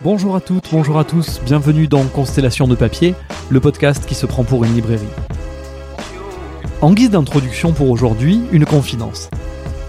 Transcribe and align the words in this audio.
Bonjour 0.00 0.36
à 0.36 0.40
toutes, 0.40 0.68
bonjour 0.70 0.96
à 1.00 1.02
tous, 1.02 1.40
bienvenue 1.44 1.88
dans 1.88 2.04
Constellation 2.04 2.68
de 2.68 2.76
papier, 2.76 3.16
le 3.50 3.58
podcast 3.58 4.06
qui 4.06 4.14
se 4.14 4.26
prend 4.26 4.44
pour 4.44 4.64
une 4.64 4.72
librairie. 4.72 5.02
En 6.80 6.92
guise 6.92 7.10
d'introduction 7.10 7.72
pour 7.72 7.90
aujourd'hui, 7.90 8.40
une 8.52 8.64
confidence. 8.64 9.28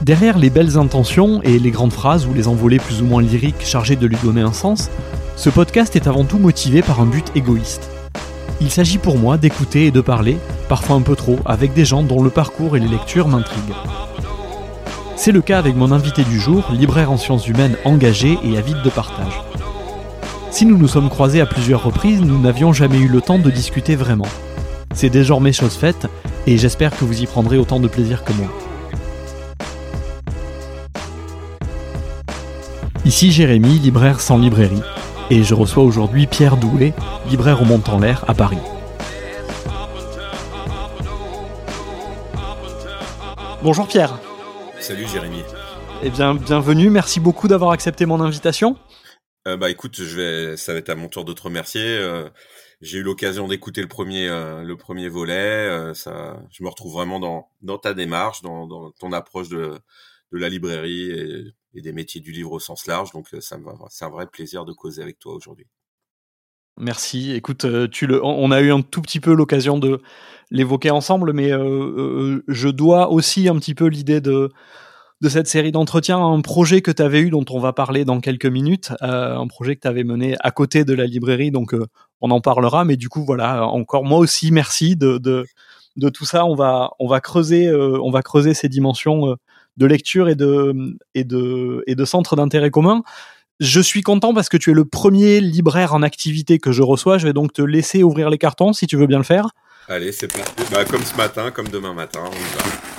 Derrière 0.01 0.39
les 0.39 0.49
belles 0.49 0.79
intentions 0.79 1.43
et 1.43 1.59
les 1.59 1.69
grandes 1.69 1.93
phrases 1.93 2.25
ou 2.25 2.33
les 2.33 2.47
envolées 2.47 2.79
plus 2.79 3.03
ou 3.03 3.05
moins 3.05 3.21
lyriques 3.21 3.63
chargées 3.63 3.97
de 3.97 4.07
lui 4.07 4.17
donner 4.23 4.41
un 4.41 4.51
sens, 4.51 4.89
ce 5.35 5.51
podcast 5.51 5.95
est 5.95 6.07
avant 6.07 6.25
tout 6.25 6.39
motivé 6.39 6.81
par 6.81 7.01
un 7.01 7.05
but 7.05 7.31
égoïste. 7.35 7.87
Il 8.61 8.71
s'agit 8.71 8.97
pour 8.97 9.19
moi 9.19 9.37
d'écouter 9.37 9.85
et 9.85 9.91
de 9.91 10.01
parler, 10.01 10.39
parfois 10.69 10.95
un 10.95 11.01
peu 11.01 11.15
trop, 11.15 11.37
avec 11.45 11.73
des 11.73 11.85
gens 11.85 12.01
dont 12.01 12.23
le 12.23 12.31
parcours 12.31 12.75
et 12.75 12.79
les 12.79 12.87
lectures 12.87 13.27
m'intriguent. 13.27 13.75
C'est 15.15 15.31
le 15.31 15.41
cas 15.41 15.59
avec 15.59 15.75
mon 15.75 15.91
invité 15.91 16.23
du 16.23 16.39
jour, 16.39 16.63
libraire 16.71 17.11
en 17.11 17.17
sciences 17.17 17.47
humaines 17.47 17.77
engagé 17.85 18.39
et 18.43 18.57
avide 18.57 18.81
de 18.81 18.89
partage. 18.89 19.39
Si 20.51 20.65
nous 20.65 20.77
nous 20.77 20.87
sommes 20.87 21.09
croisés 21.09 21.41
à 21.41 21.45
plusieurs 21.45 21.83
reprises, 21.83 22.21
nous 22.21 22.39
n'avions 22.39 22.73
jamais 22.73 22.97
eu 22.97 23.07
le 23.07 23.21
temps 23.21 23.37
de 23.37 23.51
discuter 23.51 23.95
vraiment. 23.95 24.25
C'est 24.93 25.09
désormais 25.09 25.53
chose 25.53 25.75
faite, 25.75 26.07
et 26.47 26.57
j'espère 26.57 26.97
que 26.97 27.05
vous 27.05 27.21
y 27.21 27.27
prendrez 27.27 27.57
autant 27.57 27.79
de 27.79 27.87
plaisir 27.87 28.23
que 28.23 28.33
moi. 28.33 28.47
Ici 33.05 33.31
Jérémy, 33.31 33.79
libraire 33.79 34.19
sans 34.19 34.37
librairie, 34.37 34.81
et 35.29 35.43
je 35.43 35.53
reçois 35.53 35.83
aujourd'hui 35.83 36.25
Pierre 36.25 36.57
Doué, 36.57 36.93
libraire 37.29 37.61
au 37.61 37.65
Mont-en-l'Air 37.65 38.25
à 38.27 38.33
Paris. 38.33 38.57
Bonjour 43.61 43.87
Pierre. 43.87 44.17
Salut 44.79 45.05
Jérémy. 45.07 45.43
Eh 46.01 46.09
bien, 46.09 46.33
bienvenue, 46.33 46.89
merci 46.89 47.19
beaucoup 47.19 47.47
d'avoir 47.47 47.71
accepté 47.71 48.05
mon 48.05 48.19
invitation. 48.19 48.75
Euh, 49.47 49.57
bah 49.57 49.69
écoute, 49.69 50.01
je 50.01 50.15
vais, 50.15 50.57
ça 50.57 50.73
va 50.73 50.79
être 50.79 50.89
à 50.89 50.95
mon 50.95 51.07
tour 51.07 51.25
de 51.25 51.33
te 51.33 51.41
remercier. 51.41 51.81
Euh, 51.83 52.29
j'ai 52.81 52.99
eu 52.99 53.03
l'occasion 53.03 53.47
d'écouter 53.47 53.81
le 53.81 53.87
premier, 53.87 54.27
euh, 54.27 54.63
le 54.63 54.77
premier 54.77 55.09
volet. 55.09 55.93
ça, 55.95 56.41
je 56.51 56.63
me 56.63 56.69
retrouve 56.69 56.93
vraiment 56.93 57.19
dans, 57.19 57.49
dans 57.61 57.77
ta 57.77 57.93
démarche, 57.93 58.41
dans, 58.41 58.67
dans 58.67 58.91
ton 58.91 59.11
approche 59.13 59.49
de, 59.49 59.79
de 60.31 60.37
la 60.37 60.49
librairie 60.49 61.11
et, 61.11 61.43
et, 61.73 61.81
des 61.81 61.93
métiers 61.93 62.21
du 62.21 62.31
livre 62.31 62.51
au 62.51 62.59
sens 62.59 62.85
large. 62.85 63.11
Donc 63.11 63.27
ça 63.39 63.57
me 63.57 63.65
c'est 63.89 64.05
un 64.05 64.09
vrai 64.09 64.27
plaisir 64.27 64.65
de 64.65 64.73
causer 64.73 65.01
avec 65.01 65.19
toi 65.19 65.33
aujourd'hui. 65.33 65.67
Merci. 66.77 67.33
Écoute, 67.33 67.65
tu 67.91 68.07
le, 68.07 68.23
on 68.23 68.51
a 68.51 68.61
eu 68.61 68.71
un 68.71 68.81
tout 68.81 69.01
petit 69.01 69.19
peu 69.19 69.33
l'occasion 69.33 69.77
de 69.77 70.01
l'évoquer 70.49 70.91
ensemble, 70.91 71.33
mais 71.33 71.49
je 71.49 72.69
dois 72.69 73.09
aussi 73.09 73.49
un 73.49 73.55
petit 73.55 73.75
peu 73.75 73.87
l'idée 73.87 74.21
de 74.21 74.49
de 75.21 75.29
cette 75.29 75.47
série 75.47 75.71
d'entretiens 75.71 76.19
un 76.19 76.41
projet 76.41 76.81
que 76.81 76.91
tu 76.91 77.01
avais 77.01 77.19
eu 77.19 77.29
dont 77.29 77.45
on 77.49 77.59
va 77.59 77.73
parler 77.73 78.05
dans 78.05 78.21
quelques 78.21 78.45
minutes, 78.45 78.91
euh, 79.01 79.37
un 79.37 79.47
projet 79.47 79.75
que 79.75 79.81
tu 79.81 79.87
avais 79.87 80.03
mené 80.03 80.35
à 80.39 80.51
côté 80.51 80.85
de 80.85 80.93
la 80.93 81.05
librairie, 81.05 81.51
donc 81.51 81.73
euh, 81.73 81.85
on 82.21 82.31
en 82.31 82.39
parlera, 82.39 82.85
mais 82.85 82.95
du 82.95 83.09
coup 83.09 83.25
voilà, 83.25 83.65
encore 83.65 84.05
moi 84.05 84.19
aussi 84.19 84.51
merci 84.51 84.95
de, 84.95 85.17
de, 85.17 86.09
tout 86.09 86.25
ça, 86.25 86.45
on 86.45 86.55
va, 86.55 86.91
on 86.99 87.07
va 87.07 87.19
creuser, 87.19 87.67
euh, 87.67 87.99
on 88.01 88.11
va 88.11 88.21
creuser 88.21 88.53
ces 88.53 88.69
dimensions 88.69 89.35
de 89.75 89.85
lecture 89.85 90.29
et 90.29 90.35
de, 90.35 90.73
et 91.15 91.25
de, 91.25 91.83
et 91.87 91.95
de 91.95 92.35
d'intérêt 92.35 92.71
commun. 92.71 93.03
Je 93.59 93.81
suis 93.81 94.03
content 94.03 94.33
parce 94.33 94.47
que 94.47 94.55
tu 94.55 94.71
es 94.71 94.73
le 94.73 94.85
premier 94.85 95.41
libraire 95.41 95.93
en 95.93 96.01
activité 96.01 96.59
que 96.59 96.71
je 96.71 96.81
reçois. 96.81 97.17
Je 97.17 97.27
vais 97.27 97.33
donc 97.33 97.51
te 97.51 97.61
laisser 97.61 98.03
ouvrir 98.03 98.29
les 98.29 98.37
cartons 98.37 98.71
si 98.71 98.87
tu 98.87 98.95
veux 98.95 99.07
bien 99.07 99.17
le 99.17 99.25
faire. 99.25 99.49
Allez, 99.89 100.13
c'est 100.13 100.31
parti. 100.31 100.63
Bah, 100.71 100.85
comme 100.85 101.03
ce 101.03 101.17
matin, 101.17 101.51
comme 101.51 101.67
demain 101.67 101.93
matin, 101.93 102.21
on 102.23 102.31
y 102.31 102.55
va. 102.55 102.98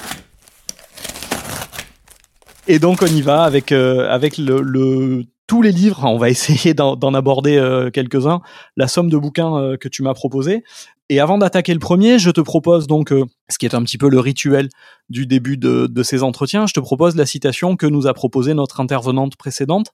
Et 2.70 2.78
donc 2.78 3.02
on 3.02 3.06
y 3.06 3.20
va 3.20 3.42
avec 3.42 3.72
euh, 3.72 4.08
avec 4.08 4.38
le, 4.38 5.24
tous 5.48 5.60
les 5.60 5.72
livres. 5.72 6.04
On 6.04 6.18
va 6.18 6.30
essayer 6.30 6.72
d'en 6.72 7.14
aborder 7.14 7.56
euh, 7.56 7.90
quelques-uns. 7.90 8.42
La 8.76 8.86
somme 8.86 9.10
de 9.10 9.16
bouquins 9.16 9.56
euh, 9.56 9.76
que 9.76 9.88
tu 9.88 10.04
m'as 10.04 10.14
proposé. 10.14 10.62
Et 11.08 11.19
avant 11.19 11.36
d'attaquer 11.36 11.75
le 11.75 11.81
premier, 11.81 12.20
je 12.20 12.31
te 12.31 12.41
propose 12.41 12.86
donc, 12.86 13.12
ce 13.48 13.58
qui 13.58 13.66
est 13.66 13.75
un 13.75 13.82
petit 13.82 13.98
peu 13.98 14.08
le 14.08 14.20
rituel 14.20 14.69
du 15.08 15.26
début 15.26 15.56
de, 15.56 15.88
de, 15.88 16.03
ces 16.04 16.22
entretiens, 16.22 16.69
je 16.69 16.72
te 16.72 16.78
propose 16.78 17.16
la 17.16 17.26
citation 17.26 17.75
que 17.75 17.86
nous 17.86 18.06
a 18.06 18.14
proposée 18.14 18.54
notre 18.54 18.78
intervenante 18.78 19.34
précédente. 19.34 19.88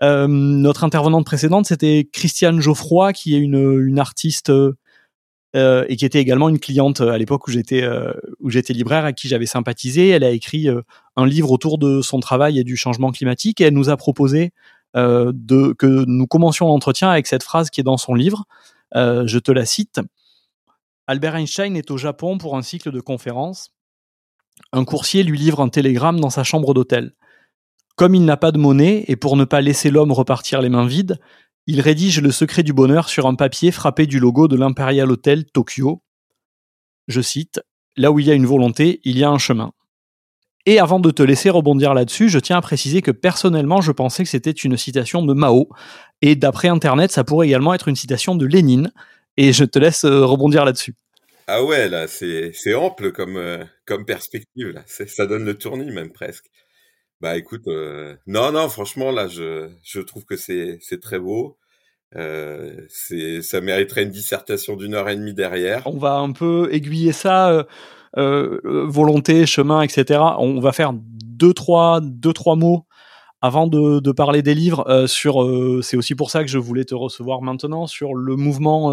notre 0.00 0.82
intervenante 0.82 1.24
précédente, 1.24 1.66
c'était 1.66 2.08
Christiane 2.12 2.58
Geoffroy, 2.58 3.12
qui 3.12 3.36
est 3.36 3.38
une, 3.38 3.80
une 3.86 4.00
artiste 4.00 4.50
euh, 5.54 5.84
et 5.88 5.96
qui 5.96 6.06
était 6.06 6.18
également 6.18 6.48
une 6.48 6.58
cliente 6.58 7.02
euh, 7.02 7.10
à 7.10 7.18
l'époque 7.18 7.46
où 7.46 7.50
j'étais 7.50 7.82
euh, 7.82 8.14
où 8.40 8.48
j'étais 8.48 8.72
libraire 8.72 9.04
à 9.04 9.12
qui 9.12 9.28
j'avais 9.28 9.44
sympathisé. 9.44 10.08
Elle 10.08 10.24
a 10.24 10.30
écrit 10.30 10.68
un 11.16 11.26
livre 11.26 11.50
autour 11.50 11.76
de 11.76 12.00
son 12.00 12.20
travail 12.20 12.58
et 12.58 12.64
du 12.64 12.76
changement 12.76 13.12
climatique 13.12 13.60
et 13.60 13.64
elle 13.64 13.74
nous 13.74 13.90
a 13.90 13.96
proposé 13.96 14.52
de 14.94 15.72
que 15.72 16.04
nous 16.06 16.26
commencions 16.26 16.66
l'entretien 16.66 17.10
avec 17.10 17.26
cette 17.26 17.42
phrase 17.42 17.70
qui 17.70 17.80
est 17.80 17.84
dans 17.84 17.96
son 17.96 18.14
livre. 18.14 18.44
je 18.94 19.38
te 19.38 19.52
la 19.52 19.64
cite. 19.64 20.00
Albert 21.06 21.36
Einstein 21.36 21.76
est 21.76 21.90
au 21.90 21.96
Japon 21.96 22.38
pour 22.38 22.56
un 22.56 22.62
cycle 22.62 22.90
de 22.90 23.00
conférences. 23.00 23.72
Un 24.72 24.84
coursier 24.84 25.22
lui 25.22 25.38
livre 25.38 25.60
un 25.60 25.68
télégramme 25.68 26.20
dans 26.20 26.30
sa 26.30 26.44
chambre 26.44 26.74
d'hôtel. 26.74 27.12
Comme 27.96 28.14
il 28.14 28.24
n'a 28.24 28.36
pas 28.36 28.52
de 28.52 28.58
monnaie 28.58 29.04
et 29.08 29.16
pour 29.16 29.36
ne 29.36 29.44
pas 29.44 29.60
laisser 29.60 29.90
l'homme 29.90 30.12
repartir 30.12 30.62
les 30.62 30.68
mains 30.68 30.86
vides, 30.86 31.18
il 31.66 31.80
rédige 31.80 32.20
le 32.20 32.30
secret 32.30 32.62
du 32.62 32.72
bonheur 32.72 33.08
sur 33.08 33.26
un 33.26 33.34
papier 33.34 33.70
frappé 33.70 34.06
du 34.06 34.18
logo 34.18 34.48
de 34.48 34.56
l'Imperial 34.56 35.10
Hotel 35.10 35.44
Tokyo. 35.44 36.02
Je 37.08 37.20
cite 37.20 37.60
Là 37.96 38.10
où 38.10 38.18
il 38.18 38.26
y 38.26 38.30
a 38.30 38.34
une 38.34 38.46
volonté, 38.46 39.00
il 39.04 39.18
y 39.18 39.24
a 39.24 39.28
un 39.28 39.38
chemin. 39.38 39.72
Et 40.64 40.78
avant 40.78 41.00
de 41.00 41.10
te 41.10 41.22
laisser 41.22 41.50
rebondir 41.50 41.92
là-dessus, 41.92 42.28
je 42.28 42.38
tiens 42.38 42.56
à 42.56 42.62
préciser 42.62 43.02
que 43.02 43.10
personnellement, 43.10 43.80
je 43.80 43.92
pensais 43.92 44.22
que 44.22 44.30
c'était 44.30 44.50
une 44.50 44.76
citation 44.76 45.22
de 45.22 45.34
Mao. 45.34 45.68
Et 46.22 46.36
d'après 46.36 46.68
Internet, 46.68 47.10
ça 47.10 47.24
pourrait 47.24 47.48
également 47.48 47.74
être 47.74 47.88
une 47.88 47.96
citation 47.96 48.34
de 48.34 48.46
Lénine. 48.46 48.92
Et 49.36 49.52
je 49.52 49.64
te 49.64 49.78
laisse 49.78 50.04
euh, 50.04 50.24
rebondir 50.24 50.64
là-dessus. 50.64 50.94
Ah 51.48 51.64
ouais, 51.64 51.88
là, 51.88 52.06
c'est 52.06 52.74
ample 52.74 53.12
comme, 53.12 53.36
euh, 53.36 53.64
perspective. 54.06 54.80
Ça 54.86 55.26
donne 55.26 55.44
le 55.44 55.58
tournis 55.58 55.90
même 55.90 56.12
presque. 56.12 56.46
Bah 57.22 57.36
écoute, 57.36 57.68
euh, 57.68 58.16
non, 58.26 58.50
non, 58.50 58.68
franchement, 58.68 59.12
là, 59.12 59.28
je, 59.28 59.68
je 59.84 60.00
trouve 60.00 60.24
que 60.24 60.36
c'est, 60.36 60.78
c'est 60.80 61.00
très 61.00 61.20
beau. 61.20 61.56
Euh, 62.16 62.72
c'est, 62.88 63.42
ça 63.42 63.60
mériterait 63.60 64.02
une 64.02 64.10
dissertation 64.10 64.74
d'une 64.74 64.94
heure 64.94 65.08
et 65.08 65.14
demie 65.14 65.32
derrière. 65.32 65.86
On 65.86 65.98
va 65.98 66.16
un 66.16 66.32
peu 66.32 66.68
aiguiller 66.72 67.12
ça, 67.12 67.50
euh, 67.50 67.62
euh 68.18 68.86
volonté, 68.88 69.46
chemin, 69.46 69.82
etc. 69.82 70.20
On 70.38 70.58
va 70.58 70.72
faire 70.72 70.94
deux, 70.94 71.54
trois, 71.54 72.00
deux, 72.02 72.32
trois 72.32 72.56
mots 72.56 72.86
avant 73.40 73.68
de, 73.68 74.00
de 74.00 74.10
parler 74.10 74.42
des 74.42 74.56
livres. 74.56 74.84
Euh, 74.88 75.06
sur, 75.06 75.48
c'est 75.80 75.96
aussi 75.96 76.16
pour 76.16 76.28
ça 76.28 76.42
que 76.42 76.50
je 76.50 76.58
voulais 76.58 76.84
te 76.84 76.96
recevoir 76.96 77.40
maintenant 77.40 77.86
sur 77.86 78.14
le 78.14 78.34
mouvement 78.34 78.92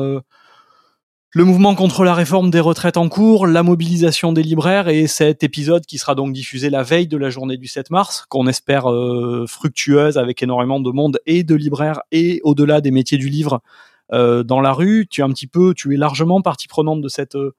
le 1.31 1.45
mouvement 1.45 1.75
contre 1.75 2.03
la 2.03 2.15
réforme 2.15 2.49
des 2.49 2.59
retraites 2.59 2.97
en 2.97 3.07
cours, 3.07 3.45
la 3.45 3.61
mobilisation 3.61 4.33
des 4.33 4.41
libraires 4.41 4.87
et 4.87 5.05
cet 5.05 5.43
épisode 5.43 5.85
qui 5.85 5.99
sera 5.99 6.15
donc 6.15 6.33
diffusé 6.33 6.71
la 6.71 6.81
veille 6.81 7.07
de 7.07 7.17
la 7.17 7.29
journée 7.29 7.57
du 7.57 7.67
7 7.67 7.91
mars, 7.91 8.25
qu'on 8.29 8.47
espère 8.47 8.89
euh, 8.89 9.45
fructueuse 9.47 10.17
avec 10.17 10.41
énormément 10.41 10.79
de 10.79 10.89
monde 10.89 11.19
et 11.27 11.43
de 11.43 11.53
libraires 11.53 12.01
et 12.11 12.41
au-delà 12.43 12.81
des 12.81 12.89
métiers 12.89 13.19
du 13.19 13.29
livre 13.29 13.61
euh, 14.11 14.41
dans 14.41 14.59
la 14.59 14.73
rue. 14.73 15.05
Tu 15.07 15.21
es 15.21 15.23
un 15.23 15.29
petit 15.29 15.45
peu, 15.45 15.75
tu 15.75 15.93
es 15.93 15.97
largement 15.97 16.41
partie 16.41 16.67
prenante 16.67 16.99
de 16.99 17.09
cette 17.09 17.35
euh, 17.35 17.53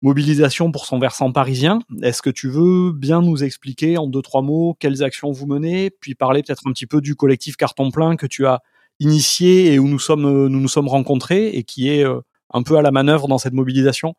mobilisation 0.00 0.72
pour 0.72 0.86
son 0.86 0.98
versant 0.98 1.30
parisien. 1.30 1.80
Est-ce 2.02 2.22
que 2.22 2.30
tu 2.30 2.48
veux 2.48 2.90
bien 2.90 3.20
nous 3.20 3.44
expliquer 3.44 3.98
en 3.98 4.06
deux 4.06 4.22
trois 4.22 4.40
mots 4.40 4.78
quelles 4.80 5.02
actions 5.02 5.30
vous 5.30 5.46
menez, 5.46 5.90
puis 5.90 6.14
parler 6.14 6.42
peut-être 6.42 6.66
un 6.66 6.72
petit 6.72 6.86
peu 6.86 7.02
du 7.02 7.16
collectif 7.16 7.56
Carton 7.56 7.90
Plein 7.90 8.16
que 8.16 8.26
tu 8.26 8.46
as 8.46 8.62
initié 8.98 9.74
et 9.74 9.78
où 9.78 9.88
nous 9.88 9.98
sommes 9.98 10.22
nous 10.22 10.60
nous 10.60 10.68
sommes 10.68 10.88
rencontrés 10.88 11.48
et 11.48 11.64
qui 11.64 11.90
est 11.90 12.04
un 12.52 12.62
peu 12.62 12.76
à 12.76 12.82
la 12.82 12.90
manœuvre 12.90 13.28
dans 13.28 13.38
cette 13.38 13.54
mobilisation? 13.54 14.14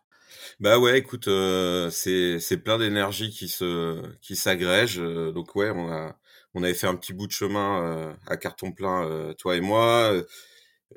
Bah 0.60 0.80
ouais, 0.80 1.00
écoute, 1.00 1.28
euh, 1.28 1.90
c'est 1.90 2.40
c'est 2.40 2.58
plein 2.58 2.78
d'énergie 2.78 3.30
qui 3.32 3.48
se 3.48 4.02
qui 4.22 4.36
s'agrège. 4.36 5.00
Euh, 5.00 5.32
donc 5.32 5.56
ouais, 5.56 5.70
on 5.72 5.92
a 5.92 6.16
on 6.54 6.64
avait 6.64 6.74
fait 6.74 6.88
un 6.88 6.96
petit 6.96 7.14
bout 7.14 7.28
de 7.28 7.32
chemin 7.32 7.84
euh, 7.84 8.14
à 8.28 8.38
carton 8.38 8.72
plein, 8.72 9.34
toi 9.38 9.56
et 9.56 9.62
moi. 9.62 10.14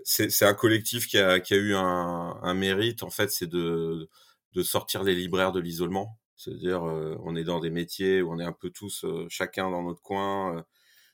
C'est 0.04 0.30
c'est 0.30 0.46
un 0.46 0.54
collectif 0.54 1.06
qui 1.08 1.18
a 1.18 1.40
qui 1.40 1.54
a 1.54 1.56
eu 1.56 1.74
un 1.74 2.38
un 2.42 2.54
mérite 2.54 3.02
en 3.02 3.10
fait, 3.10 3.30
c'est 3.30 3.46
de 3.46 4.08
de 4.54 4.62
sortir 4.62 5.02
les 5.04 5.14
libraires 5.14 5.52
de 5.52 5.60
l'isolement. 5.60 6.18
C'est-à-dire, 6.36 6.82
on 6.82 7.36
est 7.36 7.44
dans 7.44 7.60
des 7.60 7.70
métiers 7.70 8.22
où 8.22 8.32
on 8.32 8.38
est 8.40 8.44
un 8.44 8.52
peu 8.52 8.70
tous 8.70 9.04
chacun 9.28 9.70
dans 9.70 9.82
notre 9.82 10.02
coin, 10.02 10.64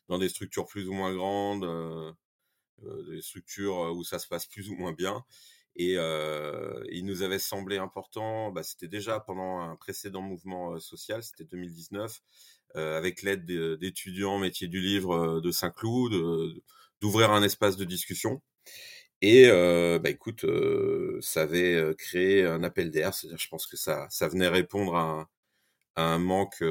dans 0.09 0.19
des 0.19 0.29
structures 0.29 0.67
plus 0.67 0.89
ou 0.89 0.93
moins 0.93 1.15
grandes, 1.15 2.15
des 3.09 3.23
structures 3.23 3.93
où 3.95 4.05
ça 4.05 4.19
se 4.19 4.29
passe 4.29 4.47
plus 4.47 4.71
ou 4.71 4.77
moins 4.77 4.93
bien. 4.93 5.25
Et 5.81 5.95
euh, 5.97 6.85
il 6.93 7.07
nous 7.07 7.23
avait 7.23 7.39
semblé 7.39 7.79
important, 7.79 8.53
bah, 8.53 8.63
c'était 8.63 8.87
déjà 8.87 9.19
pendant 9.19 9.61
un 9.61 9.77
précédent 9.77 10.21
mouvement 10.21 10.79
social, 10.79 11.23
c'était 11.23 11.45
2019, 11.45 12.21
euh, 12.77 12.99
avec 12.99 13.23
l'aide 13.23 13.47
d'étudiants 13.47 14.39
métiers 14.39 14.69
du 14.69 14.79
livre 14.79 15.41
de 15.41 15.51
Saint-Cloud, 15.51 16.13
d'ouvrir 17.01 17.31
un 17.31 17.43
espace 17.43 17.79
de 17.79 17.87
discussion. 17.87 18.43
Et 19.23 19.47
euh, 19.49 19.99
bah, 19.99 20.11
écoute, 20.11 20.45
ça 21.23 21.43
avait 21.43 21.95
créé 21.97 22.45
un 22.45 22.63
appel 22.63 22.91
d'air, 22.91 23.15
c'est-à-dire 23.15 23.39
je 23.39 23.49
pense 23.49 23.67
que 23.67 23.79
ça, 23.79 24.07
ça 24.11 24.29
venait 24.29 24.49
répondre 24.49 24.97
à 24.97 25.31
un, 25.97 26.19
manque, 26.19 26.63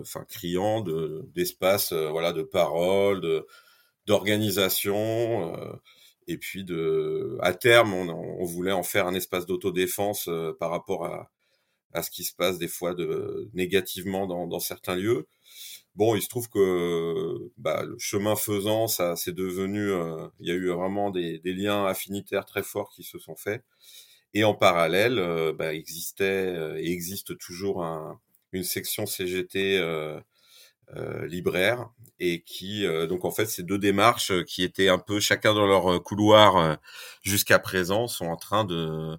enfin 0.00 0.24
criant 0.30 0.80
de 0.80 1.28
d'espace, 1.34 1.92
voilà, 1.92 2.32
de 2.32 2.42
parole, 2.42 3.20
de 3.20 3.46
d'organisation. 4.06 5.78
Et 6.26 6.38
puis 6.38 6.64
de, 6.64 7.38
à 7.40 7.54
terme, 7.54 7.94
on, 7.94 8.08
on, 8.08 8.44
voulait 8.44 8.72
en 8.72 8.82
faire 8.82 9.06
un 9.06 9.14
espace 9.14 9.46
d'autodéfense 9.46 10.28
par 10.58 10.70
rapport 10.70 11.06
à, 11.06 11.30
à 11.92 12.02
ce 12.02 12.10
qui 12.10 12.24
se 12.24 12.34
passe 12.34 12.58
des 12.58 12.68
fois 12.68 12.94
de 12.94 13.48
négativement 13.54 14.26
dans, 14.26 14.46
dans 14.46 14.60
certains 14.60 14.96
lieux. 14.96 15.26
Bon, 15.94 16.14
il 16.14 16.22
se 16.22 16.28
trouve 16.28 16.50
que 16.50 17.50
bah, 17.56 17.82
le 17.84 17.96
chemin 17.98 18.36
faisant, 18.36 18.86
ça 18.86 19.16
c'est 19.16 19.34
devenu, 19.34 19.90
euh, 19.90 20.28
il 20.40 20.48
y 20.48 20.50
a 20.50 20.54
eu 20.54 20.68
vraiment 20.68 21.10
des, 21.10 21.38
des, 21.38 21.54
liens 21.54 21.86
affinitaires 21.86 22.44
très 22.44 22.62
forts 22.62 22.90
qui 22.94 23.02
se 23.02 23.18
sont 23.18 23.34
faits. 23.34 23.64
Et 24.34 24.44
en 24.44 24.54
parallèle, 24.54 25.18
euh, 25.18 25.54
bah, 25.54 25.72
existait 25.74 26.24
euh, 26.54 26.76
et 26.78 26.92
existe 26.92 27.38
toujours 27.38 27.82
un, 27.82 28.20
une 28.52 28.64
section 28.64 29.06
CGT 29.06 29.78
euh, 29.78 30.20
libraire 31.26 31.90
et 32.20 32.42
qui 32.42 32.86
donc 33.08 33.24
en 33.24 33.32
fait 33.32 33.46
ces 33.46 33.64
deux 33.64 33.78
démarches 33.78 34.32
qui 34.44 34.62
étaient 34.62 34.88
un 34.88 34.98
peu 34.98 35.18
chacun 35.18 35.52
dans 35.52 35.66
leur 35.66 36.02
couloir 36.02 36.78
jusqu'à 37.22 37.58
présent 37.58 38.06
sont 38.06 38.26
en 38.26 38.36
train 38.36 38.64
de 38.64 39.16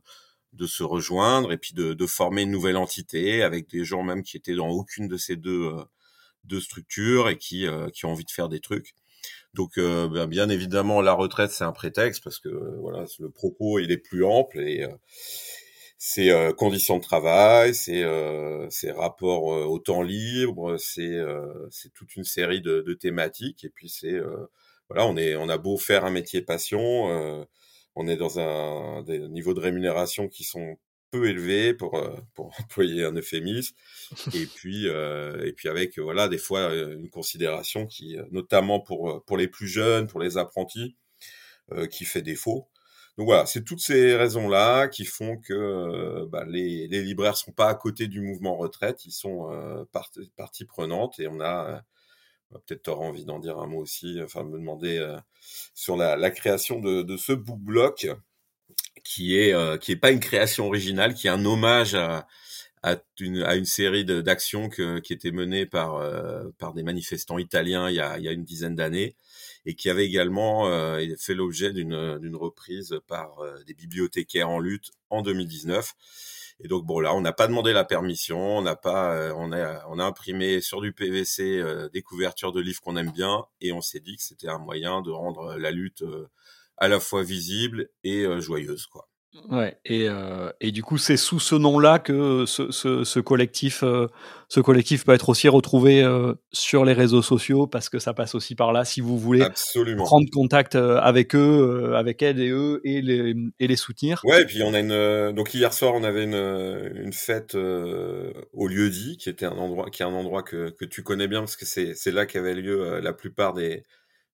de 0.54 0.66
se 0.66 0.82
rejoindre 0.82 1.52
et 1.52 1.58
puis 1.58 1.74
de, 1.74 1.94
de, 1.94 2.08
former 2.08 2.44
une 2.44 2.52
nouvelle 2.52 2.78
entité 2.78 3.44
avec 3.44 3.70
des 3.70 3.84
gens 3.84 4.02
même 4.02 4.24
qui 4.24 4.38
étaient 4.38 4.56
dans 4.56 4.70
aucune 4.70 5.08
de 5.08 5.18
ces 5.18 5.36
deux 5.36 5.72
de 6.48 6.60
structures 6.60 7.30
et 7.30 7.38
qui, 7.38 7.68
euh, 7.68 7.90
qui 7.90 8.06
ont 8.06 8.12
envie 8.12 8.26
de 8.26 8.32
faire 8.32 8.50
des 8.50 8.60
trucs. 8.60 8.96
Donc, 9.54 9.78
euh, 9.78 10.08
ben, 10.08 10.28
bien 10.28 10.50
évidemment, 10.50 11.02
la 11.02 11.14
retraite, 11.14 11.52
c'est 11.52 11.64
un 11.64 11.72
prétexte 11.72 12.24
parce 12.24 12.40
que 12.40 12.50
voilà, 12.80 13.06
le 13.20 13.30
propos, 13.30 13.80
il 13.80 13.92
est 13.92 13.98
plus 13.98 14.24
ample 14.24 14.60
et 14.60 14.88
euh, 16.20 16.50
c'est 16.50 16.56
conditions 16.56 16.98
de 16.98 17.02
travail, 17.04 17.74
c'est 17.76 18.04
euh, 18.04 18.68
rapports 18.96 19.44
au 19.44 19.80
temps 19.80 20.04
libre, 20.04 20.78
c'est 20.78 21.18
c'est 21.72 21.94
toute 21.94 22.16
une 22.16 22.24
série 22.24 22.62
de, 22.62 22.82
de 22.82 22.94
thématiques. 22.94 23.64
Et 23.64 23.70
puis 23.70 23.90
c'est 23.90 24.20
voilà, 24.90 25.06
on 25.08 25.18
est 25.18 25.36
on 25.36 25.50
a 25.50 25.58
beau 25.58 25.78
faire 25.78 26.06
un 26.06 26.12
métier 26.12 26.42
passion, 26.42 27.48
on 27.96 28.08
est 28.08 28.18
dans 28.18 28.40
un 28.40 29.04
des 29.04 29.20
niveaux 29.30 29.54
de 29.54 29.60
rémunération 29.62 30.28
qui 30.28 30.44
sont 30.44 30.78
peu 31.12 31.28
élevé 31.28 31.74
pour 31.74 31.96
euh, 31.96 32.16
pour 32.34 32.52
employer 32.60 33.04
un 33.06 33.14
euphémisme. 33.14 33.76
Et 34.34 34.46
puis 34.46 34.88
euh, 34.88 35.46
et 35.46 35.54
puis 35.54 35.70
avec 35.70 35.98
voilà 36.00 36.28
des 36.28 36.38
fois 36.38 36.60
euh, 36.72 36.98
une 36.98 37.10
considération 37.10 37.88
qui 37.88 38.18
notamment 38.32 38.80
pour 38.80 39.24
pour 39.26 39.38
les 39.38 39.48
plus 39.48 39.68
jeunes 39.68 40.08
pour 40.08 40.20
les 40.20 40.38
apprentis 40.38 40.96
qui 41.92 42.06
fait 42.06 42.22
défaut 42.22 42.70
donc 43.18 43.28
voilà 43.28 43.46
c'est 43.46 43.64
toutes 43.64 43.80
ces 43.82 44.16
raisons 44.16 44.48
là 44.50 44.88
qui 44.88 45.06
font 45.06 45.38
que 45.38 46.26
bah, 46.26 46.46
les 46.48 46.88
les 46.88 47.02
libraires 47.02 47.38
sont 47.38 47.52
pas 47.52 47.70
à 47.70 47.76
côté 47.76 48.08
du 48.08 48.22
mouvement 48.22 48.56
retraite. 48.56 49.06
Ils 49.06 49.12
sont 49.12 49.50
partie, 49.92 50.32
partie 50.36 50.66
prenante 50.66 51.20
et 51.20 51.28
on 51.28 51.42
a 51.42 51.84
peut-être 52.66 52.88
auras 52.90 53.06
envie 53.06 53.26
d'en 53.26 53.40
dire 53.40 53.58
un 53.60 53.68
mot 53.68 53.80
aussi 53.82 54.20
enfin 54.24 54.44
me 54.44 54.58
demander 54.58 55.18
sur 55.74 55.98
la, 55.98 56.32
création 56.32 56.80
de, 56.80 57.18
ce 57.18 57.34
book 57.34 57.60
block 57.60 58.08
qui 59.04 59.38
est 59.38 59.54
euh, 59.54 59.78
qui 59.78 59.92
est 59.92 59.98
pas 59.98 60.12
une 60.12 60.20
création 60.20 60.68
originale, 60.68 61.14
qui 61.14 61.28
est 61.28 61.30
un 61.30 61.46
hommage 61.46 61.96
à, 61.96 62.28
une, 63.20 63.44
à 63.44 63.56
une 63.56 63.66
série 63.66 64.06
d'actions 64.06 64.70
qui 64.70 65.14
était 65.14 65.32
menée 65.32 65.66
par 65.66 65.96
euh, 65.96 66.44
par 66.58 66.74
des 66.74 66.84
manifestants 66.84 67.38
italiens 67.38 67.90
il 67.90 67.96
y 67.96 68.00
a, 68.00 68.18
il 68.18 68.24
y 68.24 68.28
a 68.28 68.32
une 68.32 68.44
dizaine 68.44 68.76
d'années 68.76 69.16
et 69.68 69.76
qui 69.76 69.92
avait 69.92 70.06
également 70.06 70.68
euh, 70.68 71.06
fait 71.20 71.36
l'objet 71.36 71.72
d'une 71.74 72.18
d'une 72.18 72.36
reprise 72.36 73.00
par 73.08 73.38
des 73.68 73.76
bibliothécaires 73.76 74.50
en 74.50 74.60
lutte 74.60 74.90
en 75.12 75.22
2019. 75.22 75.94
Et 76.62 76.68
donc 76.68 76.86
bon 76.86 77.00
là, 77.00 77.14
on 77.14 77.22
n'a 77.22 77.34
pas 77.34 77.48
demandé 77.48 77.74
la 77.74 77.84
permission, 77.84 78.40
on 78.40 78.62
n'a 78.64 78.76
pas, 78.76 79.32
on 79.36 79.52
a 79.52 79.86
on 79.90 80.00
a 80.00 80.04
imprimé 80.04 80.60
sur 80.62 80.82
du 80.82 80.92
PVC 80.94 81.62
des 81.94 82.02
couvertures 82.02 82.52
de 82.52 82.62
livres 82.62 82.82
qu'on 82.82 82.98
aime 82.98 83.12
bien 83.12 83.46
et 83.62 83.72
on 83.72 83.82
s'est 83.82 84.00
dit 84.00 84.16
que 84.16 84.24
c'était 84.24 84.50
un 84.50 84.58
moyen 84.58 85.04
de 85.04 85.12
rendre 85.12 85.56
la 85.56 85.70
lutte 85.70 86.04
à 86.78 86.88
la 86.88 87.00
fois 87.00 87.24
visible 87.24 87.90
et 88.04 88.24
euh, 88.24 88.40
joyeuse, 88.40 88.86
quoi. 88.86 89.10
Ouais, 89.50 89.78
et, 89.86 90.08
euh, 90.10 90.52
et 90.60 90.72
du 90.72 90.84
coup, 90.84 90.98
c'est 90.98 91.18
sous 91.18 91.40
ce 91.40 91.56
nom-là 91.56 92.00
que 92.00 92.46
ce, 92.46 92.72
ce, 92.72 93.04
ce 93.04 93.20
collectif, 93.20 93.84
euh, 93.84 94.08
ce 94.50 94.60
collectif 94.60 95.06
peut 95.06 95.14
être 95.14 95.30
aussi 95.30 95.48
retrouvé 95.48 96.04
euh, 96.04 96.34
sur 96.52 96.84
les 96.84 96.94
réseaux 96.94 97.22
sociaux 97.22 97.66
parce 97.66 97.90
que 97.90 98.00
ça 98.00 98.14
passe 98.14 98.36
aussi 98.36 98.56
par 98.56 98.74
là. 98.74 98.84
Si 98.84 99.00
vous 99.00 99.18
voulez 99.18 99.42
Absolument. 99.42 100.04
prendre 100.04 100.28
contact 100.32 100.76
avec 100.76 101.36
eux, 101.36 101.94
avec 101.96 102.22
elles 102.22 102.42
et 102.42 102.50
eux 102.50 102.82
et 102.84 103.02
les, 103.02 103.36
et 103.60 103.68
les 103.68 103.76
soutenir. 103.76 104.22
Ouais, 104.26 104.42
et 104.42 104.46
puis 104.46 104.62
on 104.64 104.74
a 104.74 104.80
une. 104.80 105.34
Donc 105.34 105.54
hier 105.54 105.74
soir, 105.74 105.94
on 105.96 106.04
avait 106.04 106.26
une, 106.26 106.92
une 106.96 107.14
fête 107.14 107.56
au 107.56 108.68
lieu 108.68 108.90
dit, 108.90 109.18
qui 109.18 109.30
était 109.30 109.46
un 109.46 109.58
endroit, 109.58 109.90
qui 109.90 110.04
est 110.04 110.06
un 110.06 110.14
endroit 110.14 110.44
que, 110.44 110.72
que 110.72 110.86
tu 110.86 111.04
connais 111.04 111.28
bien 111.28 111.40
parce 111.40 111.56
que 111.56 111.66
c'est 111.66 111.94
c'est 111.96 112.12
là 112.12 112.26
qu'avait 112.26 112.54
lieu 112.54 113.00
la 113.00 113.14
plupart 113.14 113.54
des 113.54 113.84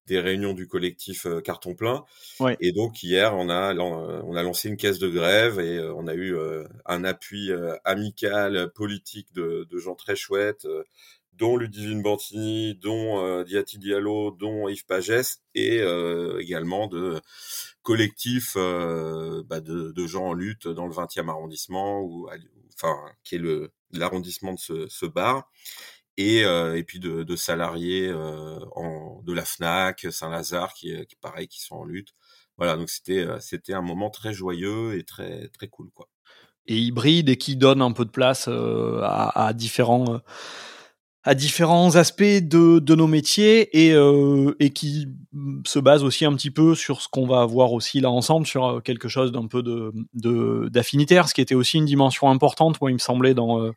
des 0.07 0.19
réunions 0.19 0.53
du 0.53 0.67
collectif 0.67 1.25
euh, 1.25 1.41
Carton 1.41 1.75
Plein. 1.75 2.03
Ouais. 2.39 2.57
Et 2.59 2.71
donc 2.71 3.03
hier, 3.03 3.35
on 3.35 3.49
a 3.49 3.73
euh, 3.73 4.21
on 4.25 4.35
a 4.35 4.43
lancé 4.43 4.69
une 4.69 4.77
caisse 4.77 4.99
de 4.99 5.09
grève 5.09 5.59
et 5.59 5.77
euh, 5.77 5.93
on 5.95 6.07
a 6.07 6.15
eu 6.15 6.35
un 6.85 7.03
appui 7.03 7.51
amical, 7.85 8.71
politique 8.73 9.33
de, 9.33 9.67
de 9.69 9.77
gens 9.77 9.95
très 9.95 10.15
chouettes, 10.15 10.67
dont 11.33 11.57
Ludivine 11.57 12.01
Bantini, 12.01 12.75
dont 12.75 13.43
Diati 13.43 13.77
Diallo, 13.77 14.31
dont 14.31 14.67
Yves 14.67 14.85
Pagès 14.85 15.41
et 15.55 15.81
également 16.39 16.87
de 16.87 17.19
collectifs 17.81 18.55
bah, 18.55 19.59
de, 19.59 19.91
de, 19.91 20.07
gens 20.07 20.27
en 20.27 20.33
lutte 20.33 20.67
dans 20.67 20.87
le 20.87 20.93
20e 20.93 21.29
arrondissement 21.29 22.01
ou 22.01 22.29
enfin 22.75 22.95
qui 23.23 23.35
est 23.35 23.39
le 23.39 23.71
l'arrondissement 23.91 24.53
de 24.53 24.59
ce, 24.59 24.87
ce 24.87 25.05
bar 25.05 25.49
et, 26.17 26.43
euh, 26.45 26.77
et 26.77 26.83
puis 26.83 26.99
de, 26.99 27.23
de 27.23 27.35
salariés 27.35 28.07
euh, 28.07 28.59
en, 28.75 29.21
de 29.23 29.33
la 29.33 29.45
Fnac, 29.45 30.07
Saint-Lazare, 30.11 30.73
qui, 30.73 30.93
qui 31.07 31.15
pareil, 31.15 31.47
qui 31.47 31.61
sont 31.61 31.75
en 31.75 31.83
lutte. 31.83 32.09
Voilà, 32.57 32.77
donc 32.77 32.89
c'était 32.89 33.25
euh, 33.25 33.39
un 33.69 33.81
moment 33.81 34.09
très 34.09 34.33
joyeux 34.33 34.97
et 34.97 35.03
très 35.03 35.47
très 35.49 35.67
cool 35.67 35.89
quoi. 35.93 36.07
Et 36.67 36.77
hybride 36.77 37.29
et 37.29 37.37
qui 37.37 37.55
donne 37.55 37.81
un 37.81 37.91
peu 37.91 38.05
de 38.05 38.11
place 38.11 38.45
euh, 38.47 39.01
à, 39.03 39.51
différents 39.53 40.21
à 41.25 41.35
différents 41.35 41.95
aspects 41.95 42.21
de, 42.23 42.79
de 42.79 42.95
nos 42.95 43.07
métiers 43.07 43.85
et, 43.85 43.93
euh, 43.93 44.55
et 44.59 44.71
qui 44.71 45.07
se 45.65 45.79
base 45.79 46.03
aussi 46.03 46.25
un 46.25 46.33
petit 46.35 46.51
peu 46.51 46.75
sur 46.75 47.01
ce 47.01 47.07
qu'on 47.07 47.25
va 47.25 47.45
voir 47.45 47.73
aussi 47.73 48.01
là 48.01 48.11
ensemble, 48.11 48.45
sur 48.45 48.81
quelque 48.83 49.07
chose 49.07 49.31
d'un 49.31 49.47
peu 49.47 49.63
de 49.63 49.91
d'affinitaire, 50.69 51.27
ce 51.27 51.33
qui 51.33 51.41
était 51.41 51.55
aussi 51.55 51.77
une 51.77 51.85
dimension 51.85 52.29
importante, 52.29 52.79
moi 52.81 52.91
il 52.91 52.95
me 52.95 52.99
semblait 52.99 53.33
dans 53.33 53.71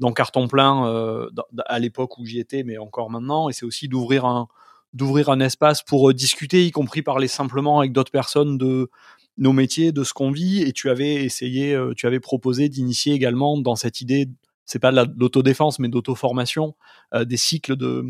dans 0.00 0.12
carton 0.12 0.48
plein 0.48 0.86
euh, 0.86 1.30
à 1.66 1.78
l'époque 1.78 2.18
où 2.18 2.24
j'y 2.24 2.40
étais, 2.40 2.64
mais 2.64 2.78
encore 2.78 3.10
maintenant. 3.10 3.48
Et 3.48 3.52
c'est 3.52 3.66
aussi 3.66 3.86
d'ouvrir 3.86 4.24
un 4.24 5.40
espace 5.40 5.82
pour 5.82 6.10
euh, 6.10 6.14
discuter, 6.14 6.66
y 6.66 6.70
compris 6.72 7.02
parler 7.02 7.28
simplement 7.28 7.78
avec 7.78 7.92
d'autres 7.92 8.10
personnes 8.10 8.58
de 8.58 8.90
nos 9.36 9.52
métiers, 9.52 9.92
de 9.92 10.02
ce 10.02 10.14
qu'on 10.14 10.32
vit. 10.32 10.62
Et 10.62 10.72
tu 10.72 10.88
avais 10.88 11.16
essayé, 11.16 11.74
euh, 11.74 11.92
tu 11.94 12.06
avais 12.06 12.18
proposé 12.18 12.68
d'initier 12.70 13.12
également 13.12 13.58
dans 13.58 13.76
cette 13.76 14.00
idée, 14.00 14.26
c'est 14.64 14.78
pas 14.78 14.90
de 14.90 15.12
l'autodéfense, 15.18 15.78
mais 15.78 15.88
d'auto-formation, 15.88 16.74
des 17.22 17.36
cycles 17.36 17.76
de, 17.76 18.06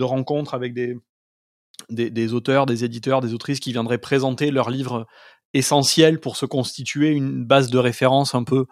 rencontres 0.00 0.54
avec 0.54 0.72
des, 0.72 2.32
auteurs, 2.32 2.64
des 2.64 2.84
éditeurs, 2.84 3.20
des 3.20 3.34
autrices 3.34 3.60
qui 3.60 3.72
viendraient 3.72 3.98
présenter 3.98 4.50
leurs 4.50 4.70
livres 4.70 5.06
essentiels 5.52 6.18
pour 6.18 6.36
se 6.36 6.46
constituer 6.46 7.10
une 7.10 7.44
base 7.44 7.68
de 7.70 7.76
référence 7.76 8.34
un 8.34 8.44
peu 8.44 8.64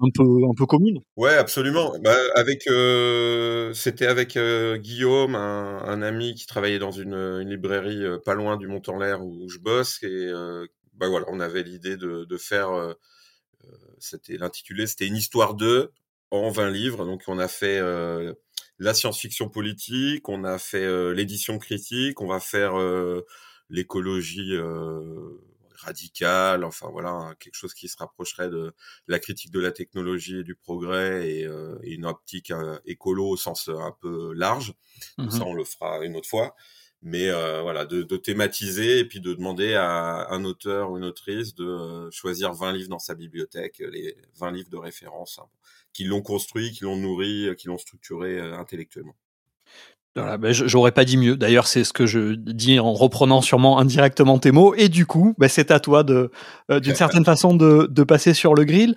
un 0.00 0.08
peu 0.14 0.22
un 0.22 0.54
peu 0.56 0.66
commune. 0.66 1.00
Ouais, 1.16 1.34
absolument. 1.34 1.94
Bah, 2.00 2.16
avec 2.34 2.66
euh, 2.68 3.72
c'était 3.72 4.06
avec 4.06 4.36
euh, 4.36 4.76
Guillaume, 4.76 5.34
un, 5.34 5.82
un, 5.84 6.02
ami 6.02 6.34
qui 6.34 6.46
travaillait 6.46 6.78
dans 6.78 6.90
une, 6.90 7.14
une 7.14 7.50
librairie 7.50 8.04
euh, 8.04 8.18
pas 8.18 8.34
loin 8.34 8.56
du 8.56 8.66
Mont-en-L'air 8.66 9.24
où, 9.24 9.48
je 9.48 9.58
bosse 9.58 10.02
et 10.02 10.06
euh, 10.08 10.66
bah 10.94 11.08
voilà, 11.08 11.26
on 11.28 11.40
avait 11.40 11.62
l'idée 11.62 11.96
de, 11.96 12.24
de 12.24 12.36
faire 12.36 12.70
euh, 12.72 12.94
c'était 13.98 14.36
l'intitulé, 14.36 14.86
c'était 14.86 15.06
une 15.06 15.16
histoire 15.16 15.54
de 15.54 15.90
en 16.30 16.50
20 16.50 16.70
livres. 16.70 17.04
Donc 17.06 17.22
on 17.26 17.38
a 17.38 17.48
fait 17.48 17.80
la 18.78 18.94
science-fiction 18.94 19.48
politique, 19.48 20.28
on 20.28 20.44
a 20.44 20.58
fait 20.58 21.14
l'édition 21.14 21.58
critique, 21.58 22.20
on 22.20 22.26
va 22.26 22.38
faire 22.40 22.74
l'écologie 23.70 24.52
radical, 25.78 26.64
enfin 26.64 26.88
voilà, 26.90 27.10
hein, 27.10 27.34
quelque 27.38 27.54
chose 27.54 27.74
qui 27.74 27.88
se 27.88 27.96
rapprocherait 27.96 28.48
de 28.48 28.74
la 29.08 29.18
critique 29.18 29.50
de 29.50 29.60
la 29.60 29.72
technologie 29.72 30.40
et 30.40 30.44
du 30.44 30.54
progrès 30.54 31.30
et, 31.30 31.46
euh, 31.46 31.78
et 31.82 31.94
une 31.94 32.06
optique 32.06 32.50
euh, 32.50 32.78
écolo 32.84 33.28
au 33.28 33.36
sens 33.36 33.68
euh, 33.68 33.78
un 33.78 33.92
peu 34.00 34.32
large. 34.32 34.74
Ça, 35.30 35.44
on 35.44 35.54
le 35.54 35.64
fera 35.64 36.04
une 36.04 36.16
autre 36.16 36.28
fois. 36.28 36.54
Mais 37.02 37.28
euh, 37.28 37.60
voilà, 37.62 37.84
de, 37.84 38.02
de, 38.02 38.16
thématiser 38.16 39.00
et 39.00 39.04
puis 39.04 39.20
de 39.20 39.34
demander 39.34 39.74
à 39.74 40.28
un 40.30 40.44
auteur 40.44 40.90
ou 40.90 40.96
une 40.96 41.04
autrice 41.04 41.54
de 41.54 42.08
choisir 42.10 42.52
20 42.54 42.72
livres 42.72 42.88
dans 42.88 42.98
sa 42.98 43.14
bibliothèque, 43.14 43.78
les 43.78 44.16
20 44.38 44.50
livres 44.52 44.70
de 44.70 44.78
référence, 44.78 45.38
hein, 45.38 45.46
qui 45.92 46.04
l'ont 46.04 46.22
construit, 46.22 46.72
qui 46.72 46.84
l'ont 46.84 46.96
nourri, 46.96 47.48
qui 47.58 47.68
l'ont 47.68 47.78
structuré 47.78 48.40
intellectuellement. 48.40 49.14
Voilà, 50.16 50.38
ben 50.38 50.50
j'aurais 50.50 50.92
pas 50.92 51.04
dit 51.04 51.18
mieux. 51.18 51.36
D'ailleurs, 51.36 51.66
c'est 51.66 51.84
ce 51.84 51.92
que 51.92 52.06
je 52.06 52.34
dis 52.36 52.80
en 52.80 52.94
reprenant 52.94 53.42
sûrement 53.42 53.78
indirectement 53.78 54.38
tes 54.38 54.50
mots. 54.50 54.74
Et 54.74 54.88
du 54.88 55.04
coup, 55.04 55.34
ben 55.36 55.46
c'est 55.46 55.70
à 55.70 55.78
toi 55.78 56.04
de, 56.04 56.30
euh, 56.70 56.80
d'une 56.80 56.94
certaine 57.20 57.24
façon, 57.24 57.54
de, 57.54 57.86
de, 57.90 58.02
passer 58.02 58.32
sur 58.32 58.54
le 58.54 58.64
grill. 58.64 58.94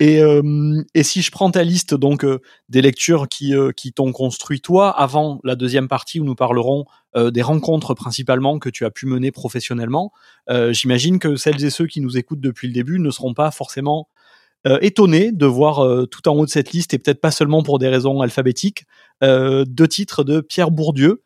Et, 0.00 0.22
euh, 0.22 0.82
et 0.94 1.02
si 1.02 1.20
je 1.20 1.30
prends 1.30 1.50
ta 1.50 1.62
liste 1.62 1.94
donc 1.94 2.24
euh, 2.24 2.40
des 2.70 2.80
lectures 2.80 3.28
qui, 3.28 3.54
qui 3.76 3.92
t'ont 3.92 4.12
construit 4.12 4.62
toi 4.62 4.88
avant 4.88 5.40
la 5.44 5.56
deuxième 5.56 5.88
partie 5.88 6.20
où 6.20 6.24
nous 6.24 6.34
parlerons 6.34 6.84
des 7.14 7.42
rencontres 7.42 7.92
principalement 7.92 8.58
que 8.58 8.70
tu 8.70 8.86
as 8.86 8.90
pu 8.90 9.04
mener 9.04 9.30
professionnellement, 9.32 10.12
j'imagine 10.70 11.18
que 11.18 11.36
celles 11.36 11.62
et 11.62 11.68
ceux 11.68 11.86
qui 11.86 12.00
nous 12.00 12.16
écoutent 12.16 12.40
depuis 12.40 12.68
le 12.68 12.72
début 12.72 12.98
ne 12.98 13.10
seront 13.10 13.34
pas 13.34 13.50
forcément 13.50 14.08
euh, 14.64 14.78
étonné 14.80 15.32
de 15.32 15.44
voir 15.44 15.84
euh, 15.84 16.06
tout 16.06 16.28
en 16.28 16.36
haut 16.36 16.44
de 16.44 16.50
cette 16.50 16.70
liste, 16.70 16.94
et 16.94 16.98
peut-être 16.98 17.20
pas 17.20 17.32
seulement 17.32 17.64
pour 17.64 17.80
des 17.80 17.88
raisons 17.88 18.20
alphabétiques, 18.20 18.84
euh, 19.11 19.11
deux 19.20 19.88
titres 19.88 20.24
de 20.24 20.40
Pierre 20.40 20.70
Bourdieu. 20.70 21.22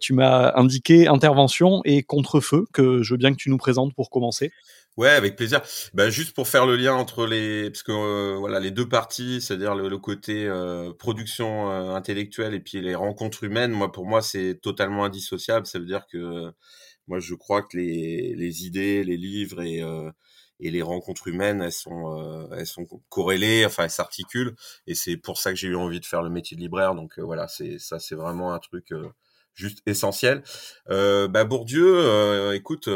tu 0.00 0.12
m'as 0.12 0.52
indiqué 0.56 1.08
intervention 1.08 1.82
et 1.84 2.02
contre-feu, 2.02 2.66
que 2.72 3.02
je 3.02 3.14
veux 3.14 3.18
bien 3.18 3.32
que 3.32 3.36
tu 3.36 3.50
nous 3.50 3.58
présentes 3.58 3.94
pour 3.94 4.10
commencer. 4.10 4.52
Ouais, 4.96 5.10
avec 5.10 5.36
plaisir. 5.36 5.60
Ben, 5.94 6.10
juste 6.10 6.34
pour 6.34 6.48
faire 6.48 6.66
le 6.66 6.74
lien 6.74 6.92
entre 6.92 7.24
les, 7.24 7.70
parce 7.70 7.84
que 7.84 8.36
voilà, 8.36 8.58
les 8.58 8.72
deux 8.72 8.88
parties, 8.88 9.40
c'est-à-dire 9.40 9.76
le, 9.76 9.98
côté 9.98 10.50
production 10.98 11.70
intellectuelle 11.94 12.54
et 12.54 12.60
puis 12.60 12.80
les 12.80 12.94
rencontres 12.94 13.44
humaines. 13.44 13.70
Moi, 13.70 13.92
pour 13.92 14.06
moi, 14.06 14.22
c'est 14.22 14.58
totalement 14.60 15.04
indissociable. 15.04 15.66
Ça 15.66 15.78
veut 15.78 15.86
dire 15.86 16.06
que 16.10 16.52
moi, 17.06 17.20
je 17.20 17.34
crois 17.34 17.62
que 17.62 17.76
les 17.76 18.66
idées, 18.66 19.04
les 19.04 19.16
livres 19.16 19.62
et 19.62 19.82
et 20.60 20.70
les 20.70 20.82
rencontres 20.82 21.28
humaines 21.28 21.62
elles 21.62 21.72
sont 21.72 22.18
euh, 22.18 22.56
elles 22.56 22.66
sont 22.66 22.86
corrélées 23.08 23.64
enfin 23.64 23.84
elles 23.84 23.90
s'articulent. 23.90 24.54
Et 24.86 24.94
c'est 24.94 25.16
pour 25.16 25.38
ça 25.38 25.50
que 25.50 25.56
j'ai 25.56 25.68
eu 25.68 25.76
envie 25.76 26.00
de 26.00 26.06
faire 26.06 26.22
le 26.22 26.30
métier 26.30 26.56
de 26.56 26.62
libraire. 26.62 26.94
Donc 26.94 27.18
euh, 27.18 27.22
voilà 27.22 27.48
c'est 27.48 27.78
ça 27.78 27.98
c'est 27.98 28.14
vraiment 28.14 28.52
un 28.52 28.58
truc 28.58 28.92
euh, 28.92 29.08
juste 29.54 29.82
essentiel. 29.86 30.42
Bah 30.88 31.44
Bourdieu 31.44 32.54
écoute 32.54 32.88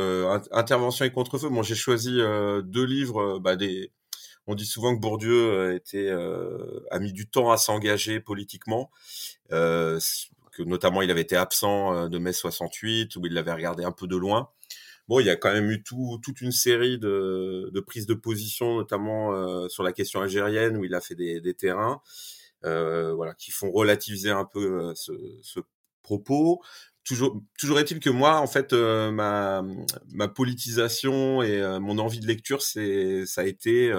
intervention 0.52 1.04
et 1.04 1.10
contre-feu. 1.10 1.48
Bon 1.48 1.62
j'ai 1.62 1.74
choisi 1.74 2.18
deux 2.64 2.84
livres 2.84 3.40
bah 3.40 3.56
des 3.56 3.90
on 4.46 4.54
dit 4.54 4.66
souvent 4.66 4.94
que 4.94 5.00
Bourdieu 5.00 5.74
était 5.74 6.10
a 6.10 6.98
mis 7.00 7.12
du 7.12 7.28
temps 7.28 7.50
à 7.50 7.56
s'engager 7.56 8.20
politiquement 8.20 8.92
que 9.50 10.62
notamment 10.62 11.02
il 11.02 11.10
avait 11.10 11.22
été 11.22 11.36
absent 11.36 12.08
de 12.08 12.18
mai 12.18 12.32
68 12.32 13.16
où 13.16 13.26
il 13.26 13.32
l'avait 13.32 13.54
regardé 13.54 13.82
un 13.82 13.92
peu 13.92 14.06
de 14.06 14.16
loin 14.16 14.48
bon, 15.08 15.20
il 15.20 15.26
y 15.26 15.30
a 15.30 15.36
quand 15.36 15.52
même 15.52 15.70
eu 15.70 15.82
tout, 15.82 16.18
toute 16.22 16.40
une 16.40 16.52
série 16.52 16.98
de, 16.98 17.80
prises 17.86 18.06
de 18.06 18.14
position, 18.14 18.76
notamment 18.76 19.34
euh, 19.34 19.68
sur 19.68 19.82
la 19.82 19.92
question 19.92 20.20
algérienne, 20.20 20.76
où 20.76 20.84
il 20.84 20.94
a 20.94 21.00
fait 21.00 21.14
des, 21.14 21.54
terrains, 21.54 22.00
euh, 22.64 23.12
voilà, 23.14 23.34
qui 23.34 23.50
font 23.50 23.70
relativiser 23.70 24.30
un 24.30 24.44
peu 24.44 24.90
euh, 24.90 24.94
ce 24.94 25.60
propos. 26.02 26.62
Toujours, 27.04 27.42
toujours 27.58 27.80
est-il 27.80 27.98
que 27.98 28.10
moi, 28.10 28.38
en 28.38 28.46
fait, 28.46 28.72
euh, 28.72 29.10
ma, 29.10 29.64
ma 30.12 30.28
politisation 30.28 31.42
et 31.42 31.60
mon 31.80 31.98
envie 31.98 32.20
de 32.20 32.26
lecture, 32.26 32.62
c'est, 32.62 33.26
ça 33.26 33.40
a 33.40 33.44
été 33.44 33.92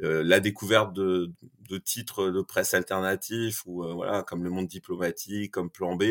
la 0.00 0.40
découverte 0.40 0.94
de, 0.94 1.30
de 1.68 1.78
titres 1.78 2.30
de 2.30 2.40
presse 2.40 2.74
alternatifs 2.74 3.62
ou 3.66 3.84
euh, 3.84 3.92
voilà 3.92 4.22
comme 4.22 4.44
le 4.44 4.50
monde 4.50 4.66
diplomatique 4.66 5.52
comme 5.52 5.70
Plan 5.70 5.96
B. 5.96 6.02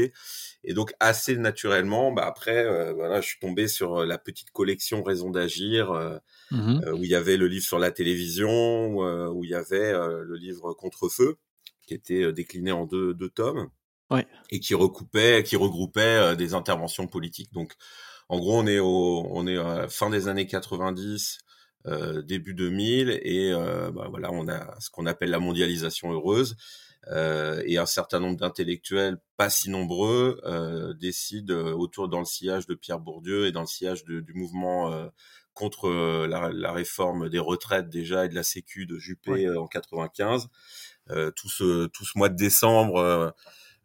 Et 0.64 0.74
donc 0.74 0.94
assez 1.00 1.38
naturellement 1.38 2.12
bah 2.12 2.26
après 2.26 2.66
euh, 2.66 2.94
voilà 2.94 3.22
je 3.22 3.28
suis 3.28 3.40
tombé 3.40 3.68
sur 3.68 4.02
euh, 4.02 4.06
la 4.06 4.18
petite 4.18 4.52
collection 4.52 5.04
Raison 5.04 5.30
d'agir 5.30 5.92
mmh 6.52 6.82
où 6.94 7.04
il 7.04 7.10
y 7.10 7.16
avait 7.16 7.38
le 7.38 7.48
livre 7.48 7.66
sur 7.66 7.80
la 7.80 7.92
télévision 7.92 8.96
où, 9.30 9.44
il 9.44 9.50
y 9.50 9.56
avait 9.56 9.92
le 9.94 10.36
livre 10.36 10.74
Contre-feu 10.74 11.38
qui 11.86 11.94
était 11.94 12.32
décliné 12.34 12.72
en 12.72 12.86
deux, 12.86 13.14
deux 13.14 13.30
tomes 13.30 13.70
ouais. 14.12 14.28
et 14.50 14.60
qui 14.60 14.74
recoupait 14.74 15.44
qui 15.44 15.56
regroupait 15.56 16.36
des 16.36 16.54
interventions 16.54 17.08
politiques. 17.08 17.54
Donc 17.54 17.74
en 18.30 18.40
gros 18.40 18.60
on 18.60 18.68
est 18.68 18.80
au 18.80 19.26
on 19.30 19.48
est 19.48 19.58
à 19.58 19.80
la 19.80 19.88
fin 19.88 20.10
des 20.10 20.28
années 20.28 20.48
90 20.48 21.40
euh, 21.88 22.24
début 22.24 22.56
2000 22.56 23.20
et 23.22 23.52
euh, 23.54 23.92
bah, 23.92 24.08
voilà 24.10 24.32
on 24.32 24.48
a 24.48 24.74
ce 24.80 24.90
qu'on 24.90 25.06
appelle 25.06 25.30
la 25.30 25.40
mondialisation 25.40 26.12
heureuse. 26.12 26.56
Euh, 27.12 27.62
et 27.68 27.78
un 27.78 27.86
certain 27.86 28.20
nombre 28.20 28.38
d'intellectuels 28.38 29.20
pas 29.38 29.52
si 29.52 29.70
nombreux 29.70 30.42
décident 31.00 31.54
autour 31.74 32.10
dans 32.10 32.18
le 32.18 32.26
sillage 32.26 32.66
de 32.66 32.74
Pierre 32.74 33.00
Bourdieu 33.00 33.46
et 33.46 33.52
dans 33.52 33.62
le 33.62 33.68
sillage 33.68 34.04
du 34.06 34.34
mouvement 34.34 34.92
contre 35.54 35.92
la, 36.26 36.72
réforme 36.72 37.30
des 37.30 37.38
retraites 37.38 37.90
déjà 37.90 38.26
et 38.26 38.30
de 38.30 38.34
la 38.34 38.42
Sécu 38.42 38.88
de 38.88 38.98
Juppé 38.98 39.48
en 39.56 39.68
95 39.68 40.48
tout 41.36 41.50
ce 41.50 41.86
tout 41.88 42.06
ce 42.06 42.18
mois 42.18 42.30
de 42.30 42.36
décembre 42.36 42.98
euh, 42.98 43.30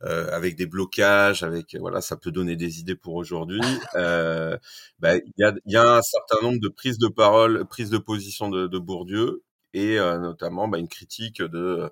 avec 0.02 0.56
des 0.56 0.66
blocages, 0.66 1.42
avec 1.42 1.76
voilà, 1.78 2.00
ça 2.00 2.16
peut 2.16 2.30
donner 2.30 2.56
des 2.56 2.80
idées 2.80 2.96
pour 2.96 3.14
aujourd'hui. 3.14 3.60
Euh, 3.96 4.56
bah, 5.00 5.16
il 5.16 5.32
y, 5.38 5.44
a, 5.44 5.52
y, 5.66 5.76
a, 5.76 5.96
un 5.96 6.02
certain 6.02 6.36
nombre 6.42 6.60
de 6.60 6.68
prises 6.68 6.98
de 6.98 7.08
parole, 7.08 7.66
prises 7.66 7.90
de 7.90 7.98
position 7.98 8.48
de, 8.48 8.66
de 8.66 8.78
Bourdieu 8.78 9.42
et 9.74 9.98
euh, 9.98 10.18
notamment 10.18 10.68
bah, 10.68 10.78
une 10.78 10.88
critique 10.88 11.42
de 11.42 11.90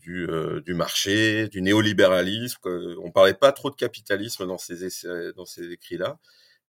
du, 0.00 0.28
euh, 0.28 0.60
du 0.62 0.74
marché, 0.74 1.48
du 1.48 1.62
néolibéralisme. 1.62 2.60
On 3.02 3.10
parlait 3.12 3.34
pas 3.34 3.52
trop 3.52 3.70
de 3.70 3.76
capitalisme 3.76 4.46
dans 4.46 4.58
ces 4.58 4.84
essais, 4.84 5.32
dans 5.36 5.44
ces 5.44 5.70
écrits-là, 5.70 6.18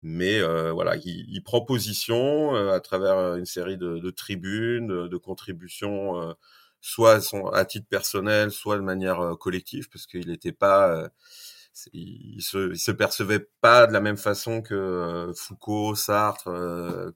mais 0.03 0.39
euh, 0.39 0.71
voilà, 0.71 0.95
il, 0.97 1.25
il, 1.29 1.41
prend 1.43 1.61
position 1.61 2.55
à 2.55 2.79
travers 2.79 3.35
une 3.35 3.45
série 3.45 3.77
de, 3.77 3.99
de 3.99 4.11
tribunes, 4.11 4.87
de, 4.87 5.07
de 5.07 5.17
contributions 5.17 6.35
soit 6.83 7.21
à 7.53 7.65
titre 7.65 7.87
personnel, 7.87 8.51
soit 8.51 8.75
de 8.75 8.81
manière 8.81 9.21
euh, 9.21 9.35
collective, 9.35 9.89
parce 9.89 10.05
qu'il 10.05 10.27
n'était 10.27 10.51
pas, 10.51 10.89
euh, 10.93 11.09
il, 11.93 12.41
se, 12.41 12.73
se 12.73 12.91
percevait 12.91 13.47
pas 13.61 13.87
de 13.87 13.93
la 13.93 14.01
même 14.01 14.17
façon 14.17 14.61
que 14.61 14.73
euh, 14.73 15.33
Foucault, 15.33 15.95
Sartre, 15.95 16.49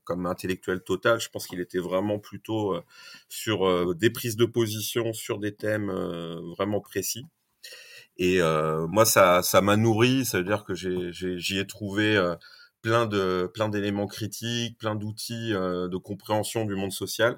comme 0.05 0.25
intellectuel 0.25 0.81
total. 0.81 1.19
Je 1.19 1.27
pense 1.27 1.47
qu'il 1.47 1.59
était 1.59 1.79
vraiment 1.79 2.17
plutôt 2.17 2.81
sur 3.27 3.93
des 3.93 4.09
prises 4.09 4.37
de 4.37 4.45
position 4.45 5.11
sur 5.11 5.37
des 5.37 5.53
thèmes 5.53 5.91
vraiment 6.57 6.79
précis. 6.79 7.25
Et 8.17 8.39
moi, 8.89 9.05
ça, 9.05 9.43
ça 9.43 9.61
m'a 9.61 9.75
nourri. 9.75 10.25
Ça 10.25 10.39
veut 10.39 10.43
dire 10.43 10.63
que 10.63 10.73
j'y 10.73 11.59
ai, 11.59 11.67
trouvé 11.67 12.17
plein 12.81 13.05
de, 13.05 13.51
plein 13.53 13.69
d'éléments 13.69 14.07
critiques, 14.07 14.77
plein 14.79 14.95
d'outils 14.95 15.51
de 15.51 15.97
compréhension 15.97 16.65
du 16.65 16.75
monde 16.75 16.93
social 16.93 17.37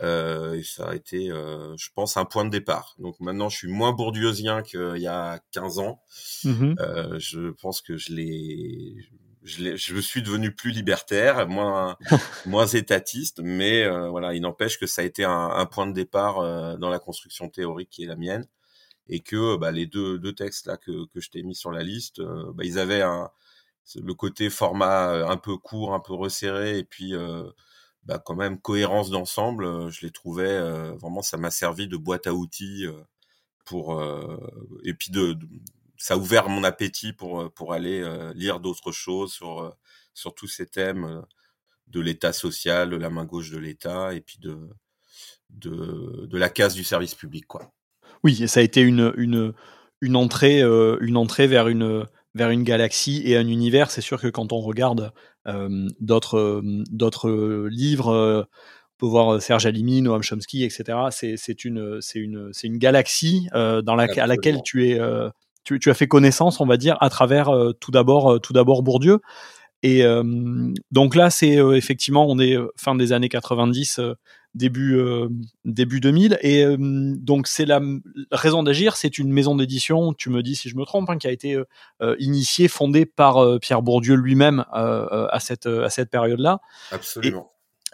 et 0.00 0.62
ça 0.62 0.88
a 0.88 0.94
été, 0.94 1.30
euh, 1.30 1.74
je 1.76 1.88
pense, 1.94 2.16
un 2.16 2.24
point 2.24 2.44
de 2.44 2.50
départ. 2.50 2.94
Donc 2.98 3.18
maintenant, 3.20 3.48
je 3.48 3.56
suis 3.56 3.68
moins 3.68 3.92
bourdieusien 3.92 4.62
qu'il 4.62 4.98
y 4.98 5.06
a 5.06 5.40
15 5.52 5.78
ans. 5.78 6.00
Mmh 6.44 6.74
euh, 6.80 7.18
je 7.18 7.50
pense 7.50 7.80
que 7.80 7.96
je 7.96 8.12
l'ai, 8.12 8.96
je, 9.42 9.76
je 9.76 9.98
suis 10.00 10.22
devenu 10.22 10.54
plus 10.54 10.70
libertaire, 10.70 11.46
moins, 11.48 11.96
moins 12.46 12.66
étatiste, 12.66 13.40
mais 13.42 13.84
euh, 13.84 14.08
voilà, 14.08 14.34
il 14.34 14.42
n'empêche 14.42 14.78
que 14.78 14.86
ça 14.86 15.02
a 15.02 15.04
été 15.04 15.24
un, 15.24 15.50
un 15.50 15.66
point 15.66 15.86
de 15.86 15.92
départ 15.92 16.38
euh, 16.38 16.76
dans 16.76 16.90
la 16.90 16.98
construction 16.98 17.48
théorique 17.48 17.90
qui 17.90 18.04
est 18.04 18.08
la 18.08 18.16
mienne, 18.16 18.46
et 19.08 19.20
que 19.20 19.56
bah, 19.56 19.70
les 19.70 19.86
deux, 19.86 20.18
deux 20.18 20.34
textes 20.34 20.66
là 20.66 20.76
que, 20.76 21.06
que 21.06 21.20
je 21.20 21.30
t'ai 21.30 21.42
mis 21.42 21.54
sur 21.54 21.70
la 21.70 21.82
liste, 21.82 22.20
bah, 22.22 22.64
ils 22.64 22.78
avaient 22.78 23.02
un, 23.02 23.30
le 23.96 24.14
côté 24.14 24.50
format 24.50 25.26
un 25.28 25.36
peu 25.36 25.56
court, 25.56 25.94
un 25.94 26.00
peu 26.00 26.14
resserré, 26.14 26.78
et 26.78 26.84
puis 26.84 27.12
bah, 28.04 28.22
quand 28.24 28.36
même 28.36 28.60
cohérence 28.60 29.10
d'ensemble, 29.10 29.64
euh, 29.64 29.90
je 29.90 30.02
l'ai 30.02 30.10
trouvé 30.10 30.44
euh, 30.46 30.92
vraiment 30.94 31.22
ça 31.22 31.36
m'a 31.38 31.50
servi 31.50 31.88
de 31.88 31.96
boîte 31.96 32.26
à 32.26 32.34
outils 32.34 32.86
euh, 32.86 32.92
pour 33.64 34.02
et 34.84 34.92
puis 34.92 35.10
de, 35.10 35.38
ça 35.96 36.14
a 36.14 36.16
ouvert 36.18 36.50
mon 36.50 36.64
appétit 36.64 37.14
pour 37.14 37.50
pour 37.54 37.72
aller 37.72 38.04
lire 38.34 38.60
d'autres 38.60 38.92
choses 38.92 39.32
sur 39.32 39.74
sur 40.12 40.34
tous 40.34 40.48
ces 40.48 40.66
thèmes 40.66 41.24
de 41.86 42.00
l'état 42.00 42.34
social, 42.34 42.90
de 42.90 42.96
la 42.96 43.08
main 43.08 43.24
gauche 43.24 43.50
de 43.50 43.56
l'État 43.56 44.12
et 44.12 44.20
puis 44.20 44.38
de, 44.38 44.68
de 45.48 46.26
de 46.26 46.36
la 46.36 46.50
casse 46.50 46.74
du 46.74 46.84
service 46.84 47.14
public 47.14 47.46
quoi. 47.46 47.72
Oui, 48.22 48.42
et 48.42 48.48
ça 48.48 48.60
a 48.60 48.62
été 48.62 48.82
une 48.82 49.14
une 49.16 49.54
une 50.02 50.16
entrée 50.16 50.60
une 50.60 51.16
entrée 51.16 51.46
vers 51.46 51.68
une 51.68 52.06
vers 52.34 52.50
une 52.50 52.64
galaxie 52.64 53.22
et 53.24 53.36
un 53.36 53.46
univers. 53.46 53.90
C'est 53.90 54.00
sûr 54.00 54.20
que 54.20 54.28
quand 54.28 54.52
on 54.52 54.60
regarde 54.60 55.12
euh, 55.46 55.88
d'autres 56.00 56.62
d'autres 56.90 57.68
livres, 57.68 58.08
euh, 58.08 58.42
on 58.42 58.96
peut 58.98 59.06
voir 59.06 59.40
Serge 59.40 59.66
Alimi, 59.66 60.02
Noam 60.02 60.22
Chomsky, 60.22 60.64
etc. 60.64 60.98
C'est 61.10 61.36
c'est 61.36 61.64
une 61.64 62.00
c'est 62.00 62.18
une 62.18 62.50
c'est 62.52 62.66
une 62.66 62.78
galaxie 62.78 63.48
euh, 63.54 63.82
dans 63.82 63.94
la, 63.94 64.06
à 64.16 64.26
laquelle 64.26 64.62
tu 64.64 64.88
es 64.88 65.00
tu, 65.64 65.78
tu, 65.78 65.88
as 65.88 65.94
fait 65.94 66.06
connaissance, 66.06 66.60
on 66.60 66.66
va 66.66 66.76
dire, 66.76 66.98
à 67.00 67.08
travers 67.08 67.50
tout 67.80 67.90
d'abord 67.90 68.40
tout 68.40 68.52
d'abord 68.52 68.82
Bourdieu. 68.82 69.20
Et 69.82 70.02
donc 70.90 71.14
là, 71.14 71.30
c'est 71.30 71.54
effectivement, 71.74 72.26
on 72.28 72.38
est 72.38 72.56
fin 72.76 72.94
des 72.94 73.12
années 73.12 73.28
90, 73.28 74.00
début 74.54 74.98
début 75.64 76.00
2000, 76.00 76.38
et 76.42 76.64
donc 76.78 77.46
c'est 77.46 77.66
la 77.66 77.80
raison 78.30 78.62
d'agir. 78.62 78.96
C'est 78.96 79.18
une 79.18 79.32
maison 79.32 79.56
d'édition, 79.56 80.12
tu 80.12 80.30
me 80.30 80.42
dis 80.42 80.56
si 80.56 80.68
je 80.68 80.76
me 80.76 80.84
trompe, 80.84 81.10
hein, 81.10 81.18
qui 81.18 81.26
a 81.26 81.32
été 81.32 81.58
initiée, 82.18 82.68
fondée 82.68 83.06
par 83.06 83.58
Pierre 83.60 83.82
Bourdieu 83.82 84.14
lui-même 84.14 84.64
à 84.72 85.38
cette 85.40 85.66
à 85.66 85.90
cette 85.90 86.10
période-là. 86.10 86.60
Absolument. 86.90 87.50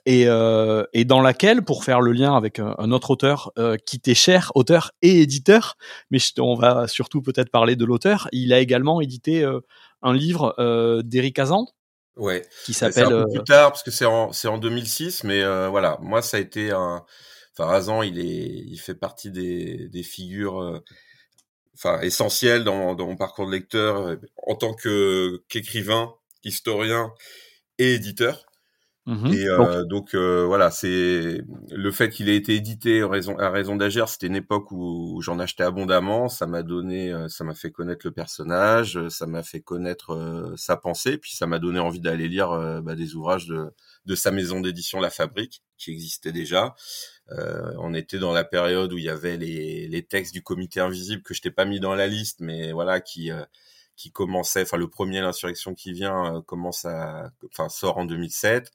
et, 0.06 0.24
euh, 0.26 0.84
et 0.92 1.04
dans 1.04 1.20
laquelle, 1.20 1.62
pour 1.62 1.84
faire 1.84 2.00
le 2.00 2.12
lien 2.12 2.36
avec 2.36 2.58
un, 2.58 2.92
autre 2.92 3.10
auteur 3.10 3.52
euh, 3.58 3.76
qui 3.76 4.00
t'est 4.00 4.14
cher, 4.14 4.50
auteur 4.54 4.92
et 5.02 5.20
éditeur, 5.22 5.76
mais 6.10 6.18
on 6.38 6.54
va 6.54 6.88
surtout 6.88 7.22
peut-être 7.22 7.50
parler 7.50 7.76
de 7.76 7.84
l'auteur, 7.84 8.28
il 8.32 8.52
a 8.52 8.60
également 8.60 9.00
édité 9.00 9.44
euh, 9.44 9.60
un 10.02 10.14
livre 10.14 10.54
euh, 10.58 11.02
d'Éric 11.02 11.38
Azan. 11.38 11.66
Ouais. 12.20 12.46
Qui 12.64 12.74
s'appelle. 12.74 13.06
un 13.06 13.24
peu 13.24 13.30
plus 13.32 13.44
tard 13.44 13.70
parce 13.72 13.82
que 13.82 13.90
c'est 13.90 14.04
en 14.04 14.32
c'est 14.32 14.48
en 14.48 14.58
2006, 14.58 15.24
mais 15.24 15.42
voilà, 15.68 15.98
moi 16.00 16.22
ça 16.22 16.36
a 16.36 16.40
été 16.40 16.70
un. 16.70 17.04
Enfin, 17.58 18.02
il 18.04 18.18
est, 18.18 18.24
il 18.24 18.78
fait 18.78 18.94
partie 18.94 19.30
des 19.30 19.88
des 19.88 20.02
figures 20.02 20.82
enfin 21.74 22.00
essentielles 22.00 22.62
dans, 22.64 22.94
dans 22.94 23.06
mon 23.06 23.16
parcours 23.16 23.46
de 23.46 23.52
lecteur 23.52 24.16
en 24.46 24.54
tant 24.54 24.74
que 24.74 25.42
qu'écrivain, 25.48 26.14
historien 26.44 27.12
et 27.78 27.94
éditeur. 27.94 28.49
Mmh 29.06 29.26
et 29.32 29.48
euh, 29.48 29.84
donc, 29.84 30.14
euh, 30.14 30.44
voilà, 30.44 30.70
c'est 30.70 31.40
le 31.70 31.90
fait 31.90 32.10
qu'il 32.10 32.28
ait 32.28 32.36
été 32.36 32.54
édité 32.54 33.00
à 33.00 33.08
raison, 33.08 33.38
à 33.38 33.48
raison 33.48 33.74
d'agir. 33.74 34.08
C'était 34.08 34.26
une 34.26 34.36
époque 34.36 34.70
où, 34.72 35.20
j'en 35.22 35.38
achetais 35.38 35.62
abondamment. 35.62 36.28
Ça 36.28 36.46
m'a 36.46 36.62
donné, 36.62 37.10
euh, 37.10 37.26
ça 37.28 37.42
m'a 37.42 37.54
fait 37.54 37.70
connaître 37.70 38.06
le 38.06 38.12
personnage, 38.12 39.08
ça 39.08 39.26
m'a 39.26 39.42
fait 39.42 39.60
connaître 39.60 40.52
sa 40.56 40.76
pensée, 40.76 41.16
puis 41.16 41.34
ça 41.34 41.46
m'a 41.46 41.58
donné 41.58 41.80
envie 41.80 42.00
d'aller 42.00 42.28
lire 42.28 42.50
bah, 42.82 42.94
des 42.94 43.14
ouvrages 43.14 43.46
de, 43.46 43.70
de 44.04 44.14
sa 44.14 44.30
maison 44.30 44.60
d'édition 44.60 45.00
La 45.00 45.10
Fabrique, 45.10 45.62
qui 45.78 45.90
existait 45.92 46.32
déjà. 46.32 46.74
on 47.78 47.94
était 47.94 48.18
dans 48.18 48.32
la 48.32 48.44
période 48.44 48.92
où 48.92 48.98
il 48.98 49.04
y 49.04 49.08
avait 49.08 49.38
les, 49.38 49.88
les 49.88 50.02
textes 50.02 50.34
du 50.34 50.42
Comité 50.42 50.80
Invisible 50.80 51.22
que 51.22 51.32
je 51.34 51.40
t'ai 51.40 51.50
pas 51.50 51.64
mis 51.64 51.80
dans 51.80 51.94
la 51.94 52.06
liste, 52.06 52.40
mais 52.40 52.72
voilà, 52.72 53.00
qui 53.00 53.30
qui 54.00 54.10
commençait, 54.10 54.62
enfin 54.62 54.78
le 54.78 54.88
premier 54.88 55.20
l'insurrection 55.20 55.74
qui 55.74 55.92
vient 55.92 56.42
commence 56.46 56.86
à, 56.86 57.30
enfin 57.52 57.68
sort 57.68 57.98
en 57.98 58.06
2007. 58.06 58.70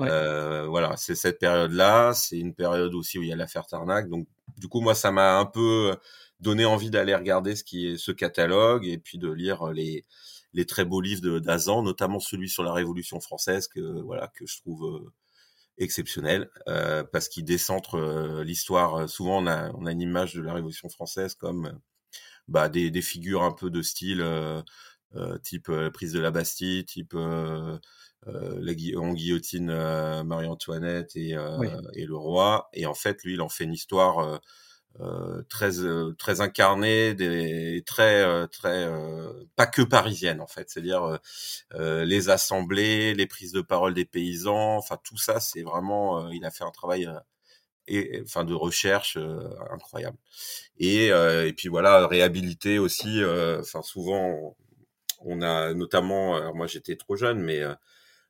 Euh, 0.00 0.66
voilà, 0.68 0.96
c'est 0.96 1.16
cette 1.16 1.40
période-là. 1.40 2.14
C'est 2.14 2.38
une 2.38 2.54
période 2.54 2.94
aussi 2.94 3.18
où 3.18 3.22
il 3.22 3.28
y 3.28 3.32
a 3.32 3.36
l'affaire 3.36 3.66
Tarnac. 3.66 4.08
Donc, 4.08 4.28
du 4.56 4.68
coup, 4.68 4.80
moi, 4.80 4.94
ça 4.94 5.10
m'a 5.10 5.38
un 5.38 5.46
peu 5.46 5.96
donné 6.38 6.64
envie 6.64 6.90
d'aller 6.90 7.16
regarder 7.16 7.56
ce 7.56 7.64
qui 7.64 7.88
est 7.88 7.96
ce 7.98 8.12
catalogue 8.12 8.86
et 8.86 8.98
puis 8.98 9.18
de 9.18 9.28
lire 9.28 9.72
les 9.72 10.04
les 10.54 10.64
très 10.64 10.84
beaux 10.84 11.00
livres 11.00 11.40
d'Azan, 11.40 11.82
notamment 11.82 12.20
celui 12.20 12.48
sur 12.48 12.62
la 12.62 12.72
Révolution 12.72 13.20
française 13.20 13.66
que 13.66 13.80
voilà 14.02 14.28
que 14.28 14.46
je 14.46 14.60
trouve 14.60 14.84
euh, 14.86 15.12
exceptionnel 15.78 16.50
euh, 16.68 17.02
parce 17.04 17.28
qu'il 17.28 17.44
décentre 17.44 17.96
euh, 17.96 18.44
l'histoire. 18.44 19.08
Souvent, 19.08 19.42
on 19.42 19.46
a 19.48 19.72
on 19.72 19.86
a 19.86 19.92
une 19.92 20.00
image 20.00 20.34
de 20.34 20.42
la 20.42 20.54
Révolution 20.54 20.88
française 20.88 21.34
comme 21.34 21.80
bah 22.48 22.68
des 22.68 22.90
des 22.90 23.02
figures 23.02 23.42
un 23.42 23.52
peu 23.52 23.70
de 23.70 23.82
style 23.82 24.24
type 25.42 25.70
prise 25.92 26.12
de 26.12 26.20
la 26.20 26.30
Bastille, 26.30 26.84
type 26.84 27.14
euh, 28.26 28.58
la 28.60 28.72
on 28.98 29.12
guillotine 29.12 29.70
euh, 29.70 30.24
Marie-Antoinette 30.24 31.14
et, 31.14 31.34
euh, 31.36 31.80
et, 31.94 32.04
le 32.04 32.16
roi. 32.16 32.68
Et 32.72 32.86
en 32.86 32.94
fait, 32.94 33.22
lui, 33.22 33.34
il 33.34 33.40
en 33.40 33.48
fait 33.48 33.64
une 33.64 33.72
histoire 33.72 34.40
très 35.48 35.70
très 36.18 36.40
incarnée, 36.40 37.14
des, 37.14 37.84
très 37.86 38.48
très 38.48 38.90
pas 39.54 39.66
que 39.66 39.82
parisienne 39.82 40.40
en 40.40 40.46
fait. 40.46 40.68
C'est-à-dire 40.68 41.18
les 41.78 42.30
assemblées, 42.30 43.14
les 43.14 43.26
prises 43.26 43.52
de 43.52 43.60
parole 43.60 43.94
des 43.94 44.04
paysans. 44.04 44.76
Enfin, 44.76 44.98
tout 45.04 45.18
ça, 45.18 45.40
c'est 45.40 45.62
vraiment. 45.62 46.28
il 46.30 46.44
a 46.44 46.50
fait 46.50 46.64
un 46.64 46.70
travail 46.70 47.08
et 47.88 48.22
enfin 48.24 48.44
de 48.44 48.54
recherche 48.54 49.18
incroyable 49.70 50.18
et, 50.78 51.06
et 51.08 51.52
puis 51.56 51.68
voilà 51.68 52.06
réhabilité 52.06 52.78
aussi 52.78 53.22
enfin 53.58 53.82
souvent 53.82 54.56
on 55.20 55.42
a 55.42 55.74
notamment 55.74 56.36
alors 56.36 56.54
moi 56.54 56.66
j'étais 56.66 56.96
trop 56.96 57.16
jeune 57.16 57.40
mais 57.40 57.62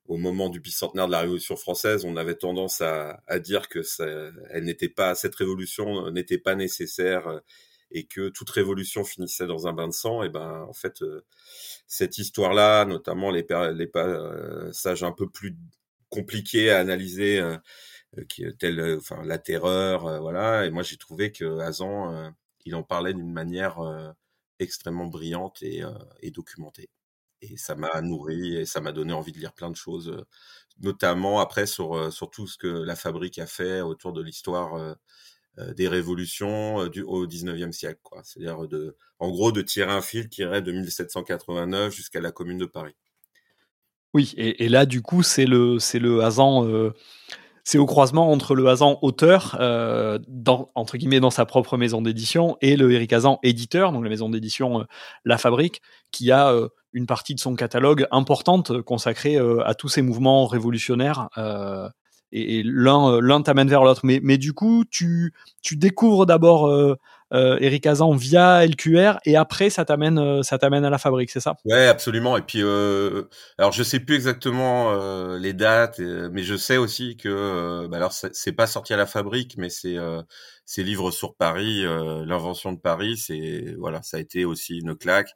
au 0.09 0.17
moment 0.17 0.49
du 0.49 0.59
bicentenaire 0.59 1.07
de 1.07 1.13
la 1.13 1.21
Révolution 1.21 1.57
française, 1.57 2.05
on 2.05 2.17
avait 2.17 2.35
tendance 2.35 2.81
à, 2.81 3.23
à 3.27 3.39
dire 3.39 3.69
que 3.69 3.83
ça, 3.83 4.07
elle 4.51 4.65
n'était 4.65 4.89
pas, 4.89 5.15
cette 5.15 5.35
révolution 5.35 6.11
n'était 6.11 6.39
pas 6.39 6.55
nécessaire 6.55 7.29
euh, 7.29 7.41
et 7.91 8.07
que 8.07 8.31
toute 8.31 8.51
révolution 8.51 9.05
finissait 9.05 9.47
dans 9.47 9.67
un 9.67 9.75
bain 9.75 9.87
de 9.87 9.93
sang. 9.93 10.23
Et 10.23 10.31
ben, 10.31 10.65
en 10.69 10.73
fait, 10.73 11.03
euh, 11.03 11.25
cette 11.87 12.19
histoire-là, 12.19 12.87
notamment 12.87 13.31
les, 13.31 13.47
les 13.75 13.87
passages 13.87 15.03
un 15.03 15.13
peu 15.13 15.29
plus 15.29 15.57
compliqués 16.09 16.71
à 16.71 16.79
analyser, 16.79 17.39
euh, 17.39 17.57
qui 18.29 18.45
tel, 18.59 18.97
enfin, 18.99 19.23
la 19.25 19.39
terreur, 19.39 20.21
voilà. 20.21 20.67
Et 20.67 20.71
moi, 20.71 20.83
j'ai 20.83 20.97
trouvé 20.97 21.33
que 21.33 21.59
Azan, 21.61 22.33
il 22.65 22.75
en 22.75 22.83
parlait 22.83 23.15
d'une 23.15 23.33
manière 23.33 23.79
extrêmement 24.59 25.07
brillante 25.07 25.63
et, 25.63 25.83
et 26.21 26.31
documentée 26.31 26.91
et 27.43 27.57
ça 27.57 27.75
m'a 27.75 28.01
nourri 28.01 28.57
et 28.57 28.67
ça 28.67 28.81
m'a 28.81 28.93
donné 28.93 29.13
envie 29.13 29.33
de 29.33 29.39
lire 29.39 29.53
plein 29.53 29.71
de 29.71 29.77
choses, 29.77 30.25
notamment 30.81 31.41
après 31.41 31.67
sur, 31.67 32.13
sur 32.13 32.31
tout 32.31 32.47
ce 32.47 32.59
que 32.59 32.67
la 32.67 32.97
fabrique 32.97 33.39
a 33.39 33.47
fait 33.47 33.81
autour 33.81 34.13
de 34.13 34.23
l'histoire 34.23 34.97
des 35.77 35.89
révolutions 35.89 36.87
du, 36.87 37.03
au 37.03 37.27
19e 37.27 37.73
siècle. 37.73 38.01
Quoi. 38.03 38.23
C'est-à-dire, 38.25 38.69
de, 38.69 38.97
en 39.19 39.31
gros, 39.31 39.53
de 39.53 39.63
tirer 39.63 39.91
un 39.91 40.03
fil 40.03 40.29
qui 40.29 40.43
irait 40.43 40.63
de 40.63 40.73
1789 40.73 41.93
jusqu'à 41.93 42.21
la 42.21 42.31
Commune 42.31 42.59
de 42.59 42.67
Paris. 42.67 42.95
Oui, 44.15 44.33
et, 44.37 44.69
là, 44.69 44.87
du 44.87 45.03
coup, 45.03 45.23
c'est 45.23 45.45
le, 45.45 45.79
c'est 45.79 45.99
le 45.99 46.23
hasard 46.23 46.65
c'est 47.69 47.77
au 47.77 47.85
croisement 47.85 48.31
entre 48.31 48.55
le 48.55 48.67
Hazan 48.67 48.99
auteur, 49.03 49.59
euh, 49.61 50.19
dans, 50.27 50.71
entre 50.75 50.97
guillemets, 50.97 51.21
dans 51.21 51.29
sa 51.29 51.45
propre 51.45 51.77
maison 51.77 52.01
d'édition, 52.01 52.57
et 52.63 52.79
le 52.79 52.91
Eric 52.93 53.13
Hazan 53.13 53.39
éditeur, 53.43 53.93
donc 53.93 54.05
la 54.05 54.09
maison 54.09 54.31
d'édition 54.31 54.81
euh, 54.81 54.85
La 55.27 55.37
Fabrique, 55.37 55.83
qui 56.11 56.33
a 56.33 56.49
euh, 56.49 56.69
une 56.95 57.05
partie 57.05 57.35
de 57.35 57.41
son 57.41 57.57
catalogue 57.57 58.07
importante 58.11 58.81
consacrée 58.81 59.37
à 59.37 59.75
tous 59.75 59.91
ces 59.91 60.01
mouvements 60.01 60.47
révolutionnaires. 60.47 61.29
et, 62.33 62.63
l'un, 62.65 63.21
l'un 63.21 63.43
t'amène 63.43 63.69
vers 63.69 63.85
l'autre. 63.85 64.01
Mais, 64.03 64.21
mais 64.23 64.39
du 64.39 64.55
coup, 64.55 64.85
tu, 64.91 65.35
tu 65.61 65.77
découvres 65.77 66.25
d'abord 66.25 66.97
euh, 67.33 67.59
Eric 67.61 67.87
Azan 67.87 68.15
via 68.15 68.65
LQR 68.67 69.19
et 69.25 69.37
après 69.37 69.71
ça 69.71 69.85
t'amène 69.85 70.19
euh, 70.19 70.43
ça 70.43 70.59
t'amène 70.59 70.85
à 70.85 70.91
la 70.91 70.99
fabrique, 70.99 71.31
c'est 71.31 71.41
ça? 71.41 71.57
Ouais, 71.65 71.87
absolument. 71.87 72.37
Et 72.37 72.43
puis 72.43 72.63
euh, 72.63 73.25
alors 73.59 73.73
je 73.73 73.83
sais 73.83 74.01
plus 74.01 74.15
exactement 74.15 74.93
euh, 74.93 75.39
les 75.39 75.53
dates, 75.53 76.01
mais 76.01 76.43
je 76.43 76.57
sais 76.57 76.77
aussi 76.77 77.17
que 77.17 77.87
bah 77.89 77.99
alors 77.99 78.13
c'est 78.13 78.53
pas 78.53 78.67
sorti 78.67 78.95
à 78.95 78.97
la 78.97 79.07
fabrique, 79.07 79.57
mais 79.59 79.69
c'est 79.69 79.97
ces 80.65 80.83
livres 80.83 81.11
sur 81.11 81.35
Paris, 81.35 81.83
l'invention 81.83 82.73
de 82.73 82.79
Paris, 82.79 83.17
c'est 83.17 83.75
voilà, 83.79 84.03
ça 84.03 84.17
a 84.17 84.21
été 84.21 84.45
aussi 84.45 84.79
une 84.79 84.97
claque. 84.97 85.35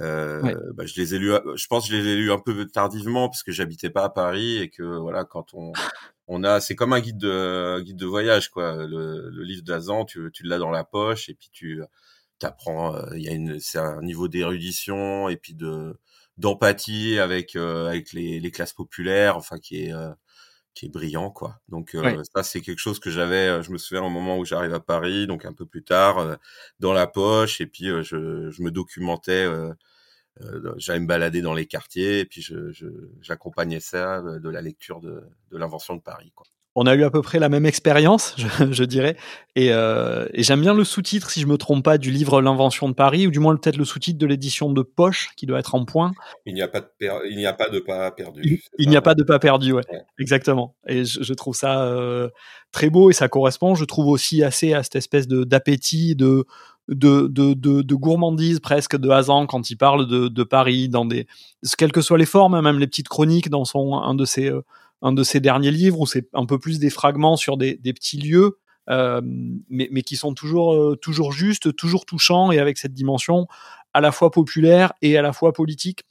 Euh, 0.00 0.72
bah, 0.74 0.86
je 0.86 0.98
les 1.00 1.14
ai 1.14 1.18
lus, 1.18 1.32
je 1.54 1.66
pense 1.66 1.86
que 1.86 1.94
je 1.94 2.00
les 2.00 2.08
ai 2.08 2.16
lus 2.16 2.32
un 2.32 2.38
peu 2.38 2.66
tardivement 2.66 3.28
parce 3.28 3.42
que 3.42 3.52
j'habitais 3.52 3.90
pas 3.90 4.04
à 4.04 4.08
Paris 4.08 4.56
et 4.58 4.70
que 4.70 4.82
voilà, 4.82 5.24
quand 5.24 5.52
on 5.52 5.72
on 6.32 6.44
a, 6.44 6.60
c'est 6.60 6.74
comme 6.76 6.92
un 6.92 7.00
guide 7.00 7.18
de 7.18 7.80
guide 7.80 7.96
de 7.96 8.06
voyage 8.06 8.50
quoi. 8.50 8.86
Le, 8.86 9.30
le 9.30 9.42
livre 9.44 9.62
d'Azan, 9.62 10.04
tu, 10.04 10.30
tu 10.32 10.44
l'as 10.44 10.58
dans 10.58 10.70
la 10.70 10.84
poche 10.84 11.28
et 11.28 11.34
puis 11.34 11.50
tu 11.52 11.82
t'apprends. 12.38 12.94
Euh, 12.96 13.16
il 13.16 13.22
y 13.22 13.28
a 13.28 13.32
une, 13.32 13.60
c'est 13.60 13.78
un 13.78 14.02
niveau 14.02 14.28
d'érudition 14.28 15.28
et 15.28 15.36
puis 15.36 15.54
de 15.54 15.98
d'empathie 16.38 17.18
avec 17.18 17.56
euh, 17.56 17.88
avec 17.88 18.12
les, 18.12 18.40
les 18.40 18.50
classes 18.50 18.72
populaires, 18.74 19.36
enfin 19.36 19.58
qui 19.58 19.84
est 19.84 19.92
qui 20.74 20.86
est 20.86 20.88
brillant 20.88 21.30
quoi. 21.30 21.60
Donc 21.68 21.96
ça 22.34 22.42
c'est 22.42 22.60
quelque 22.62 22.78
chose 22.78 22.98
que 22.98 23.10
j'avais, 23.10 23.62
je 23.62 23.70
me 23.72 23.78
souviens 23.78 24.02
au 24.04 24.08
moment 24.10 24.38
où 24.38 24.44
j'arrive 24.44 24.72
à 24.74 24.80
Paris, 24.80 25.26
donc 25.26 25.44
un 25.44 25.52
peu 25.52 25.66
plus 25.66 25.84
tard, 25.84 26.38
dans 26.80 26.92
la 26.94 27.06
poche 27.06 27.60
et 27.60 27.66
puis 27.66 27.86
je, 28.02 28.50
je 28.50 28.62
me 28.62 28.70
documentais 28.70 29.44
euh, 29.44 29.72
j'allais 30.76 31.00
me 31.00 31.06
balader 31.06 31.42
dans 31.42 31.54
les 31.54 31.66
quartiers 31.66 32.20
et 32.20 32.24
puis 32.24 32.46
j'accompagnais 33.20 33.80
je, 33.80 33.84
ça 33.84 34.22
de 34.22 34.48
la 34.48 34.60
lecture 34.60 35.00
de, 35.00 35.22
de 35.50 35.58
l'invention 35.58 35.94
de 35.96 36.00
Paris. 36.00 36.32
Quoi. 36.34 36.46
On 36.74 36.86
a 36.86 36.94
eu 36.94 37.04
à 37.04 37.10
peu 37.10 37.20
près 37.20 37.38
la 37.38 37.50
même 37.50 37.66
expérience, 37.66 38.34
je, 38.38 38.72
je, 38.72 38.84
dirais, 38.84 39.16
et, 39.56 39.72
euh, 39.72 40.26
et 40.32 40.42
j'aime 40.42 40.62
bien 40.62 40.72
le 40.72 40.84
sous-titre, 40.84 41.30
si 41.30 41.40
je 41.40 41.46
me 41.46 41.58
trompe 41.58 41.84
pas, 41.84 41.98
du 41.98 42.10
livre 42.10 42.40
L'invention 42.40 42.88
de 42.88 42.94
Paris, 42.94 43.26
ou 43.26 43.30
du 43.30 43.40
moins 43.40 43.54
peut-être 43.56 43.76
le 43.76 43.84
sous-titre 43.84 44.18
de 44.18 44.26
l'édition 44.26 44.72
de 44.72 44.82
poche, 44.82 45.30
qui 45.36 45.44
doit 45.44 45.58
être 45.58 45.74
en 45.74 45.84
point. 45.84 46.12
Il 46.46 46.54
n'y 46.54 46.62
a 46.62 46.68
pas 46.68 46.80
de, 46.80 46.86
il 47.28 47.36
n'y 47.36 47.46
a 47.46 47.52
pas 47.52 47.68
de 47.68 47.78
pas 47.78 48.10
perdu. 48.10 48.40
Il, 48.42 48.58
il 48.78 48.88
n'y 48.88 48.96
a 48.96 49.02
pas 49.02 49.14
de 49.14 49.22
pas 49.22 49.38
perdu, 49.38 49.72
ouais, 49.72 49.82
ouais. 49.90 50.02
exactement. 50.18 50.74
Et 50.86 51.04
je, 51.04 51.22
je 51.22 51.34
trouve 51.34 51.54
ça 51.54 51.84
euh, 51.84 52.30
très 52.72 52.88
beau 52.88 53.10
et 53.10 53.12
ça 53.12 53.28
correspond, 53.28 53.74
je 53.74 53.84
trouve 53.84 54.08
aussi 54.08 54.42
assez 54.42 54.72
à 54.72 54.82
cette 54.82 54.96
espèce 54.96 55.28
de 55.28 55.44
d'appétit, 55.44 56.16
de 56.16 56.46
de, 56.88 57.28
de, 57.28 57.54
de, 57.54 57.82
de, 57.82 57.94
gourmandise 57.94 58.60
presque 58.60 58.96
de 58.96 59.08
Hazan 59.08 59.46
quand 59.46 59.70
il 59.70 59.76
parle 59.76 60.06
de, 60.06 60.28
de, 60.28 60.42
Paris, 60.42 60.88
dans 60.88 61.04
des, 61.04 61.26
quelles 61.78 61.92
que 61.92 62.00
soient 62.00 62.18
les 62.18 62.26
formes, 62.26 62.54
hein, 62.54 62.62
même 62.62 62.78
les 62.78 62.86
petites 62.86 63.08
chroniques 63.08 63.48
dans 63.50 63.64
son, 63.64 63.94
un 63.94 64.14
de 64.14 64.24
ses, 64.24 64.50
euh, 64.50 64.62
un 65.02 65.12
de 65.12 65.22
ses 65.24 65.40
derniers 65.40 65.70
livres 65.70 66.00
où 66.00 66.06
c'est 66.06 66.28
un 66.32 66.46
peu 66.46 66.58
plus 66.58 66.78
des 66.78 66.90
fragments 66.90 67.36
sur 67.36 67.56
des, 67.56 67.76
des 67.76 67.92
petits 67.92 68.18
lieux, 68.18 68.58
euh, 68.88 69.20
mais, 69.24 69.88
mais, 69.92 70.02
qui 70.02 70.16
sont 70.16 70.34
toujours, 70.34 70.74
euh, 70.74 70.96
toujours 70.96 71.32
justes, 71.32 71.74
toujours 71.76 72.06
touchants 72.06 72.50
et 72.50 72.58
avec 72.58 72.78
cette 72.78 72.94
dimension 72.94 73.46
à 73.94 74.00
la 74.00 74.12
fois 74.12 74.30
populaire 74.30 74.92
et 75.02 75.18
à 75.18 75.22
la 75.22 75.32
fois 75.32 75.52
politique. 75.52 76.04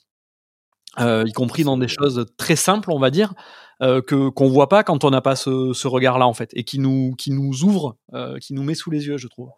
Euh, 0.99 1.23
y 1.25 1.31
compris 1.31 1.63
dans 1.63 1.77
des 1.77 1.88
choses 1.88 2.25
très 2.36 2.57
simples, 2.57 2.91
on 2.91 2.99
va 2.99 3.12
dire, 3.12 3.34
euh, 3.81 4.01
que 4.01 4.27
qu'on 4.27 4.49
voit 4.49 4.67
pas 4.67 4.84
quand 4.84 5.05
on 5.05 5.10
n'a 5.10 5.21
pas 5.21 5.38
ce, 5.38 5.71
ce 5.71 5.88
regard-là 5.88 6.27
en 6.27 6.34
fait, 6.34 6.49
et 6.53 6.65
qui 6.65 6.79
nous 6.79 7.15
qui 7.17 7.31
nous 7.31 7.63
ouvre, 7.63 7.97
qui 8.41 8.53
nous 8.53 8.63
met 8.63 8.75
sous 8.75 8.91
les 8.91 9.07
yeux, 9.07 9.17
je 9.17 9.29
trouve. 9.29 9.51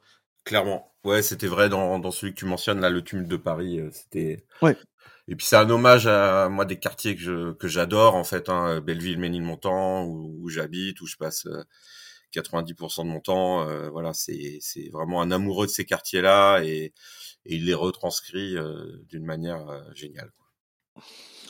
Clairement, 0.43 0.92
Ouais, 1.04 1.22
c'était 1.22 1.48
vrai 1.48 1.70
dans, 1.70 2.00
dans 2.00 2.12
celui 2.12 2.34
que 2.34 2.39
tu 2.39 2.46
mentionnes 2.46 2.80
là, 2.80 2.89
le 2.89 3.04
tumulte 3.04 3.28
de 3.28 3.38
Paris. 3.38 3.82
C'était. 3.92 4.46
Ouais. 4.62 4.78
Et 5.28 5.36
puis 5.36 5.46
c'est 5.46 5.56
un 5.56 5.70
hommage 5.70 6.08
à 6.08 6.50
moi 6.50 6.66
des 6.66 6.80
quartiers 6.80 7.16
que 7.16 7.22
je 7.22 7.54
que 7.54 7.68
j'adore 7.68 8.16
en 8.16 8.24
fait, 8.24 8.50
hein, 8.50 8.82
Belleville, 8.82 9.20
Ménilmontant, 9.20 10.04
où, 10.04 10.38
où 10.42 10.50
j'habite, 10.50 11.00
où 11.02 11.08
je 11.08 11.16
passe 11.16 11.48
90% 12.34 13.04
de 13.04 13.10
mon 13.10 13.20
temps. 13.20 13.68
Euh, 13.68 13.89
voilà, 13.89 14.13
c'est 14.13 14.58
c'est 14.62 14.89
vraiment 14.92 15.22
un 15.22 15.32
amoureux 15.32 15.66
de 15.66 15.72
ces 15.72 15.86
quartiers-là 15.86 16.62
et, 16.63 16.94
et 17.46 17.56
il 17.56 17.66
les 17.66 17.74
retranscrit 17.74 18.56
d'une 19.10 19.26
manière 19.26 19.66
géniale. 19.94 20.32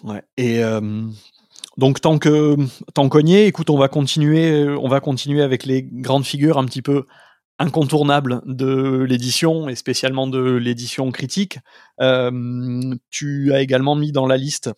Ouais. 0.04 0.24
Et 0.38 0.62
donc 1.78 2.02
tant 2.02 2.20
que 2.20 2.56
tant 2.94 3.10
qu'on 3.10 3.26
y 3.26 3.36
est, 3.36 3.48
écoute, 3.48 3.70
on 3.72 3.78
va 3.78 3.88
continuer, 3.88 4.68
on 4.68 4.88
va 4.88 5.00
continuer 5.00 5.42
avec 5.42 5.66
les 5.66 5.84
grandes 5.84 6.26
figures 6.26 6.58
un 6.58 6.66
petit 6.66 6.84
peu 6.84 7.06
incontournables 7.60 8.42
de 8.46 9.06
l'édition 9.08 9.70
et 9.70 9.76
spécialement 9.76 10.28
de 10.28 10.42
l'édition 10.42 11.12
critique. 11.12 11.60
Euh, 12.02 12.96
tu 13.10 13.54
as 13.54 13.62
également 13.62 13.96
mis 13.96 14.12
dans 14.12 14.26
la 14.26 14.38
liste 14.38 14.72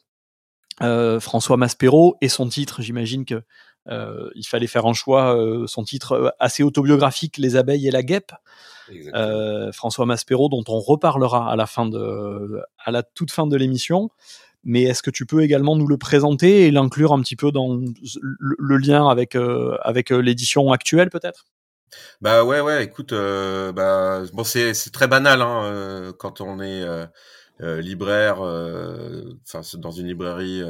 euh, 0.82 1.20
François 1.20 1.58
Maspero 1.58 2.18
et 2.22 2.30
son 2.30 2.50
titre. 2.50 2.82
J'imagine 2.82 3.26
que 3.26 3.42
euh, 3.88 4.30
il 4.36 4.46
fallait 4.46 4.68
faire 4.68 4.86
un 4.86 4.94
choix. 4.94 5.38
son 5.68 5.84
titre 5.84 6.36
assez 6.40 6.64
autobiographique, 6.64 7.38
Les 7.38 7.56
abeilles 7.56 7.88
et 7.88 7.92
la 7.92 8.04
guêpe. 8.04 8.34
François 9.74 10.06
Maspero, 10.06 10.50
dont 10.50 10.64
on 10.68 10.80
reparlera 10.80 11.52
à 11.52 11.56
la 11.56 11.66
fin 11.66 11.88
de, 11.88 12.62
à 12.78 12.92
la 12.92 13.04
toute 13.04 13.32
fin 13.32 13.48
de 13.48 13.56
l'émission 13.56 14.10
mais 14.68 14.82
est-ce 14.82 15.04
que 15.04 15.12
tu 15.12 15.28
peux 15.28 15.44
également 15.44 15.76
nous 15.76 15.86
le 15.86 15.98
présenter 15.98 16.66
et 16.66 16.72
l'inclure 16.72 17.14
un 17.14 17.22
petit 17.22 17.36
peu 17.36 17.52
dans 17.52 17.80
le, 18.30 18.78
lien 18.78 19.08
avec, 19.08 19.38
avec 19.84 20.10
l'édition 20.10 20.72
actuelle 20.72 21.12
peut-être? 21.12 21.46
Bah 22.22 22.44
ouais, 22.44 22.62
ouais, 22.62 22.84
écoute, 22.84 23.14
euh, 23.14 23.72
bah, 23.72 24.24
bon, 24.34 24.44
c'est, 24.44 24.74
c'est 24.74 24.92
très 24.92 25.08
banal 25.08 25.42
hein, 25.42 26.14
quand 26.20 26.42
on 26.42 26.60
est 26.62 26.84
libraire, 27.82 28.40
enfin 28.42 29.62
dans 29.78 29.92
une 29.92 30.08
librairie 30.08 30.64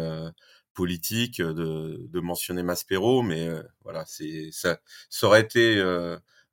politique 0.73 1.41
de, 1.41 1.99
de 2.09 2.19
mentionner 2.19 2.63
Maspero, 2.63 3.21
mais 3.23 3.49
voilà, 3.83 4.03
c'est 4.07 4.49
ça, 4.51 4.77
ça 5.09 5.27
aurait 5.27 5.41
été 5.41 5.81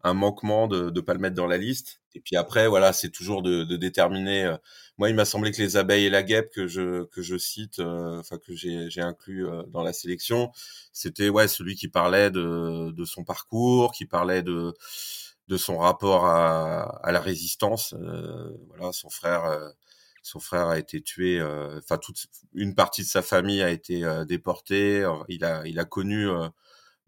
un 0.05 0.15
manquement 0.15 0.67
de 0.69 0.91
ne 0.91 1.01
pas 1.01 1.15
le 1.15 1.21
mettre 1.21 1.37
dans 1.37 1.47
la 1.47 1.59
liste. 1.59 2.01
Et 2.15 2.21
puis 2.21 2.37
après, 2.37 2.69
voilà, 2.69 2.93
c'est 2.93 3.11
toujours 3.11 3.43
de, 3.43 3.65
de 3.65 3.77
déterminer. 3.77 4.45
Euh, 4.45 4.57
moi, 4.99 5.09
il 5.11 5.15
m'a 5.17 5.25
semblé 5.25 5.53
que 5.53 5.63
les 5.63 5.77
abeilles 5.77 6.07
et 6.07 6.11
la 6.11 6.23
guêpe 6.23 6.51
que 6.53 6.67
je 6.67 7.05
que 7.07 7.23
je 7.23 7.37
cite, 7.39 7.79
euh, 7.79 8.19
enfin 8.21 8.39
que 8.39 8.55
j'ai 8.55 8.91
j'ai 8.91 9.01
inclus 9.01 9.47
euh, 9.49 9.63
dans 9.69 9.83
la 9.83 9.93
sélection, 9.93 10.51
c'était 10.93 11.29
ouais 11.31 11.49
celui 11.49 11.75
qui 11.77 11.89
parlait 11.89 12.31
de 12.31 12.91
de 12.93 13.05
son 13.05 13.25
parcours, 13.25 13.93
qui 13.93 14.07
parlait 14.07 14.43
de 14.43 14.75
de 15.49 15.57
son 15.57 15.79
rapport 15.79 16.27
à, 16.27 16.83
à 17.07 17.13
la 17.13 17.21
résistance. 17.21 17.95
voilà, 18.69 18.93
son 18.93 19.11
frère 19.11 19.43
son 20.23 20.39
frère 20.41 20.69
a 20.69 20.79
été 20.79 21.03
tué. 21.03 21.43
Enfin, 21.43 21.99
toute 21.99 22.27
une 22.55 22.75
partie 22.75 23.03
de 23.03 23.09
sa 23.09 23.23
famille 23.23 23.63
a 23.63 23.71
été 23.71 24.03
déportée. 24.27 25.07
Il 25.29 25.45
a 25.45 25.63
il 25.67 25.79
a 25.79 25.85
connu 25.85 26.27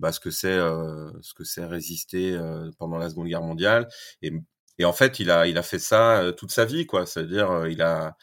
bah, 0.04 0.12
ce 0.12 0.20
que 0.20 0.30
c'est 0.30 0.48
euh, 0.48 1.10
ce 1.22 1.32
que 1.32 1.44
c'est 1.44 1.64
résister 1.64 2.34
euh, 2.34 2.70
pendant 2.78 2.98
la 2.98 3.08
Seconde 3.08 3.28
Guerre 3.28 3.40
mondiale 3.40 3.88
et 4.20 4.34
et 4.78 4.84
en 4.84 4.92
fait 4.92 5.18
il 5.18 5.30
a 5.30 5.46
il 5.46 5.56
a 5.56 5.62
fait 5.62 5.78
ça 5.78 6.20
euh, 6.20 6.32
toute 6.32 6.50
sa 6.50 6.66
vie 6.66 6.84
quoi 6.84 7.06
c'est-à-dire 7.06 7.66
il 7.68 7.80
a 7.80 8.14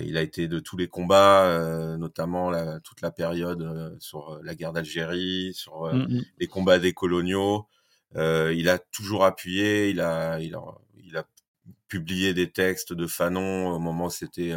il 0.00 0.16
a, 0.16 0.22
été 0.22 0.48
de 0.48 0.58
tous 0.58 0.76
les 0.76 0.88
combats, 0.88 1.96
notamment 1.98 2.50
la, 2.50 2.80
toute 2.80 3.00
la 3.00 3.12
période 3.12 3.96
sur 4.00 4.40
la 4.42 4.56
guerre 4.56 4.72
d'Algérie, 4.72 5.52
sur 5.54 5.94
mmh, 5.94 5.98
mmh. 5.98 6.24
les 6.40 6.46
combats 6.48 6.80
des 6.80 6.92
coloniaux. 6.92 7.68
il 8.16 8.68
a 8.68 8.80
toujours 8.90 9.24
appuyé, 9.24 9.90
il 9.90 10.00
a, 10.00 10.40
il 10.40 10.56
a, 10.56 10.64
il 11.04 11.16
a 11.16 11.24
publié 11.86 12.34
des 12.34 12.50
textes 12.50 12.92
de 12.92 13.06
Fanon 13.06 13.68
au 13.68 13.78
moment 13.78 14.06
où 14.06 14.10
c'était 14.10 14.52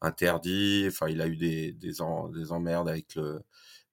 interdit. 0.00 0.86
Enfin, 0.88 1.08
il 1.10 1.20
a 1.20 1.26
eu 1.26 1.36
des, 1.36 1.72
des, 1.72 1.92
des 2.32 2.52
emmerdes 2.52 2.88
avec 2.88 3.14
le, 3.14 3.42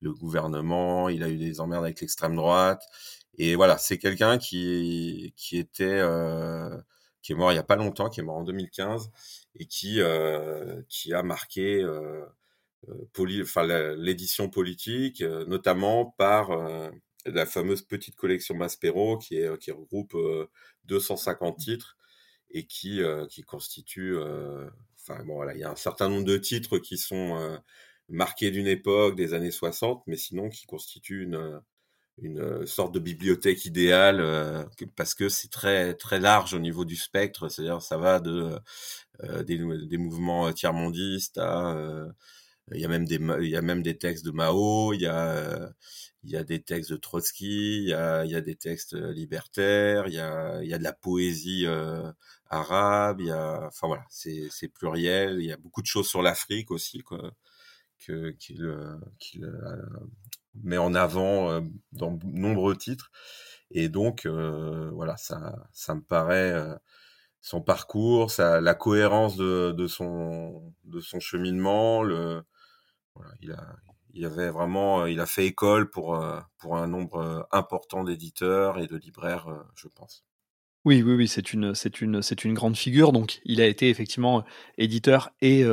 le 0.04 0.14
gouvernement, 0.14 1.10
il 1.10 1.24
a 1.24 1.30
eu 1.30 1.38
des 1.38 1.60
emmerdes 1.62 1.86
avec 1.86 2.02
l'extrême 2.02 2.36
droite. 2.36 2.84
Et 3.38 3.56
voilà, 3.56 3.78
c'est 3.78 3.98
quelqu'un 3.98 4.38
qui, 4.38 5.34
qui 5.38 5.58
était, 5.58 5.86
euh, 5.86 6.78
qui 7.22 7.32
est 7.32 7.36
mort 7.36 7.52
il 7.52 7.56
y 7.56 7.60
a 7.60 7.64
pas 7.64 7.76
longtemps, 7.76 8.10
qui 8.10 8.20
est 8.20 8.24
mort 8.24 8.38
en 8.38 8.44
2015 8.44 9.10
et 9.56 9.66
qui, 9.66 10.02
euh, 10.02 10.82
qui 10.90 11.14
a 11.14 11.24
marqué 11.24 11.82
euh, 11.82 12.26
euh 12.90 13.96
l'édition 13.98 14.50
politique, 14.50 15.22
notamment 15.22 16.06
par 16.18 16.52
la 17.26 17.46
fameuse 17.46 17.82
petite 17.82 18.16
collection 18.16 18.56
Maspero 18.56 19.18
qui, 19.18 19.38
est, 19.38 19.58
qui 19.58 19.72
regroupe 19.72 20.18
250 20.86 21.58
titres 21.58 21.98
et 22.52 22.66
qui, 22.66 23.02
qui 23.30 23.44
constitue, 23.44 24.18
enfin 25.00 25.24
bon 25.24 25.36
voilà, 25.36 25.54
il 25.54 25.62
y 25.62 25.64
a 25.64 25.72
un 25.72 25.78
certain 25.78 26.10
nombre 26.10 26.26
de 26.26 26.38
titres 26.38 26.78
qui 26.78 26.98
sont 26.98 27.58
marqué 28.10 28.52
d'une 28.52 28.68
époque, 28.68 29.16
des 29.16 29.34
années 29.34 29.52
60, 29.52 30.04
mais 30.08 30.18
sinon 30.18 30.50
qui 30.50 30.66
constitue 30.66 31.24
une, 31.24 31.62
une 32.22 32.66
sorte 32.68 32.94
de 32.94 33.00
bibliothèque 33.00 33.66
idéale 33.66 34.20
euh, 34.22 34.64
parce 34.96 35.16
que 35.16 35.30
c'est 35.30 35.50
très 35.50 35.96
très 35.96 36.20
large 36.20 36.54
au 36.54 36.60
niveau 36.60 36.86
du 36.86 36.96
spectre, 36.96 37.50
c'est-à-dire 37.50 37.82
ça 37.82 37.98
va 37.98 38.20
de 38.20 38.56
euh, 39.24 39.44
des, 39.44 39.98
mouvements 39.98 40.52
tiers-mondistes 40.54 41.38
à 41.40 41.76
euh, 41.76 42.12
il 42.74 42.82
y 42.82 42.86
a 42.86 42.88
même 42.88 43.06
des 43.06 43.20
il 43.42 43.50
y 43.50 43.58
a 43.58 43.62
même 43.62 43.84
des 43.84 43.98
textes 43.98 44.26
de 44.26 44.32
Mao, 44.32 44.94
il 44.94 45.02
y 45.02 45.08
a 45.08 45.72
il 46.24 46.32
y 46.32 46.38
a 46.38 46.44
des 46.44 46.62
textes 46.62 46.92
de 46.92 46.98
Trotsky, 46.98 47.78
il 47.84 47.90
y 47.90 47.94
a 47.94 48.26
y 48.26 48.36
a 48.36 48.42
des 48.42 48.56
textes 48.56 48.94
libertaires, 48.94 50.08
il 50.08 50.14
y 50.16 50.20
a 50.20 50.64
y 50.64 50.74
a 50.74 50.78
de 50.78 50.84
la 50.84 50.94
poésie 50.94 51.66
arabe, 52.50 53.22
il 53.22 53.28
y 53.28 53.32
a 53.32 53.68
enfin 53.68 53.88
voilà, 53.88 54.06
c'est 54.10 54.70
pluriel, 54.74 55.38
il 55.42 55.46
y 55.48 55.52
a 55.52 55.58
beaucoup 55.58 55.82
de 55.82 55.88
choses 55.88 56.08
sur 56.08 56.22
l'Afrique 56.22 56.72
aussi 56.72 57.00
quoi 57.00 57.34
qu'il 58.06 58.64
euh, 58.64 58.98
euh, 59.42 59.82
met 60.64 60.78
en 60.78 60.94
avant 60.94 61.50
euh, 61.50 61.62
dans 61.92 62.18
nombreux 62.24 62.76
titres. 62.76 63.12
Et 63.72 63.90
donc, 63.90 64.28
voilà, 64.28 65.18
ça, 65.18 65.56
ça 65.72 65.96
me 65.96 66.02
paraît 66.02 66.54
son 67.42 67.60
parcours, 67.60 68.32
la 68.38 68.76
cohérence 68.76 69.36
de, 69.36 69.88
son, 69.88 70.76
de 70.84 71.00
son 71.00 71.20
cheminement. 71.20 72.06
Il, 73.42 73.52
a, 73.52 73.76
il 74.14 74.26
avait 74.26 74.52
vraiment, 74.52 75.08
il 75.08 75.20
a 75.20 75.26
fait 75.26 75.48
école 75.48 75.90
pour, 75.90 76.24
pour 76.60 76.78
un 76.78 76.88
nombre 76.88 77.48
important 77.52 78.04
d'éditeurs 78.04 78.78
et 78.78 78.86
de 78.86 78.96
libraires, 78.96 79.48
je 79.74 79.88
pense. 79.88 80.24
Oui, 80.86 81.02
oui, 81.02 81.16
oui, 81.16 81.28
c'est 81.28 81.52
une, 81.52 81.74
c'est 81.74 82.00
une, 82.00 82.22
c'est 82.22 82.46
une 82.46 82.54
grande 82.54 82.78
figure. 82.78 83.12
Donc, 83.12 83.42
il 83.44 83.60
a 83.60 83.66
été 83.66 83.90
effectivement 83.90 84.44
éditeur 84.78 85.32
et 85.42 85.66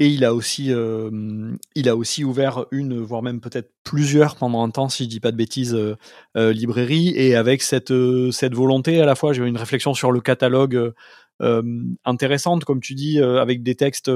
et 0.00 0.08
il 0.08 0.24
a 0.24 0.34
aussi, 0.34 0.72
euh, 0.72 1.54
il 1.76 1.88
a 1.88 1.94
aussi 1.94 2.24
ouvert 2.24 2.66
une, 2.72 3.00
voire 3.00 3.22
même 3.22 3.40
peut-être 3.40 3.70
plusieurs 3.84 4.34
pendant 4.34 4.64
un 4.64 4.70
temps, 4.70 4.88
si 4.88 5.04
je 5.04 5.08
dis 5.08 5.20
pas 5.20 5.30
de 5.30 5.36
bêtises, 5.36 5.74
euh, 5.74 5.96
euh 6.36 6.52
librairies. 6.52 7.12
Et 7.16 7.36
avec 7.36 7.62
cette, 7.62 7.92
euh, 7.92 8.32
cette 8.32 8.54
volonté, 8.54 9.00
à 9.00 9.06
la 9.06 9.14
fois, 9.14 9.32
j'ai 9.32 9.42
eu 9.42 9.46
une 9.46 9.56
réflexion 9.56 9.94
sur 9.94 10.10
le 10.12 10.20
catalogue 10.20 10.92
intéressante, 12.04 12.64
comme 12.64 12.80
tu 12.80 12.94
dis, 12.94 13.20
avec 13.20 13.62
des 13.62 13.74
textes 13.74 14.10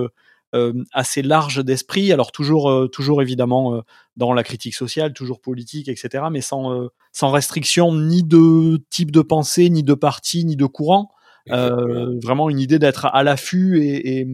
assez 0.92 1.20
larges 1.20 1.64
d'esprit. 1.64 2.12
Alors 2.12 2.30
toujours, 2.30 2.88
toujours 2.90 3.20
évidemment 3.22 3.82
dans 4.16 4.32
la 4.32 4.44
critique 4.44 4.74
sociale, 4.74 5.12
toujours 5.12 5.40
politique, 5.40 5.88
etc. 5.88 6.26
Mais 6.30 6.40
sans, 6.40 6.88
sans 7.12 7.30
restriction 7.30 7.92
ni 7.92 8.22
de 8.22 8.78
type 8.88 9.10
de 9.10 9.20
pensée, 9.20 9.68
ni 9.68 9.82
de 9.82 9.94
parti, 9.94 10.44
ni 10.44 10.56
de 10.56 10.64
courant. 10.64 11.10
vraiment 11.50 12.48
une 12.48 12.60
idée 12.60 12.78
d'être 12.78 13.06
à 13.06 13.24
l'affût 13.24 13.82
et, 13.82 14.20
et 14.20 14.26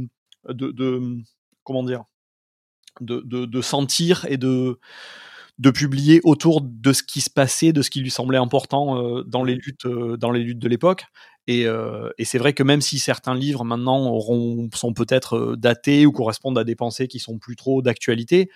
de, 0.50 0.70
de 0.70 1.24
comment 1.64 1.83
dire, 1.83 2.05
de, 3.00 3.20
de, 3.20 3.61
sentir 3.61 4.24
et 4.29 4.37
de, 4.37 4.79
de 5.59 5.70
publier 5.70 6.20
autour 6.24 6.61
de 6.62 6.92
ce 6.92 7.03
qui 7.03 7.20
se 7.20 7.31
passait, 7.31 7.72
de 7.72 7.83
ce 7.83 7.90
qui 7.90 8.00
lui 8.00 8.11
semblait 8.11 8.38
important 8.38 8.98
euh, 8.98 9.24
dans 9.24 9.44
les 9.44 9.55
luttes, 9.55 9.87
euh, 9.87 10.16
dans 10.16 10.31
les 10.31 10.40
luttes 10.40 10.59
de 10.59 10.68
l'époque. 10.68 11.05
Et, 11.46 11.66
euh, 11.66 12.11
et 12.16 12.24
c'est 12.24 12.38
vrai 12.38 12.55
que 12.55 12.62
même 12.62 12.81
si 12.81 12.98
certains 12.98 13.35
livres 13.35 13.64
maintenant 13.64 14.07
auront, 14.07 14.68
sont 14.74 14.94
peut-être 14.94 15.57
datés 15.57 16.07
ou 16.07 16.12
correspondent 16.12 16.59
à 16.59 16.64
des 16.64 16.74
pensées 16.77 17.07
qui 17.07 17.18
sont 17.18 17.38
plus 17.38 17.57
trop 17.57 17.83
d'actualité, 17.83 18.50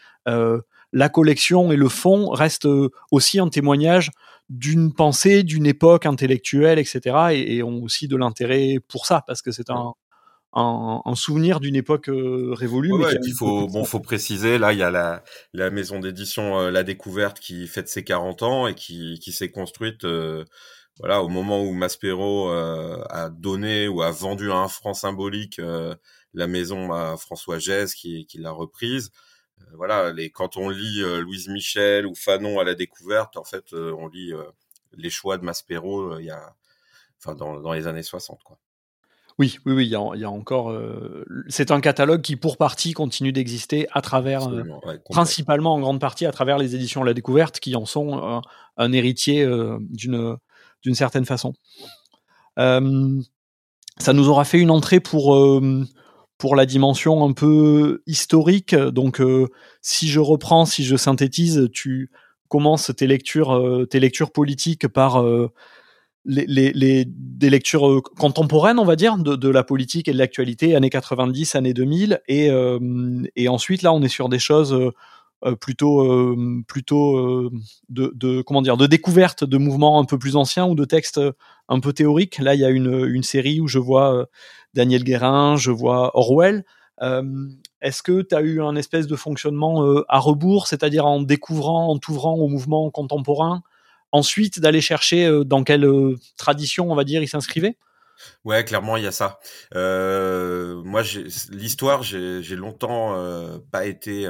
la 0.95 1.11
collection 1.11 1.71
et 1.71 1.77
le 1.77 1.89
fond 1.91 2.31
restent 2.31 2.69
aussi 3.11 3.39
un 3.39 3.49
témoignage 3.49 4.11
d'une 4.49 4.95
pensée, 4.95 5.43
d'une 5.43 5.67
époque 5.67 6.07
intellectuelle, 6.07 6.79
etc. 6.79 7.17
Et, 7.33 7.57
et 7.57 7.63
ont 7.63 7.83
aussi 7.83 8.09
de 8.09 8.17
l'intérêt 8.17 8.79
pour 8.89 9.05
ça 9.05 9.23
parce 9.27 9.43
que 9.43 9.51
c'est 9.51 9.69
un, 9.69 9.93
un, 10.53 11.15
souvenir 11.15 11.61
d'une 11.61 11.77
époque 11.77 12.09
euh, 12.09 12.53
révolue. 12.55 12.93
il 13.23 13.35
faut, 13.35 13.67
bon, 13.67 13.85
faut 13.85 14.01
préciser, 14.01 14.59
là, 14.59 14.73
il 14.73 14.79
y 14.79 14.83
a 14.83 14.91
la, 14.91 15.23
la 15.53 15.71
maison 15.71 16.01
d'édition 16.01 16.59
euh, 16.59 16.71
La 16.71 16.85
Découverte 16.85 17.39
qui 17.39 17.67
fête 17.67 17.89
ses 17.89 18.05
40 18.05 18.43
ans 18.43 18.67
et 18.67 18.75
qui, 18.75 19.19
qui 19.21 19.33
s'est 19.33 19.51
construite, 19.51 20.05
euh, 20.05 20.45
voilà, 20.99 21.23
au 21.23 21.29
moment 21.29 21.63
où 21.63 21.73
Maspero 21.73 22.51
a 22.51 23.31
donné 23.31 23.89
ou 23.89 24.03
a 24.03 24.11
vendu 24.11 24.51
à 24.51 24.57
un 24.57 24.69
franc 24.69 24.95
symbolique 24.95 25.61
la 26.35 26.47
maison 26.49 26.93
à 26.93 27.17
François 27.17 27.61
Gèze 27.61 27.95
qui, 27.95 28.27
qui 28.27 28.39
l'a 28.39 28.51
reprise. 28.51 29.13
voilà, 29.75 30.13
les, 30.13 30.31
quand 30.31 30.57
on 30.57 30.71
lit 30.71 31.03
Louise 31.21 31.47
Michel 31.49 32.05
ou 32.05 32.17
Fanon 32.17 32.59
à 32.59 32.65
La 32.65 32.75
Découverte, 32.75 33.37
en 33.37 33.45
fait, 33.45 33.73
on 33.75 34.09
lit 34.09 34.33
les 34.93 35.11
choix 35.11 35.39
de 35.39 35.45
Maspero 35.45 36.19
il 36.19 36.25
y 36.25 36.31
a, 36.31 36.57
enfin, 37.19 37.37
dans, 37.37 37.61
dans 37.61 37.75
les 37.75 37.87
années 37.87 38.03
60, 38.03 38.43
quoi. 38.43 38.59
Oui, 39.39 39.59
oui, 39.65 39.73
oui, 39.73 39.87
il 39.87 39.91
y 39.91 39.95
a, 39.95 40.03
il 40.15 40.21
y 40.21 40.25
a 40.25 40.31
encore. 40.31 40.71
Euh, 40.71 41.25
c'est 41.49 41.71
un 41.71 41.81
catalogue 41.81 42.23
qui, 42.23 42.35
pour 42.35 42.57
partie, 42.57 42.93
continue 42.93 43.33
d'exister 43.33 43.87
à 43.93 44.01
travers, 44.01 44.49
euh, 44.49 44.65
principalement 45.11 45.75
en 45.75 45.81
grande 45.81 46.01
partie 46.01 46.27
à 46.27 46.33
travers 46.33 46.59
les 46.59 46.75
éditions 46.75 47.05
La 47.05 47.15
Découverte, 47.15 47.61
qui 47.61 47.77
en 47.77 47.87
sont 47.87 48.19
euh, 48.19 48.41
un 48.77 48.93
héritier 48.93 49.47
d'une 49.91 50.37
d'une 50.83 50.95
certaine 50.95 51.25
façon. 51.25 51.55
ça 52.57 54.13
nous 54.13 54.29
aura 54.29 54.45
fait 54.45 54.59
une 54.59 54.71
entrée 54.71 55.01
pour 55.01 55.61
pour 56.37 56.57
la 56.57 56.67
dimension 56.67 57.25
un 57.25 57.33
peu 57.33 58.03
historique. 58.07 58.75
Donc, 58.75 59.23
si 59.83 60.09
je 60.09 60.21
reprends, 60.21 60.67
si 60.67 60.85
je 60.85 60.97
synthétise, 60.97 61.69
tu 61.73 62.11
commences 62.49 62.93
tes 62.97 63.07
lectures, 63.07 63.87
tes 63.89 64.01
lectures 64.01 64.33
politiques 64.33 64.89
par 64.89 65.25
les, 66.29 66.73
les, 66.73 67.05
des 67.07 67.51
lectures 67.51 67.89
euh, 67.89 68.01
contemporaines, 68.01 68.79
on 68.79 68.85
va 68.85 68.97
dire, 68.97 69.17
de, 69.17 69.49
la 69.49 69.65
politique 69.65 70.09
et 70.09 70.13
de 70.13 70.19
l'actualité, 70.19 70.77
années 70.77 70.91
90, 70.91 71.55
années 71.55 71.75
2000, 71.75 72.21
et, 72.29 72.51
euh, 72.51 72.79
et 73.35 73.49
ensuite 73.49 73.83
là, 73.83 73.93
on 73.93 74.03
est 74.03 74.09
sur 74.09 74.29
des 74.29 74.39
choses 74.39 74.75
euh, 75.45 75.55
plutôt, 75.57 76.37
plutôt 76.67 77.51
de, 77.89 78.13
de, 78.15 78.43
comment 78.43 78.61
dire, 78.61 78.77
de 78.77 78.87
découverte 78.87 79.45
de 79.45 79.57
mouvements 79.57 80.01
un 80.01 80.05
peu 80.05 80.19
plus 80.19 80.37
anciens 80.37 80.67
ou 80.67 80.75
de 80.75 80.85
textes 80.85 81.21
un 81.69 81.81
peu 81.81 81.93
théoriques. 81.93 82.39
Là, 82.39 82.55
il 82.55 82.61
y 82.61 82.65
a 82.65 82.71
une, 82.71 83.07
une 83.07 83.23
série 83.23 83.61
où 83.61 83.69
je 83.69 83.79
vois 83.79 84.27
Daniel 84.75 85.05
Guérin, 85.05 85.57
je 85.57 85.71
vois 85.71 86.11
Orwell. 86.19 86.65
Est-ce 87.81 88.03
que 88.03 88.23
tu 88.23 88.35
as 88.35 88.41
eu 88.41 88.61
un 88.61 88.75
espèce 88.75 89.07
de 89.07 89.15
fonctionnement 89.15 90.03
à 90.09 90.19
rebours, 90.19 90.67
c'est-à-dire 90.67 91.07
en 91.07 91.23
découvrant, 91.23 91.89
en 91.89 91.99
t'ouvrant 91.99 92.35
au 92.35 92.49
mouvement 92.49 92.91
contemporain 92.91 93.63
ensuite 94.13 94.61
d'aller 94.61 94.81
chercher 94.81 95.27
euh, 95.27 95.45
dans 95.45 95.65
quelle 95.65 95.85
euh, 95.85 96.17
tradition, 96.37 96.91
on 96.91 96.95
va 96.95 97.05
dire, 97.05 97.23
il 97.23 97.29
s'inscrivait? 97.29 97.77
Ouais, 98.45 98.65
clairement, 98.65 98.97
il 98.97 99.05
y 99.05 99.07
a 99.07 99.13
ça. 99.13 99.39
Euh, 99.77 100.83
moi, 100.83 101.03
l'histoire, 101.51 102.03
j'ai 102.03 102.57
longtemps 102.57 103.15
pas 103.71 103.87
été 103.87 104.29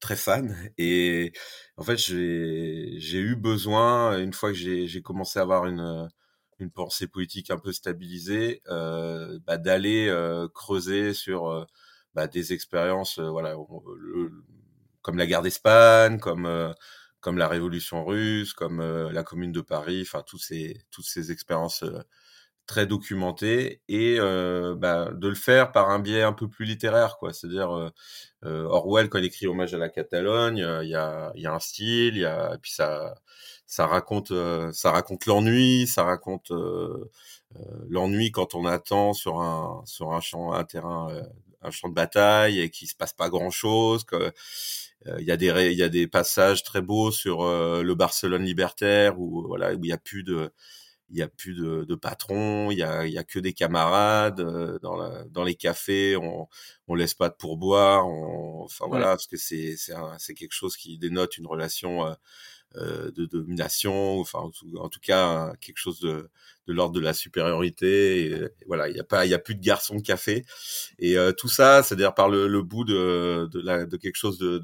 très 0.00 0.16
fan, 0.16 0.56
et 0.78 1.32
en 1.76 1.84
fait, 1.84 1.96
j'ai 1.96 3.18
eu 3.18 3.36
besoin, 3.36 4.18
une 4.18 4.32
fois 4.32 4.50
que 4.50 4.56
j'ai 4.56 5.02
commencé 5.02 5.38
à 5.38 5.42
avoir 5.42 5.66
une, 5.66 6.08
une 6.58 6.72
pensée 6.72 7.06
politique 7.06 7.52
un 7.52 7.58
peu 7.58 7.70
stabilisée, 7.70 8.62
bah, 8.66 9.58
d'aller 9.58 10.12
creuser 10.52 11.14
sur 11.14 11.68
bah, 12.14 12.26
des 12.26 12.52
expériences, 12.52 13.20
voilà, 13.20 13.54
comme 15.02 15.18
la 15.18 15.26
guerre 15.26 15.42
d'Espagne, 15.42 16.18
comme 16.18 16.74
comme 17.20 17.38
la 17.38 17.48
Révolution 17.48 18.04
russe, 18.04 18.52
comme 18.54 18.80
euh, 18.80 19.12
la 19.12 19.22
Commune 19.24 19.52
de 19.52 19.60
Paris, 19.60 20.02
enfin 20.02 20.22
toutes 20.26 20.42
ces 20.42 20.78
toutes 20.90 21.06
ces 21.06 21.32
expériences 21.32 21.82
euh, 21.82 22.02
très 22.66 22.86
documentées 22.86 23.82
et 23.88 24.16
euh, 24.20 24.74
bah, 24.76 25.10
de 25.12 25.28
le 25.28 25.34
faire 25.34 25.72
par 25.72 25.90
un 25.90 25.98
biais 26.00 26.22
un 26.22 26.32
peu 26.32 26.48
plus 26.48 26.64
littéraire, 26.66 27.16
quoi. 27.18 27.32
C'est-à-dire 27.32 27.90
Orwell 28.44 29.08
quand 29.10 29.18
il 29.18 29.24
écrit 29.26 29.46
Hommage 29.46 29.74
à 29.74 29.78
la 29.78 29.88
Catalogne, 29.90 30.58
il 30.82 30.88
y 30.88 30.94
a 30.94 31.32
il 31.34 31.42
y 31.42 31.46
a 31.46 31.54
un 31.54 31.58
style, 31.60 32.16
il 32.16 32.22
y 32.22 32.24
a 32.26 32.56
puis 32.62 32.72
ça 32.72 33.14
ça 33.66 33.86
raconte 33.86 34.32
ça 34.72 34.92
raconte 34.92 35.26
l'ennui, 35.26 35.86
ça 35.86 36.04
raconte 36.04 36.52
l'ennui 37.88 38.30
quand 38.32 38.54
on 38.54 38.64
attend 38.66 39.12
sur 39.12 39.40
un 39.40 39.82
sur 39.86 40.12
un 40.12 40.20
champ 40.20 40.52
un 40.52 40.64
terrain 40.64 41.08
un 41.62 41.70
champ 41.70 41.88
de 41.88 41.94
bataille 41.94 42.60
et 42.60 42.70
qu'il 42.70 42.88
se 42.88 42.94
passe 42.94 43.12
pas 43.12 43.28
grand 43.28 43.50
chose 43.50 44.04
que 44.04 44.16
euh, 44.16 44.30
il 45.06 45.24
y 45.24 45.30
a 45.32 45.36
des 45.36 45.48
il 45.72 45.78
y 45.78 45.82
a 45.82 45.88
des 45.88 46.06
passages 46.06 46.62
très 46.62 46.82
beaux 46.82 47.10
sur 47.10 47.42
euh, 47.42 47.82
le 47.82 47.94
Barcelone 47.94 48.44
libertaire 48.44 49.18
où 49.18 49.46
voilà 49.46 49.72
où 49.74 49.84
il 49.84 49.88
y 49.88 49.92
a 49.92 49.98
plus 49.98 50.22
de 50.22 50.50
il 51.10 51.18
y 51.18 51.22
a 51.22 51.28
plus 51.28 51.54
de, 51.54 51.84
de 51.84 51.94
patrons, 51.96 52.70
il 52.70 52.78
y 52.78 52.84
a, 52.84 53.04
il 53.06 53.12
y 53.12 53.18
a 53.18 53.24
que 53.24 53.40
des 53.40 53.52
camarades 53.52 54.40
euh, 54.40 54.78
dans, 54.80 54.96
la, 54.96 55.24
dans 55.24 55.42
les 55.44 55.56
cafés, 55.56 56.16
on 56.16 56.48
on 56.88 56.94
laisse 56.94 57.14
pas 57.14 57.28
de 57.28 57.34
pourboire, 57.34 58.06
on, 58.06 58.62
enfin 58.64 58.86
voilà 58.88 59.06
parce 59.08 59.26
que 59.26 59.36
c'est 59.36 59.76
c'est 59.76 59.94
c'est 60.18 60.34
quelque 60.34 60.52
chose 60.52 60.76
qui 60.76 60.98
dénote 60.98 61.36
une 61.38 61.46
relation 61.46 62.06
euh, 62.06 62.14
de 62.76 63.26
domination, 63.26 64.20
enfin 64.20 64.38
en 64.38 64.88
tout, 64.88 65.00
cas 65.00 65.52
quelque 65.60 65.78
chose 65.78 66.00
de, 66.00 66.30
de 66.70 66.72
l'ordre 66.72 66.94
de 66.94 67.00
la 67.00 67.12
supériorité. 67.12 68.26
Et, 68.26 68.48
voilà, 68.66 68.88
il 68.88 68.96
y 68.96 69.00
a 69.00 69.04
pas, 69.04 69.26
il 69.26 69.30
y 69.30 69.34
a 69.34 69.38
plus 69.38 69.54
de 69.54 69.60
garçons 69.60 69.96
de 69.96 70.02
café. 70.02 70.44
Et 70.98 71.18
euh, 71.18 71.32
tout 71.32 71.48
ça, 71.48 71.82
c'est-à-dire 71.82 72.14
par 72.14 72.28
le, 72.28 72.46
le, 72.46 72.62
bout 72.62 72.84
de, 72.84 73.48
de, 73.50 73.60
la, 73.60 73.84
de 73.86 73.96
quelque 73.96 74.16
chose 74.16 74.38
de, 74.38 74.62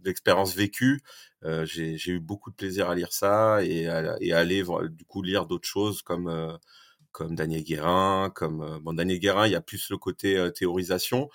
d'expérience 0.00 0.54
vécue. 0.54 1.02
Euh, 1.44 1.66
j'ai, 1.66 1.96
eu 2.06 2.20
beaucoup 2.20 2.50
de 2.50 2.56
plaisir 2.56 2.88
à 2.88 2.94
lire 2.94 3.12
ça 3.12 3.64
et 3.64 3.88
à, 3.88 4.16
et 4.20 4.32
à 4.32 4.38
aller 4.38 4.62
du 4.90 5.04
coup 5.04 5.22
lire 5.22 5.46
d'autres 5.46 5.68
choses 5.68 6.02
comme 6.02 6.28
euh, 6.28 6.52
comme 7.10 7.34
Daniel 7.34 7.62
Guérin, 7.62 8.32
comme 8.34 8.80
bon 8.82 8.94
Daniel 8.94 9.18
Guérin, 9.18 9.46
il 9.46 9.52
y 9.52 9.56
a 9.56 9.60
plus 9.60 9.90
le 9.90 9.98
côté 9.98 10.48
théorisation. 10.54 11.28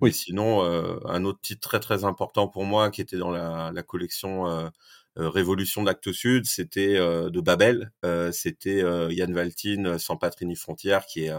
Oui. 0.00 0.12
sinon, 0.12 0.62
un 0.62 1.24
autre 1.24 1.40
titre 1.40 1.66
très 1.66 1.80
très 1.80 2.04
important 2.04 2.48
pour 2.48 2.64
moi 2.64 2.90
qui 2.90 3.00
était 3.00 3.16
dans 3.16 3.30
la, 3.30 3.70
la 3.72 3.82
collection 3.82 4.70
euh, 5.18 5.28
Révolution 5.28 5.82
d'Acte 5.82 6.10
Sud, 6.12 6.46
c'était 6.46 6.96
euh, 6.96 7.28
de 7.28 7.40
Babel, 7.40 7.92
euh, 8.04 8.32
c'était 8.32 8.82
Yann 9.10 9.32
Valtin 9.34 9.98
sans 9.98 10.16
patrie 10.16 10.46
ni 10.46 10.56
frontières, 10.56 11.06
qui 11.06 11.24
est 11.24 11.32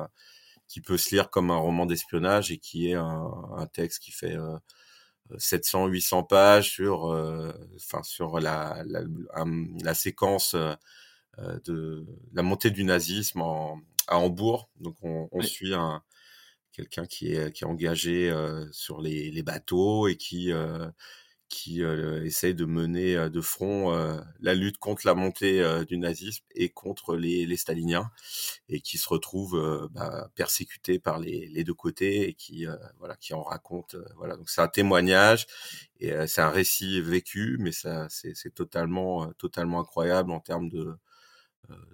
qui 0.68 0.82
peut 0.82 0.98
se 0.98 1.14
lire 1.14 1.30
comme 1.30 1.52
un 1.52 1.58
roman 1.58 1.86
d'espionnage 1.86 2.52
et 2.52 2.58
qui 2.58 2.90
est 2.90 2.94
un, 2.96 3.32
un 3.58 3.68
texte 3.68 4.00
qui 4.02 4.12
fait 4.12 4.38
700 5.38 5.88
800 5.88 6.24
pages 6.24 6.70
sur 6.72 7.06
enfin 7.76 8.02
sur 8.04 8.40
la 8.40 8.84
la, 8.86 9.04
la 9.84 9.94
séquence 9.94 10.56
de 11.38 12.06
la 12.34 12.44
montée 12.44 12.72
du 12.72 12.84
nazisme 12.84 13.42
en, 13.42 13.82
à 14.08 14.18
Hambourg. 14.18 14.70
Donc 14.80 14.96
on, 15.02 15.28
on 15.32 15.42
suit 15.42 15.74
un 15.74 16.02
quelqu'un 16.72 17.06
qui 17.06 17.34
est 17.34 17.52
qui 17.52 17.64
est 17.66 17.68
engagé 17.68 18.34
sur 18.72 19.02
les, 19.02 19.32
les 19.32 19.44
bateaux 19.44 20.08
et 20.08 20.16
qui 20.16 20.52
qui 21.54 21.84
euh, 21.84 22.26
essaye 22.26 22.56
de 22.56 22.66
mener 22.66 23.16
euh, 23.16 23.30
de 23.30 23.39
front 23.39 23.94
euh, 23.94 24.20
la 24.39 24.56
lutte 24.56 24.80
contre 24.80 25.06
la 25.06 25.13
montée 25.13 25.63
du 25.86 26.00
nazisme 26.00 26.44
et 26.56 26.70
contre 26.70 27.16
les, 27.16 27.56
staliniens 27.58 28.10
et 28.70 28.82
qui 28.82 28.98
se 28.98 29.08
retrouve 29.08 29.89
bah, 29.92 30.32
persécuté 30.34 30.98
par 30.98 31.20
les, 31.20 31.48
les, 31.50 31.63
deux 31.63 31.76
côtés 31.76 32.28
et 32.28 32.34
qui 32.34 32.66
voilà 32.98 33.16
qui 33.18 33.36
en 33.36 33.44
raconte 33.44 33.96
voilà. 34.18 34.36
Donc 34.36 34.50
c'est 34.50 34.62
un 34.62 34.68
témoignage 34.68 35.46
et 36.00 36.12
c'est 36.28 36.42
un 36.42 36.50
récit 36.50 37.00
vécu 37.02 37.58
mais 37.60 37.72
ça 37.72 38.08
c'est 38.10 38.54
totalement 38.54 39.32
totalement 39.34 39.80
incroyable 39.80 40.32
en 40.32 40.39
termes 40.39 40.70
de 40.70 40.96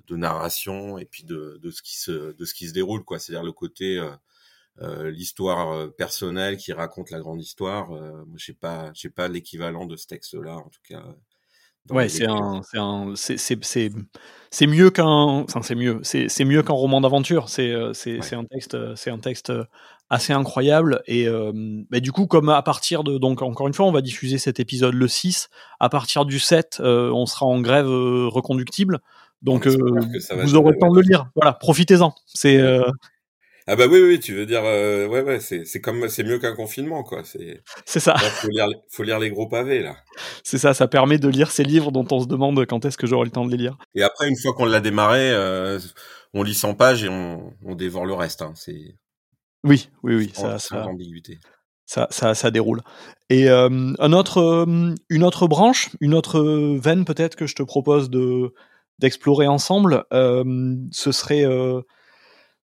de 0.08 0.16
narration 0.16 0.98
et 0.98 1.06
puis 1.06 1.26
de, 1.26 1.60
de 1.62 1.70
ce 1.72 1.82
qui 1.82 1.98
se 2.00 2.32
de 2.32 2.46
ce 2.46 2.54
qui 2.54 2.70
se 2.70 2.74
déroule 2.74 3.04
quoi. 3.04 3.20
C'est-à-dire 3.20 3.44
le 3.44 3.52
côté 3.52 4.00
euh, 4.82 5.12
l'histoire 5.12 5.72
euh, 5.74 5.88
personnelle 5.88 6.56
qui 6.56 6.72
raconte 6.72 7.12
la 7.12 7.20
grande 7.20 7.42
histoire. 7.42 7.92
Euh, 7.92 8.24
moi, 8.26 8.38
j'ai 8.38 8.54
pas, 8.54 8.92
j'ai 8.94 9.10
pas 9.10 9.28
l'équivalent 9.28 9.86
de 9.86 9.98
ce 9.98 10.08
texte-là, 10.08 10.56
en 10.56 10.70
tout 10.70 10.80
cas. 10.88 11.04
Ouais, 11.90 12.08
c'est 12.08 12.28
un, 12.28 12.62
c'est 12.64 12.78
un, 12.78 13.14
c'est, 13.16 13.38
c'est, 14.52 14.68
mieux 14.68 14.92
qu'un, 14.92 15.06
enfin 15.06 15.62
c'est 15.64 15.76
mieux, 15.76 16.00
c'est, 16.04 16.30
c'est 16.30 16.46
mieux 16.46 16.62
qu'un 16.62 16.74
roman 16.74 17.02
d'aventure. 17.02 17.50
C'est, 17.50 17.74
c'est, 17.94 18.22
c'est 18.22 18.36
un 18.36 18.46
texte, 18.46 18.78
c'est 18.96 19.10
un 19.10 19.18
texte 19.18 19.52
assez 20.10 20.32
incroyable. 20.32 21.02
Et 21.08 21.28
bah, 21.90 22.00
du 22.00 22.12
coup, 22.12 22.28
comme 22.28 22.50
à 22.50 22.62
partir 22.62 23.04
de, 23.04 23.18
donc 23.18 23.42
encore 23.42 23.68
une 23.68 23.74
fois, 23.74 23.88
on 23.88 23.92
va 23.92 24.02
diffuser 24.02 24.38
cet 24.38 24.60
épisode 24.60 24.94
le 24.94 25.08
6. 25.08 25.50
À 25.80 25.90
partir 25.90 26.26
du 26.26 26.38
7, 26.38 26.80
on 26.80 27.26
sera 27.26 27.48
en 27.48 27.60
grève 27.60 27.88
reconductible. 27.88 29.00
Donc 29.42 29.66
vous 29.66 30.56
aurez 30.56 30.72
le 30.74 30.78
temps 30.78 30.92
de 30.92 30.96
le 30.96 31.02
lire. 31.02 31.32
Voilà, 31.34 31.54
profitez-en. 31.54 32.14
C'est 32.28 32.62
ah 33.72 33.76
bah 33.76 33.86
oui, 33.88 34.02
oui, 34.02 34.20
tu 34.20 34.34
veux 34.34 34.48
dire, 34.48 34.64
euh, 34.66 35.08
ouais, 35.08 35.22
ouais, 35.22 35.40
c'est, 35.40 35.64
c'est 35.64 35.80
comme, 35.80 36.10
c'est 36.10 36.24
mieux 36.24 36.40
qu'un 36.40 36.56
confinement, 36.56 37.04
quoi. 37.04 37.24
C'est, 37.24 37.62
c'est 37.86 38.00
ça. 38.00 38.16
Il 38.18 38.30
faut 38.30 38.48
lire, 38.48 38.68
faut 38.90 39.04
lire 39.04 39.20
les 39.20 39.30
gros 39.30 39.48
pavés, 39.48 39.84
là. 39.84 39.96
C'est 40.44 40.58
ça, 40.58 40.74
ça 40.74 40.88
permet 40.88 41.20
de 41.20 41.28
lire 41.28 41.52
ces 41.52 41.64
livres 41.64 41.92
dont 41.92 42.08
on 42.10 42.20
se 42.20 42.26
demande 42.26 42.66
quand 42.66 42.84
est-ce 42.86 42.98
que 42.98 43.06
j'aurai 43.06 43.26
le 43.26 43.32
temps 43.32 43.46
de 43.46 43.52
les 43.52 43.58
lire. 43.58 43.78
Et 43.94 44.02
après, 44.02 44.28
une 44.28 44.36
fois 44.36 44.54
qu'on 44.54 44.66
l'a 44.66 44.82
démarré, 44.82 45.30
euh, 45.32 45.80
on 46.34 46.42
lit 46.42 46.56
100 46.56 46.74
pages 46.74 47.04
et 47.04 47.10
on, 47.10 47.54
on 47.64 47.76
dévore 47.76 48.08
le 48.08 48.14
reste, 48.14 48.42
hein. 48.42 48.54
C'est... 48.56 48.96
Oui, 49.64 49.90
oui, 50.02 50.16
oui, 50.16 50.32
ça, 50.34 50.58
ça, 50.58 50.88
ambiguïté. 50.88 51.38
Ça, 51.86 52.08
ça, 52.10 52.34
ça 52.34 52.50
déroule. 52.50 52.82
Et 53.30 53.50
euh, 53.50 53.94
un 54.00 54.14
autre, 54.14 54.40
euh, 54.40 54.96
une 55.10 55.24
autre 55.24 55.48
branche, 55.48 55.90
une 56.02 56.16
autre 56.16 56.42
veine 56.82 57.06
peut-être 57.06 57.36
que 57.36 57.46
je 57.46 57.54
te 57.54 57.64
propose 57.64 58.10
de 58.10 58.52
d'explorer 59.00 59.48
ensemble, 59.48 60.04
euh, 60.12 60.76
ce 60.92 61.12
serait 61.12 61.46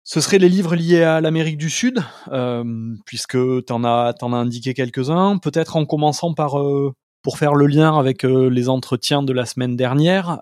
ce 0.07 0.21
seraient 0.21 0.39
les 0.39 0.47
livres 0.47 0.73
liés 0.73 1.03
à 1.03 1.19
l'Amérique 1.19 1.57
du 1.57 1.69
Sud, 1.69 1.99
euh, 2.31 2.63
puisque 3.05 3.37
tu 3.65 3.73
en 3.73 3.83
as, 3.83 4.15
indiqué 4.21 4.73
quelques-uns. 4.73 5.37
Peut-être 5.37 5.75
en 5.75 5.85
commençant 5.85 6.33
par, 6.33 6.57
euh, 6.61 6.93
pour 7.21 7.37
faire 7.37 7.55
le 7.55 7.67
lien 7.67 7.99
avec 7.99 8.23
euh, 8.23 8.49
les 8.49 8.69
entretiens 8.69 9.21
de 9.21 9.33
la 9.33 9.45
semaine 9.45 9.75
dernière, 9.75 10.39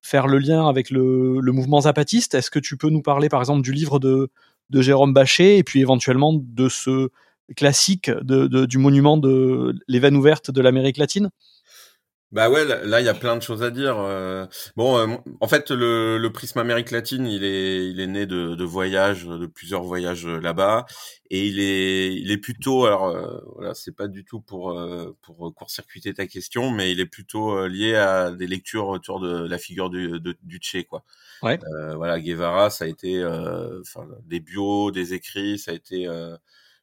faire 0.00 0.26
le 0.26 0.38
lien 0.38 0.66
avec 0.66 0.88
le, 0.88 1.42
mouvement 1.42 1.82
zapatiste. 1.82 2.34
Est-ce 2.34 2.50
que 2.50 2.58
tu 2.58 2.78
peux 2.78 2.88
nous 2.88 3.02
parler, 3.02 3.28
par 3.28 3.40
exemple, 3.40 3.60
du 3.60 3.72
livre 3.72 3.98
de, 3.98 4.30
Jérôme 4.72 5.12
Bachet 5.12 5.58
et 5.58 5.62
puis 5.62 5.82
éventuellement 5.82 6.32
de 6.34 6.70
ce 6.70 7.10
classique 7.56 8.10
du 8.22 8.78
monument 8.78 9.18
de 9.18 9.74
veines 9.90 10.16
ouvertes 10.16 10.50
de 10.50 10.62
l'Amérique 10.62 10.96
latine? 10.96 11.28
Bah 12.34 12.50
ouais, 12.50 12.64
là 12.64 13.00
il 13.00 13.06
y 13.06 13.08
a 13.08 13.14
plein 13.14 13.36
de 13.36 13.42
choses 13.42 13.62
à 13.62 13.70
dire. 13.70 13.96
Euh. 13.96 14.44
bon, 14.74 14.98
euh, 14.98 15.16
en 15.40 15.46
fait, 15.46 15.70
le, 15.70 16.18
le, 16.18 16.32
prisme 16.32 16.58
Amérique 16.58 16.90
latine, 16.90 17.26
il 17.28 17.44
est, 17.44 17.88
il 17.88 18.00
est 18.00 18.08
né 18.08 18.26
de, 18.26 18.56
de 18.56 18.64
voyages, 18.64 19.24
de 19.24 19.46
plusieurs 19.46 19.84
voyages 19.84 20.26
là-bas, 20.26 20.84
et 21.30 21.46
il 21.46 21.60
est, 21.60 22.12
il 22.12 22.32
est 22.32 22.38
plutôt, 22.38 22.86
alors 22.86 23.06
euh, 23.06 23.38
voilà, 23.54 23.72
c'est 23.74 23.94
pas 23.94 24.08
du 24.08 24.24
tout 24.24 24.40
pour 24.40 24.76
pour 25.22 25.54
court-circuiter 25.54 26.12
ta 26.12 26.26
question, 26.26 26.72
mais 26.72 26.90
il 26.90 26.98
est 26.98 27.06
plutôt 27.06 27.68
lié 27.68 27.94
à 27.94 28.32
des 28.32 28.48
lectures 28.48 28.88
autour 28.88 29.20
de 29.20 29.46
la 29.46 29.56
figure 29.56 29.88
du, 29.88 30.18
de, 30.18 30.36
du 30.42 30.58
Che, 30.60 30.84
quoi. 30.84 31.04
Ouais. 31.40 31.60
voilà, 31.94 32.18
Guevara, 32.18 32.68
ça 32.68 32.86
a 32.86 32.88
été, 32.88 33.24
enfin, 33.80 34.08
des 34.24 34.40
bios, 34.40 34.90
des 34.90 35.14
écrits, 35.14 35.56
ça 35.60 35.70
a 35.70 35.74
été 35.74 36.08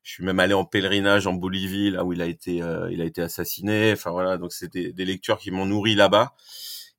je 0.04 0.14
suis 0.14 0.24
même 0.24 0.40
allé 0.40 0.54
en 0.54 0.66
pèlerinage 0.66 1.28
en 1.28 1.34
Bolivie, 1.34 1.92
là 1.92 2.04
où 2.04 2.14
il 2.14 2.22
a 2.22 2.26
été, 2.26 2.62
euh, 2.62 2.92
il 2.92 3.02
a 3.02 3.06
été 3.06 3.22
assassiné. 3.22 3.92
Enfin 3.94 4.12
voilà, 4.12 4.38
donc 4.38 4.52
c'est 4.52 4.72
des, 4.72 5.06
lectures 5.06 5.38
qui 5.38 5.52
m'ont 5.52 5.66
nourri 5.66 5.96
là-bas 5.96 6.34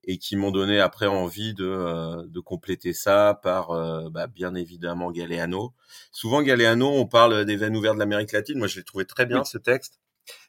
et 0.04 0.18
qui 0.18 0.36
m'ont 0.36 0.50
donné 0.50 0.80
après 0.80 1.06
envie 1.06 1.54
de, 1.54 1.64
euh, 1.64 2.24
de 2.26 2.40
compléter 2.40 2.92
ça 2.92 3.38
par 3.42 3.70
euh, 3.70 4.08
bah, 4.10 4.26
bien 4.26 4.54
évidemment 4.54 5.10
Galeano. 5.10 5.74
Souvent 6.12 6.42
Galeano, 6.42 6.88
on 6.88 7.06
parle 7.06 7.44
des 7.44 7.56
veines 7.56 7.76
ouvertes 7.76 7.96
de 7.96 8.00
l'Amérique 8.00 8.32
latine. 8.32 8.58
Moi, 8.58 8.68
je 8.68 8.76
l'ai 8.76 8.84
trouvé 8.84 9.04
très 9.04 9.26
bien 9.26 9.44
ce 9.44 9.58
texte 9.58 10.00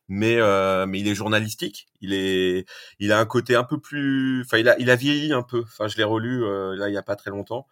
mais 0.07 0.37
euh, 0.37 0.85
mais 0.85 0.99
il 0.99 1.07
est 1.07 1.15
journalistique. 1.15 1.87
Il 2.01 2.13
est, 2.13 2.65
il 2.99 3.11
a 3.11 3.19
un 3.19 3.25
côté 3.25 3.55
un 3.55 3.63
peu 3.63 3.79
plus, 3.79 4.41
enfin 4.41 4.57
il 4.57 4.67
a 4.69 4.77
il 4.79 4.89
a 4.89 4.95
vieilli 4.95 5.33
un 5.33 5.43
peu. 5.43 5.61
Enfin 5.61 5.87
je 5.87 5.97
l'ai 5.97 6.03
relu 6.03 6.43
euh, 6.43 6.75
là 6.75 6.89
il 6.89 6.93
y 6.93 6.97
a 6.97 7.03
pas 7.03 7.15
très 7.15 7.31
longtemps. 7.31 7.67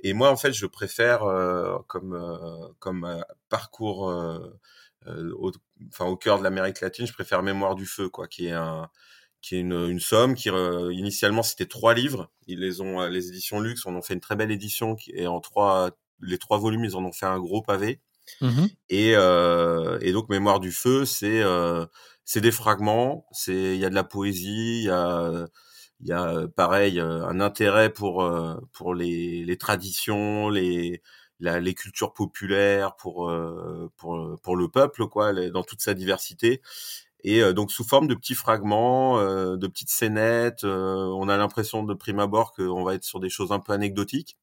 Et 0.00 0.12
moi 0.14 0.30
en 0.30 0.36
fait 0.36 0.52
je 0.52 0.66
préfère 0.66 1.24
euh, 1.24 1.78
comme 1.88 2.14
euh, 2.14 2.68
comme 2.78 3.24
parcours, 3.48 4.02
au, 5.06 5.52
enfin 5.88 6.06
au 6.06 6.16
cœur 6.16 6.38
de 6.38 6.44
l'Amérique 6.44 6.80
latine, 6.80 7.06
je 7.06 7.12
préfère 7.12 7.42
Mémoire 7.42 7.74
du 7.74 7.86
feu 7.86 8.08
quoi, 8.08 8.28
qui 8.28 8.46
est 8.46 8.52
un 8.52 8.88
qui 9.42 9.56
est 9.56 9.60
une, 9.60 9.72
une 9.74 10.00
somme 10.00 10.34
qui 10.34 10.48
initialement 10.92 11.42
c'était 11.42 11.66
trois 11.66 11.94
livres. 11.94 12.30
Ils 12.46 12.60
les 12.60 12.80
ont 12.80 13.02
les 13.08 13.28
éditions 13.28 13.60
Luxe 13.60 13.86
on 13.86 13.96
en 13.96 14.02
fait 14.02 14.14
une 14.14 14.20
très 14.20 14.36
belle 14.36 14.50
édition 14.50 14.96
qui 14.96 15.12
est 15.12 15.26
en 15.26 15.40
trois 15.40 15.90
les 16.20 16.38
trois 16.38 16.58
volumes 16.58 16.84
ils 16.84 16.96
en 16.96 17.04
ont 17.04 17.12
fait 17.12 17.26
un 17.26 17.38
gros 17.38 17.62
pavé. 17.62 18.00
Mmh 18.40 18.66
et, 18.90 19.12
euh, 19.16 19.98
et 20.02 20.12
donc 20.12 20.28
Mémoire 20.28 20.60
du 20.60 20.72
feu, 20.72 21.04
c'est 21.04 21.42
euh, 21.42 21.86
c'est 22.24 22.40
des 22.40 22.52
fragments, 22.52 23.26
c'est 23.32 23.74
il 23.74 23.80
y 23.80 23.84
a 23.84 23.90
de 23.90 23.94
la 23.94 24.04
poésie, 24.04 24.80
il 24.82 24.84
y 24.84 24.90
a 24.90 25.46
il 26.00 26.08
y 26.08 26.12
a 26.12 26.46
pareil 26.56 27.00
un 27.00 27.40
intérêt 27.40 27.90
pour 27.92 28.28
pour 28.72 28.94
les, 28.94 29.44
les 29.44 29.56
traditions, 29.58 30.48
les 30.50 31.02
la, 31.40 31.60
les 31.60 31.74
cultures 31.74 32.12
populaires, 32.14 32.96
pour 32.96 33.32
pour 33.96 34.40
pour 34.42 34.56
le 34.56 34.68
peuple 34.68 35.06
quoi, 35.08 35.32
dans 35.50 35.62
toute 35.62 35.80
sa 35.82 35.94
diversité. 35.94 36.60
Et 37.24 37.40
donc 37.54 37.72
sous 37.72 37.84
forme 37.84 38.06
de 38.08 38.14
petits 38.14 38.34
fragments, 38.34 39.18
de 39.56 39.66
petites 39.66 39.90
scénettes, 39.90 40.64
on 40.64 41.28
a 41.28 41.36
l'impression 41.36 41.82
de 41.84 41.94
prime 41.94 42.20
abord 42.20 42.52
qu'on 42.52 42.84
va 42.84 42.94
être 42.94 43.04
sur 43.04 43.20
des 43.20 43.30
choses 43.30 43.52
un 43.52 43.60
peu 43.60 43.72
anecdotiques 43.72 44.36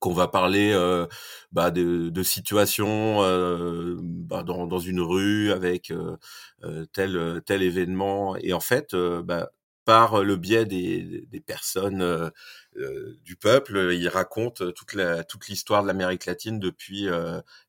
qu'on 0.00 0.14
va 0.14 0.28
parler 0.28 0.72
euh, 0.72 1.06
bah, 1.52 1.70
de, 1.70 2.08
de 2.08 2.22
situations 2.22 3.22
euh, 3.22 3.96
bah, 4.00 4.42
dans, 4.42 4.66
dans, 4.66 4.78
une 4.78 5.00
rue 5.00 5.52
avec 5.52 5.90
euh, 5.90 6.16
euh 6.64 6.86
tel 6.92 7.42
tel 7.46 7.62
événement 7.62 8.34
et 8.36 8.52
en 8.52 8.60
fait 8.60 8.96
bah, 8.96 9.50
par 9.84 10.22
le 10.22 10.36
biais 10.36 10.64
des, 10.64 11.26
des 11.28 11.40
personnes 11.40 12.30
du 13.24 13.36
peuple, 13.36 13.92
il 13.92 14.08
raconte 14.08 14.74
toute 14.74 14.94
la 14.94 15.24
toute 15.24 15.48
l'histoire 15.48 15.82
de 15.82 15.88
l'Amérique 15.88 16.26
latine 16.26 16.58
depuis 16.58 17.08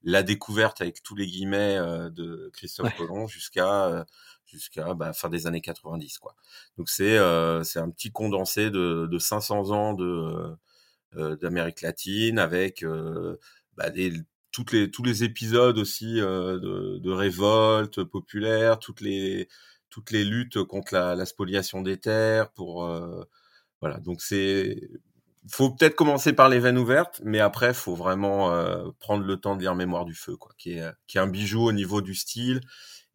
la 0.03 0.23
découverte 0.23 0.81
avec 0.81 1.01
tous 1.01 1.15
les 1.15 1.25
guillemets 1.25 1.77
de 2.11 2.49
Christophe 2.53 2.95
Colomb 2.97 3.27
jusqu'à 3.27 4.05
jusqu'à 4.45 4.93
bah, 4.93 5.13
fin 5.13 5.29
des 5.29 5.47
années 5.47 5.61
90 5.61 6.19
quoi. 6.19 6.35
Donc 6.77 6.89
c'est 6.89 7.17
c'est 7.63 7.79
un 7.79 7.89
petit 7.89 8.11
condensé 8.11 8.69
de, 8.69 9.07
de 9.09 9.19
500 9.19 9.71
ans 9.71 9.93
de 9.93 10.05
euh, 10.05 10.55
d'Amérique 11.13 11.81
latine, 11.81 12.39
avec 12.39 12.83
euh, 12.83 13.37
bah, 13.75 13.89
des, 13.89 14.13
toutes 14.51 14.71
les, 14.71 14.91
tous 14.91 15.03
les 15.03 15.23
épisodes 15.23 15.77
aussi 15.77 16.19
euh, 16.19 16.59
de, 16.59 16.97
de 16.99 17.11
révolte 17.11 18.03
populaire, 18.03 18.79
toutes 18.79 19.01
les, 19.01 19.47
toutes 19.89 20.11
les 20.11 20.23
luttes 20.23 20.63
contre 20.63 20.93
la, 20.93 21.15
la 21.15 21.25
spoliation 21.25 21.81
des 21.81 21.97
terres. 21.97 22.51
Pour 22.51 22.87
voilà, 23.81 23.99
donc 23.99 24.21
c'est 24.21 24.89
faut 25.49 25.71
peut-être 25.71 25.95
commencer 25.95 26.33
par 26.33 26.49
les 26.49 26.59
veines 26.59 26.77
ouvertes, 26.77 27.19
mais 27.23 27.39
après, 27.39 27.73
faut 27.73 27.95
vraiment 27.95 28.53
euh, 28.53 28.91
prendre 28.99 29.25
le 29.25 29.37
temps 29.37 29.55
de 29.55 29.61
lire 29.61 29.73
Mémoire 29.73 30.05
du 30.05 30.13
feu, 30.13 30.37
quoi, 30.37 30.51
qui 30.57 30.73
est, 30.73 30.91
qui 31.07 31.17
est 31.17 31.21
un 31.21 31.27
bijou 31.27 31.61
au 31.61 31.71
niveau 31.71 32.01
du 32.01 32.13
style 32.13 32.61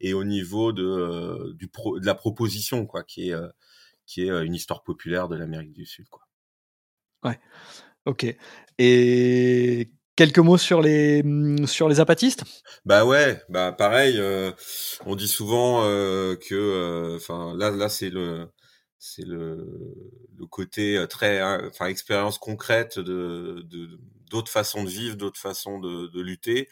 et 0.01 0.13
au 0.13 0.25
niveau 0.25 0.73
de, 0.73 1.53
du 1.53 1.69
pro, 1.69 1.99
de 1.99 2.05
la 2.05 2.15
proposition, 2.15 2.85
quoi, 2.85 3.03
qui 3.03 3.29
est, 3.29 3.35
qui 4.05 4.23
est 4.23 4.45
une 4.45 4.53
histoire 4.53 4.83
populaire 4.83 5.29
de 5.29 5.37
l'Amérique 5.37 5.71
du 5.71 5.85
Sud, 5.85 6.09
quoi. 6.09 6.27
Ouais. 7.23 7.39
Ok. 8.07 8.25
Et 8.79 9.91
quelques 10.15 10.39
mots 10.39 10.57
sur 10.57 10.81
les 10.81 11.21
mmh, 11.23 11.67
sur 11.67 11.89
les 11.89 11.99
apatistes? 11.99 12.43
Bah 12.85 13.05
ouais, 13.05 13.41
bah 13.49 13.73
pareil. 13.73 14.15
Euh, 14.17 14.53
on 15.05 15.15
dit 15.17 15.27
souvent 15.27 15.83
euh, 15.83 16.35
que, 16.37 16.55
euh, 16.55 17.17
enfin 17.17 17.53
là 17.57 17.89
c'est 17.89 18.09
le 18.09 18.47
c'est 18.97 19.25
côté 20.49 21.05
très, 21.09 21.39
hein, 21.41 21.61
enfin 21.67 21.87
expérience 21.87 22.37
concrète 22.37 22.97
de 22.97 23.65
d'autres 24.31 24.51
façons 24.51 24.83
de 24.83 24.89
vivre, 24.89 25.17
d'autres 25.17 25.39
façons 25.39 25.79
de, 25.79 26.21
lutter. 26.21 26.69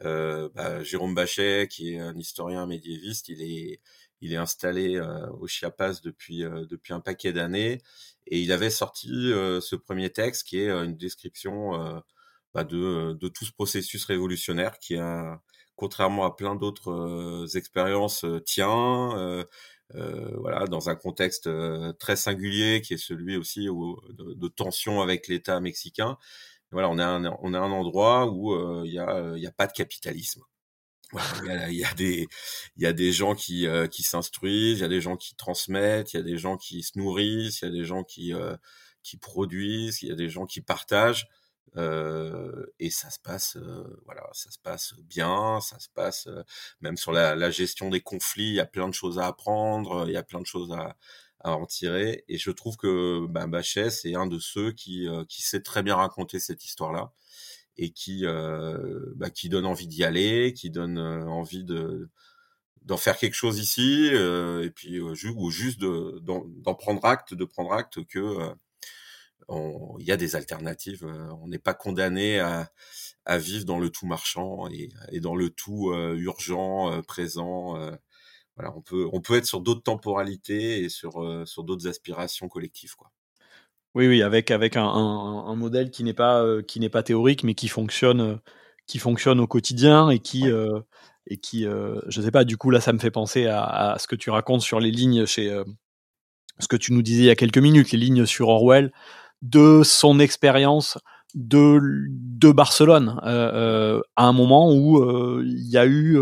Bah, 0.00 0.82
Jérôme 0.82 1.14
Bachet, 1.14 1.68
qui 1.68 1.94
est 1.94 1.98
un 1.98 2.16
historien 2.16 2.66
médiéviste, 2.66 3.28
il 3.28 4.32
est 4.32 4.36
installé 4.36 4.98
au 5.38 5.46
Chiapas 5.46 6.00
depuis 6.02 6.44
un 6.44 7.00
paquet 7.00 7.32
d'années 7.32 7.82
et 8.30 8.40
il 8.40 8.52
avait 8.52 8.70
sorti 8.70 9.10
euh, 9.32 9.60
ce 9.60 9.76
premier 9.76 10.10
texte 10.10 10.46
qui 10.46 10.60
est 10.60 10.68
euh, 10.68 10.84
une 10.84 10.96
description 10.96 11.74
euh, 11.74 12.00
bah, 12.54 12.64
de, 12.64 13.14
de 13.20 13.28
tout 13.28 13.44
ce 13.44 13.52
processus 13.52 14.04
révolutionnaire 14.04 14.78
qui 14.78 14.96
a, 14.96 15.40
contrairement 15.76 16.24
à 16.24 16.36
plein 16.36 16.54
d'autres 16.56 17.46
expériences, 17.56 18.24
tient. 18.46 19.44
Euh, 19.96 20.36
voilà, 20.38 20.66
dans 20.66 20.88
un 20.88 20.94
contexte 20.94 21.48
très 21.98 22.14
singulier 22.16 22.80
qui 22.80 22.94
est 22.94 22.96
celui 22.96 23.36
aussi 23.36 23.66
de, 23.66 24.34
de, 24.34 24.48
tension 24.48 25.00
avec 25.00 25.26
l'État 25.26 25.58
mexicain. 25.60 26.16
Voilà, 26.70 26.88
on 26.90 26.98
a 26.98 27.04
un, 27.06 27.24
on 27.42 27.54
a 27.54 27.58
un 27.58 27.72
endroit 27.72 28.26
où 28.30 28.84
il 28.84 28.92
y 28.92 28.98
a, 29.00 29.32
il 29.36 29.42
y 29.42 29.46
a 29.48 29.52
pas 29.52 29.66
de 29.66 29.72
capitalisme 29.72 30.42
il, 31.12 31.74
y 31.74 31.84
a, 31.84 31.94
des 31.94 32.28
il 32.76 32.82
y 32.82 32.86
a 32.86 32.92
des 32.92 33.12
gens 33.12 33.34
qui 33.34 33.66
euh, 33.66 33.86
qui 33.86 34.02
s'instruisent, 34.02 34.78
il 34.78 34.82
y 34.82 34.84
a 34.84 34.88
des 34.88 35.00
gens 35.00 35.16
qui 35.16 35.34
transmettent, 35.34 36.12
il 36.12 36.16
y 36.16 36.20
a 36.20 36.22
des 36.22 36.36
gens 36.36 36.56
qui 36.56 36.82
se 36.82 36.98
nourrissent, 36.98 37.62
il 37.62 37.64
y 37.66 37.68
a 37.68 37.72
des 37.72 37.84
gens 37.84 38.04
qui 38.04 38.32
euh, 38.34 38.56
qui 39.02 39.16
produisent, 39.16 40.02
il 40.02 40.08
y 40.08 40.12
a 40.12 40.14
des 40.14 40.28
gens 40.28 40.46
qui 40.46 40.60
partagent 40.60 41.26
euh, 41.76 42.66
et 42.78 42.90
ça 42.90 43.10
se 43.10 43.18
passe 43.18 43.56
voilà, 44.04 44.28
ça 44.32 44.50
se 44.50 44.58
passe 44.58 44.94
bien, 45.00 45.60
ça 45.60 45.78
se 45.78 45.88
passe 45.88 46.28
même 46.80 46.96
sur 46.96 47.12
la, 47.12 47.34
la, 47.34 47.50
gestion 47.50 47.90
des 47.90 48.00
conflits, 48.00 48.48
il 48.48 48.54
y 48.54 48.60
a 48.60 48.66
plein 48.66 48.88
de 48.88 48.94
choses 48.94 49.18
à 49.18 49.26
apprendre, 49.26 50.04
il 50.06 50.12
y 50.12 50.16
a 50.16 50.22
plein 50.22 50.40
de 50.40 50.46
choses 50.46 50.72
à 50.72 50.96
à 51.42 51.52
en 51.52 51.64
tirer 51.64 52.22
et 52.28 52.36
je 52.36 52.50
trouve 52.50 52.76
que 52.76 53.26
bah, 53.26 53.46
Bachet 53.46 53.88
c'est 53.90 54.14
un 54.14 54.26
de 54.26 54.38
ceux 54.38 54.72
qui 54.72 55.08
qui 55.28 55.40
sait 55.42 55.62
très 55.62 55.82
bien 55.82 55.96
raconter 55.96 56.38
cette 56.38 56.64
histoire 56.64 56.92
là 56.92 57.12
et 57.80 57.90
qui 57.90 58.26
euh, 58.26 59.12
bah, 59.16 59.30
qui 59.30 59.48
donne 59.48 59.66
envie 59.66 59.88
d'y 59.88 60.04
aller, 60.04 60.52
qui 60.52 60.70
donne 60.70 60.98
euh, 60.98 61.24
envie 61.26 61.64
de 61.64 62.10
d'en 62.82 62.98
faire 62.98 63.18
quelque 63.18 63.34
chose 63.34 63.58
ici, 63.58 64.10
euh, 64.12 64.64
et 64.64 64.70
puis 64.70 65.00
ou 65.00 65.50
juste 65.50 65.80
d'en 65.80 66.74
prendre 66.74 67.04
acte, 67.04 67.34
de 67.34 67.44
prendre 67.44 67.72
acte 67.72 68.04
que 68.06 68.54
il 69.98 70.06
y 70.06 70.12
a 70.12 70.16
des 70.16 70.36
alternatives. 70.36 71.04
on 71.42 71.48
n'est 71.48 71.58
pas 71.58 71.74
condamné 71.74 72.38
à, 72.38 72.70
à, 73.24 73.38
vivre 73.38 73.64
dans 73.64 73.78
le 73.80 73.90
tout 73.90 74.06
marchand 74.06 74.68
et, 74.70 74.90
et 75.10 75.20
dans 75.20 75.34
le 75.36 75.50
tout 75.50 75.92
urgent, 75.94 77.02
présent. 77.02 77.74
voilà, 78.56 78.74
on 78.76 78.82
peut 78.82 79.08
on 79.12 79.20
peut 79.20 79.36
être 79.36 79.46
sur 79.46 79.60
d'autres 79.60 79.82
temporalités 79.82 80.84
et 80.84 80.88
sur 80.88 81.46
sur 81.46 81.64
d'autres 81.64 81.88
aspirations 81.88 82.48
collectives, 82.48 82.94
quoi. 82.96 83.10
Oui, 83.94 84.06
oui, 84.06 84.22
avec, 84.22 84.50
avec 84.52 84.76
un, 84.76 84.84
un, 84.84 85.46
un 85.46 85.56
modèle 85.56 85.90
qui 85.90 86.04
n'est 86.04 86.14
pas, 86.14 86.42
euh, 86.42 86.62
qui 86.62 86.78
n'est 86.78 86.88
pas 86.88 87.02
théorique, 87.02 87.42
mais 87.42 87.54
qui 87.54 87.66
fonctionne, 87.66 88.20
euh, 88.20 88.36
qui 88.86 88.98
fonctionne 88.98 89.40
au 89.40 89.48
quotidien 89.48 90.10
et 90.10 90.20
qui, 90.20 90.48
euh, 90.48 90.80
et 91.26 91.38
qui 91.38 91.66
euh, 91.66 92.00
je 92.08 92.22
sais 92.22 92.30
pas, 92.30 92.44
du 92.44 92.56
coup, 92.56 92.70
là, 92.70 92.80
ça 92.80 92.92
me 92.92 92.98
fait 92.98 93.10
penser 93.10 93.46
à, 93.46 93.64
à, 93.64 93.98
ce 93.98 94.06
que 94.06 94.14
tu 94.14 94.30
racontes 94.30 94.62
sur 94.62 94.78
les 94.78 94.92
lignes 94.92 95.26
chez, 95.26 95.50
ce 96.60 96.68
que 96.68 96.76
tu 96.76 96.92
nous 96.92 97.02
disais 97.02 97.22
il 97.22 97.26
y 97.26 97.30
a 97.30 97.36
quelques 97.36 97.58
minutes, 97.58 97.90
les 97.92 97.98
lignes 97.98 98.26
sur 98.26 98.48
Orwell, 98.48 98.92
de 99.42 99.82
son 99.84 100.20
expérience 100.20 100.98
de, 101.34 101.80
de 102.08 102.52
Barcelone, 102.52 103.18
à 103.22 104.02
un 104.26 104.32
moment 104.32 104.72
où 104.72 105.42
il 105.42 105.68
y 105.68 105.78
a 105.78 105.86
eu 105.86 106.18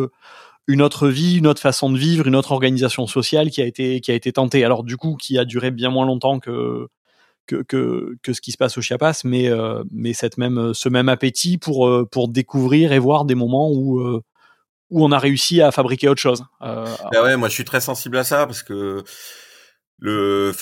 une 0.69 0.83
autre 0.83 1.09
vie, 1.09 1.39
une 1.39 1.47
autre 1.47 1.61
façon 1.61 1.91
de 1.91 1.99
vivre, 1.99 2.27
une 2.27 2.37
autre 2.37 2.53
organisation 2.53 3.07
sociale 3.07 3.51
qui 3.51 3.63
a 3.63 3.67
été 3.67 4.01
qui 4.01 4.11
a 4.11 4.15
été 4.15 4.33
tentée. 4.33 4.65
Alors 4.65 4.85
du 4.85 4.97
coup, 4.97 5.17
qui 5.17 5.39
a 5.39 5.45
duré 5.45 5.71
bien 5.71 5.91
moins 5.91 6.07
longtemps 6.07 6.39
que 6.41 6.89
que, 7.63 8.17
que, 8.23 8.33
ce 8.33 8.41
qui 8.41 8.53
se 8.53 8.57
passe 8.57 8.77
au 8.79 8.83
Chiapas, 8.83 9.23
mais, 9.25 9.49
euh, 9.49 9.83
mais 9.91 10.13
cette 10.13 10.39
même, 10.39 10.73
ce 10.75 10.89
même 10.89 11.09
appétit 11.09 11.59
pour, 11.59 11.89
euh, 11.89 12.07
pour 12.11 12.29
découvrir 12.29 12.93
et 12.93 12.99
voir 12.99 13.25
des 13.25 13.35
moments 13.35 13.71
où, 13.71 14.01
euh, 14.01 14.23
où 14.91 15.05
on 15.05 15.13
a 15.13 15.19
réussi 15.19 15.61
à 15.63 15.71
fabriquer 15.71 16.09
autre 16.09 16.21
chose. 16.21 16.45
Bah 16.61 17.23
ouais, 17.23 17.37
moi 17.37 17.49
je 17.49 17.55
suis 17.55 17.65
très 17.65 17.81
sensible 17.81 18.17
à 18.17 18.25
ça 18.25 18.47
parce 18.47 18.63
que 18.63 19.03
le, 19.99 20.53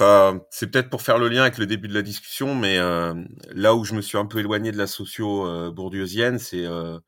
c'est 0.50 0.70
peut-être 0.70 0.88
pour 0.88 1.02
faire 1.02 1.18
le 1.18 1.28
lien 1.28 1.42
avec 1.42 1.58
le 1.58 1.66
début 1.66 1.88
de 1.88 1.94
la 1.94 2.02
discussion, 2.02 2.54
mais 2.54 2.78
euh, 2.78 3.14
là 3.52 3.74
où 3.74 3.84
je 3.84 3.94
me 3.94 4.00
suis 4.00 4.16
un 4.16 4.26
peu 4.26 4.38
éloigné 4.38 4.72
de 4.72 4.78
la 4.78 4.86
socio 4.86 5.46
euh, 5.46 5.70
bourdieusienne, 5.70 6.38
c'est 6.38 6.64
euh, 6.64 6.98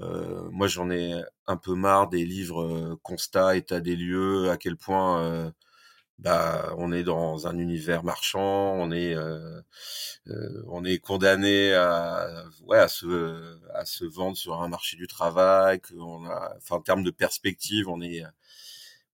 euh, 0.00 0.48
moi 0.50 0.66
j'en 0.66 0.90
ai 0.90 1.14
un 1.46 1.56
peu 1.56 1.74
marre 1.74 2.08
des 2.08 2.26
livres 2.26 2.62
euh, 2.62 2.96
constats, 3.02 3.56
état 3.56 3.80
des 3.80 3.96
lieux, 3.96 4.50
à 4.50 4.58
quel 4.58 4.76
point 4.76 5.52
bah 6.22 6.74
on 6.78 6.92
est 6.92 7.02
dans 7.04 7.46
un 7.46 7.58
univers 7.58 8.04
marchand, 8.04 8.74
on 8.78 8.92
est 8.92 9.16
on 10.68 10.84
est 10.84 10.98
condamné 10.98 11.74
à 11.74 12.44
ouais 12.66 12.78
à 12.78 12.88
se 12.88 13.58
à 13.74 13.84
se 13.84 14.04
vendre 14.04 14.36
sur 14.36 14.62
un 14.62 14.68
marché 14.68 14.96
du 14.96 15.06
travail, 15.06 15.80
qu'on 15.80 16.24
a, 16.26 16.54
enfin 16.58 16.76
en 16.76 16.80
termes 16.80 17.02
de 17.04 17.10
perspective, 17.10 17.88
on 17.88 18.00
est 18.00 18.22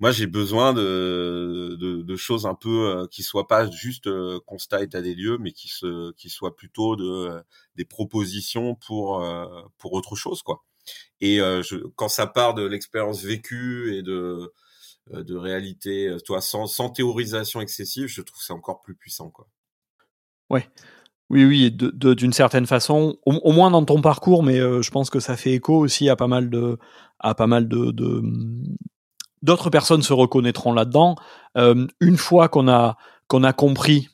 moi 0.00 0.12
j'ai 0.12 0.26
besoin 0.26 0.72
de, 0.74 1.76
de, 1.78 2.02
de, 2.02 2.16
choses 2.16 2.46
un 2.46 2.54
peu 2.54 2.88
euh, 2.90 3.06
qui 3.08 3.22
soient 3.22 3.48
pas 3.48 3.68
juste 3.70 4.06
euh, 4.06 4.38
constat 4.46 4.82
état 4.82 5.02
des 5.02 5.14
lieux 5.14 5.38
mais 5.38 5.52
qui 5.52 5.68
se 5.68 6.12
qui 6.12 6.30
soient 6.30 6.54
plutôt 6.56 6.94
de 6.96 7.04
euh, 7.04 7.42
des 7.76 7.84
propositions 7.84 8.74
pour 8.76 9.22
euh, 9.22 9.46
pour 9.78 9.92
autre 9.94 10.14
chose 10.16 10.42
quoi. 10.42 10.64
Et 11.20 11.36
je, 11.38 11.86
quand 11.96 12.08
ça 12.08 12.26
part 12.26 12.54
de 12.54 12.64
l'expérience 12.64 13.22
vécue 13.22 13.94
et 13.94 14.02
de 14.02 14.52
de 15.12 15.36
réalité 15.36 16.14
toi 16.24 16.40
sans, 16.40 16.66
sans 16.66 16.90
théorisation 16.90 17.60
excessive 17.60 18.06
je 18.06 18.22
trouve 18.22 18.40
c'est 18.40 18.52
encore 18.52 18.82
plus 18.82 18.94
puissant 18.94 19.30
quoi 19.30 19.48
ouais 20.50 20.68
oui, 21.30 21.44
oui, 21.44 21.70
d'une 21.70 22.32
certaine 22.32 22.66
façon, 22.66 23.18
au, 23.26 23.52
moins 23.52 23.70
dans 23.70 23.84
ton 23.84 24.00
parcours, 24.00 24.42
mais 24.42 24.58
euh, 24.58 24.80
je 24.80 24.90
pense 24.90 25.10
que 25.10 25.20
ça 25.20 25.36
fait 25.36 25.52
écho 25.52 25.76
aussi 25.76 26.08
à 26.08 26.16
pas 26.16 26.26
mal 26.26 26.48
de, 26.48 26.78
à 27.18 27.34
pas 27.34 27.46
mal 27.46 27.68
de, 27.68 27.92
d'autres 29.42 29.68
personnes 29.68 30.02
se 30.02 30.14
reconnaîtront 30.14 30.72
là-dedans. 30.72 31.16
Euh, 31.58 31.86
une 32.00 32.16
fois 32.16 32.48
qu'on 32.48 32.68
a 32.68 32.96
qu'on 33.26 33.44
a 33.44 33.52
compris 33.52 34.08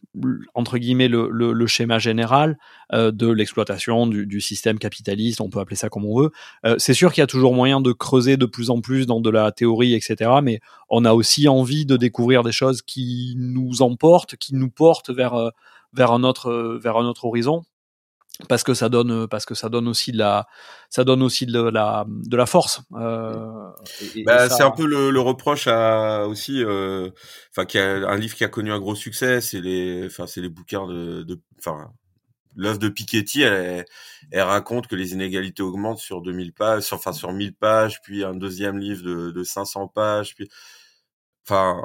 entre 0.55 0.79
guillemets 0.79 1.09
le, 1.09 1.29
le, 1.31 1.53
le 1.53 1.67
schéma 1.67 1.99
général 1.99 2.57
euh, 2.93 3.11
de 3.11 3.29
l'exploitation 3.29 4.07
du, 4.07 4.27
du, 4.27 4.41
système 4.41 4.79
capitaliste, 4.79 5.41
on 5.41 5.51
peut 5.51 5.59
appeler 5.59 5.77
ça 5.77 5.89
comme 5.89 6.05
on 6.05 6.21
veut. 6.21 6.31
Euh, 6.65 6.77
c'est 6.79 6.95
sûr 6.95 7.13
qu'il 7.13 7.23
y 7.23 7.25
a 7.25 7.27
toujours 7.27 7.55
moyen 7.55 7.81
de 7.81 7.93
creuser 7.93 8.37
de 8.37 8.47
plus 8.47 8.71
en 8.71 8.81
plus 8.81 9.07
dans 9.07 9.21
de 9.21 9.31
la 9.31 9.51
théorie, 9.53 9.95
etc. 9.95 10.31
Mais 10.43 10.61
on 10.89 11.05
a 11.05 11.13
aussi 11.13 11.49
envie 11.49 11.87
de 11.87 11.97
découvrir 11.97 12.43
des 12.43 12.53
choses 12.53 12.83
qui 12.83 13.35
nous 13.37 13.83
emportent, 13.83 14.37
qui 14.37 14.55
nous 14.55 14.71
portent 14.71 15.11
vers 15.11 15.35
euh, 15.35 15.51
vers 15.93 16.13
un 16.13 16.25
autre 16.25 16.79
vers 16.81 16.97
un 16.97 17.07
autre 17.07 17.25
horizon 17.25 17.63
parce 18.49 18.65
que 18.65 18.75
ça 18.75 18.89
donne 18.89 19.29
parce 19.29 19.47
que 19.47 19.55
ça 19.55 19.69
donne 19.69 19.87
aussi 19.87 20.11
de 20.11 20.19
la 20.19 20.49
ça 20.91 21.05
donne 21.05 21.23
aussi 21.23 21.47
de 21.47 21.61
la 21.61 22.05
de 22.09 22.37
la 22.37 22.47
force 22.47 22.83
euh, 22.95 23.71
bah, 24.27 24.49
ça... 24.49 24.57
c'est 24.57 24.63
un 24.65 24.73
peu 24.73 24.87
le, 24.87 25.11
le, 25.11 25.21
reproche 25.21 25.69
à 25.69 26.27
aussi 26.27 26.63
euh, 26.65 27.11
enfin 27.51 27.63
euh, 27.63 27.65
qui 27.65 27.79
a 27.79 28.09
un 28.09 28.17
livre 28.17 28.35
qui 28.35 28.43
a 28.43 28.49
connu 28.49 28.73
un 28.73 28.81
gros 28.81 28.97
succès 28.97 29.41
c'est 29.41 29.61
les 29.61 30.07
enfin 30.07 30.27
c'est 30.27 30.41
les 30.41 30.49
bouquins 30.49 30.87
de 30.87 31.41
enfin 31.61 31.93
l'œuvre 32.57 32.79
de 32.79 32.89
Piketty 32.89 33.43
elle, 33.43 33.85
elle, 34.33 34.43
raconte 34.43 34.89
que 34.89 34.97
les 34.97 35.13
inégalités 35.13 35.63
augmentent 35.63 35.99
sur 35.99 36.21
2000 36.21 36.53
pages 36.53 36.83
sur, 36.83 36.97
enfin 36.97 37.13
sur 37.13 37.33
1000 37.33 37.55
pages 37.55 38.01
puis 38.03 38.25
un 38.25 38.35
deuxième 38.35 38.79
livre 38.79 39.05
de, 39.05 39.31
de 39.31 39.45
500 39.45 39.89
pages 39.89 40.35
puis 40.35 40.49
enfin 41.47 41.85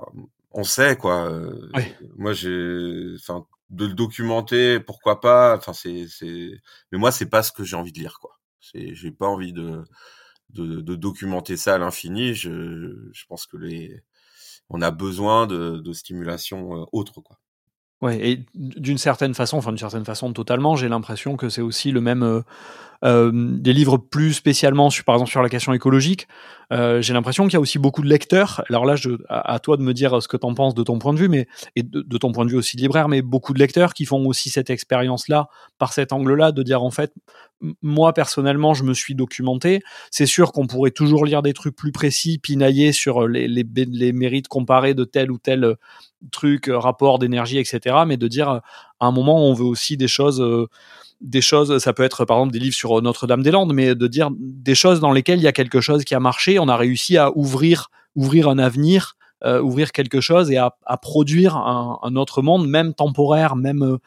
on 0.52 0.64
sait 0.64 0.95
quoi 0.95 1.32
ouais. 1.76 1.95
moi 2.18 2.34
j'ai 2.34 3.14
enfin 3.20 3.45
de 3.70 3.86
le 3.86 3.93
documenter, 3.93 4.80
pourquoi 4.80 5.20
pas. 5.22 5.55
Enfin, 5.57 5.74
c'est, 5.74 6.07
c'est, 6.07 6.51
mais 6.91 6.97
moi, 6.97 7.11
c'est 7.11 7.30
pas 7.30 7.43
ce 7.43 7.51
que 7.51 7.63
j'ai 7.63 7.76
envie 7.76 7.91
de 7.91 7.99
lire, 7.99 8.20
quoi. 8.20 8.39
C'est, 8.59 8.93
j'ai 8.95 9.11
pas 9.11 9.28
envie 9.28 9.53
de, 9.53 9.84
de, 10.49 10.82
de 10.82 10.95
documenter 10.95 11.57
ça 11.57 11.76
à 11.76 11.78
l'infini. 11.78 12.34
Je, 12.34 13.09
je 13.11 13.26
pense 13.28 13.45
que 13.45 13.57
les, 13.57 14.01
on 14.70 14.82
a 14.82 14.91
besoin 14.91 15.47
de, 15.47 15.78
de 15.78 15.93
stimulation 15.93 16.82
euh, 16.82 16.86
autre, 16.91 17.22
quoi. 17.22 17.38
Ouais, 18.01 18.32
et 18.32 18.45
d'une 18.55 18.97
certaine 18.97 19.34
façon, 19.34 19.57
enfin 19.57 19.72
d'une 19.72 19.78
certaine 19.78 20.05
façon 20.05 20.32
totalement, 20.32 20.78
j'ai 20.78 20.88
l'impression 20.88 21.36
que 21.36 21.49
c'est 21.49 21.61
aussi 21.61 21.91
le 21.91 21.99
même 21.99 22.24
euh, 22.24 22.41
euh, 23.06 23.32
des 23.34 23.72
livres 23.72 23.97
plus 23.97 24.34
spécialement 24.34 24.89
sur, 24.89 25.06
par 25.06 25.16
exemple 25.16 25.32
sur 25.32 25.41
la 25.41 25.50
question 25.50 25.74
écologique. 25.74 26.28
Euh, 26.72 27.02
j'ai 27.02 27.14
l'impression 27.14 27.45
qu'il 27.45 27.54
y 27.54 27.56
a 27.56 27.60
aussi 27.60 27.80
beaucoup 27.80 28.02
de 28.02 28.10
lecteurs. 28.10 28.62
Alors 28.70 28.86
là, 28.86 28.95
je, 28.95 29.12
à, 29.30 29.58
toi 29.60 29.78
de 29.78 29.82
me 29.82 29.93
dire 29.93 30.22
ce 30.22 30.28
que 30.28 30.38
tu 30.38 30.45
en 30.45 30.54
penses 30.54 30.76
de 30.76 30.84
ton 30.84 31.00
point 31.00 31.14
de 31.14 31.20
vue, 31.20 31.30
mais 31.30 31.47
et 31.76 31.84
de, 31.84 32.18
ton 32.18 32.32
point 32.32 32.45
de 32.45 32.52
vue 32.52 32.58
aussi 32.58 32.78
libraire, 32.78 33.08
mais 33.08 33.22
beaucoup 33.22 33.54
de 33.54 33.60
lecteurs 33.60 33.93
qui 33.93 34.06
font 34.06 34.26
aussi 34.28 34.50
cette 34.50 34.70
expérience-là 34.70 35.47
par 35.78 35.93
cet 35.93 36.14
angle-là, 36.14 36.52
de 36.52 36.62
dire 36.62 36.84
en 36.84 36.91
fait, 36.91 37.14
moi 37.82 38.14
personnellement, 38.14 38.74
je 38.74 38.84
me 38.84 38.93
suis 38.93 39.16
documenté. 39.16 39.82
C'est 40.12 40.26
sûr 40.26 40.52
qu'on 40.52 40.68
pourrait 40.68 40.91
toujours 40.91 41.26
lire 41.26 41.41
des 41.41 41.54
trucs 41.54 41.76
plus 41.76 41.91
précis, 41.91 42.38
pinailler 42.38 42.91
sur 42.91 43.28
les, 43.28 43.47
les, 43.47 43.66
les 43.76 44.12
mérites 44.12 44.47
comparés 44.47 44.93
de 44.93 45.06
tel 45.06 45.32
ou 45.32 45.38
tel 45.38 45.76
truc, 46.32 46.70
euh, 46.70 46.78
rapport 46.78 47.20
d'énergie, 47.20 47.58
etc. 47.58 47.97
Mais 48.06 48.18
de 48.18 48.28
dire 48.28 48.62
à 49.00 49.08
un 49.08 49.12
moment, 49.12 49.45
on 49.45 49.54
veut 49.54 49.66
aussi 49.66 49.97
des 49.97 50.08
choses, 50.08 50.41
euh, 50.41 50.68
des 51.22 51.41
choses. 51.41 51.78
Ça 51.80 51.93
peut 51.93 52.04
être 52.04 52.26
par 52.26 52.38
exemple 52.38 52.54
des 52.54 52.60
livres 52.60 52.76
sur 52.76 53.02
Notre-Dame-des-Landes, 53.02 53.74
mais 53.74 53.95
de 53.95 54.08
dire 54.08 54.30
des 54.38 54.76
choses 54.76 55.00
dans 55.00 55.12
lesquelles 55.12 55.39
il 55.39 55.43
y 55.43 55.47
a 55.47 55.52
quelque 55.54 55.82
chose 55.82 56.04
qui 56.04 56.16
a 56.16 56.20
marché. 56.20 56.60
On 56.60 56.68
a 56.68 56.78
réussi 56.78 57.18
à 57.18 57.36
ouvrir, 57.38 57.89
ouvrir 58.16 58.50
un 58.50 58.60
avenir, 58.60 59.16
euh, 59.43 59.62
ouvrir 59.62 59.91
quelque 59.91 60.22
chose 60.22 60.52
et 60.52 60.58
à, 60.58 60.72
produire 61.02 61.56
un, 61.56 62.16
autre 62.16 62.41
monde, 62.41 62.68
même 62.68 62.93
temporaire, 62.93 63.56
même 63.56 63.97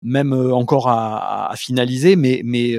même 0.00 0.32
encore 0.32 0.88
à, 0.88 1.52
finaliser, 1.56 2.14
mais 2.16 2.42
mais 2.44 2.76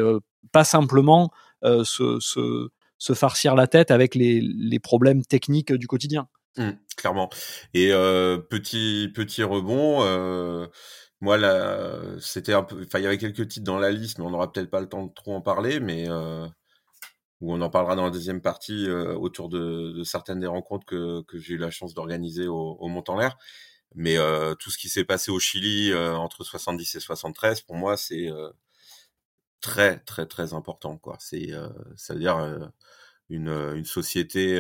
pas 0.52 0.64
simplement 0.64 1.32
se, 1.62 2.18
se, 2.20 2.70
se 2.98 3.14
farcir 3.14 3.56
la 3.56 3.68
tête 3.68 3.92
avec 3.92 4.16
les, 4.16 4.42
les 4.42 4.80
problèmes 4.80 5.24
techniques 5.24 5.74
du 5.74 5.88
quotidien. 5.88 6.28
Mmh, 6.58 6.72
clairement. 6.98 7.30
Et 7.74 7.92
euh, 7.92 8.38
petit 8.38 9.10
petit 9.14 9.44
rebond, 9.44 10.04
euh, 10.04 10.68
moi 11.22 11.38
là, 11.38 12.00
c'était 12.22 12.54
un 12.54 12.64
peu, 12.64 12.82
enfin 12.86 13.00
il 13.00 13.04
y 13.04 13.08
avait 13.08 13.18
quelques 13.18 13.48
titres 13.48 13.66
dans 13.66 13.80
la 13.80 13.92
liste, 13.92 14.20
mais 14.20 14.26
on 14.26 14.32
n'aura 14.32 14.52
peut-être 14.52 14.70
pas 14.70 14.82
le 14.82 14.90
temps 14.90 15.06
de 15.06 15.14
trop 15.14 15.36
en 15.36 15.42
parler, 15.42 15.80
mais 15.80 16.10
euh, 16.10 16.48
où 17.42 17.54
on 17.54 17.62
en 17.62 17.70
parlera 17.70 17.96
dans 17.96 18.06
la 18.06 18.12
deuxième 18.12 18.42
partie 18.42 18.88
euh, 18.88 19.16
autour 19.16 19.50
de, 19.50 20.04
certaines 20.04 20.40
des 20.40 20.48
rencontres 20.48 20.86
que, 20.86 21.22
que 21.24 21.38
j'ai 21.40 21.54
eu 21.56 21.58
la 21.58 21.72
chance 21.72 21.94
d'organiser 21.94 22.48
au, 22.48 22.78
au 22.80 22.88
Mont 22.88 23.04
en 23.08 23.18
l'air. 23.18 23.38
Mais 23.96 24.18
euh, 24.18 24.56
tout 24.56 24.72
ce 24.72 24.78
qui 24.78 24.90
s'est 24.90 25.06
passé 25.06 25.32
au 25.32 25.40
Chili 25.40 25.92
euh, 25.92 26.16
entre 26.16 26.44
70 26.44 26.96
et 26.96 27.00
73, 27.00 27.62
pour 27.62 27.76
moi, 27.76 27.98
c'est 27.98 28.30
très 29.62 30.00
très 30.00 30.26
très 30.26 30.54
important 30.54 30.98
quoi. 30.98 31.18
C'est 31.20 31.50
ça 31.98 32.14
veut 32.14 32.20
dire 32.20 32.72
une, 33.30 33.50
une 33.50 33.86
société 33.86 34.58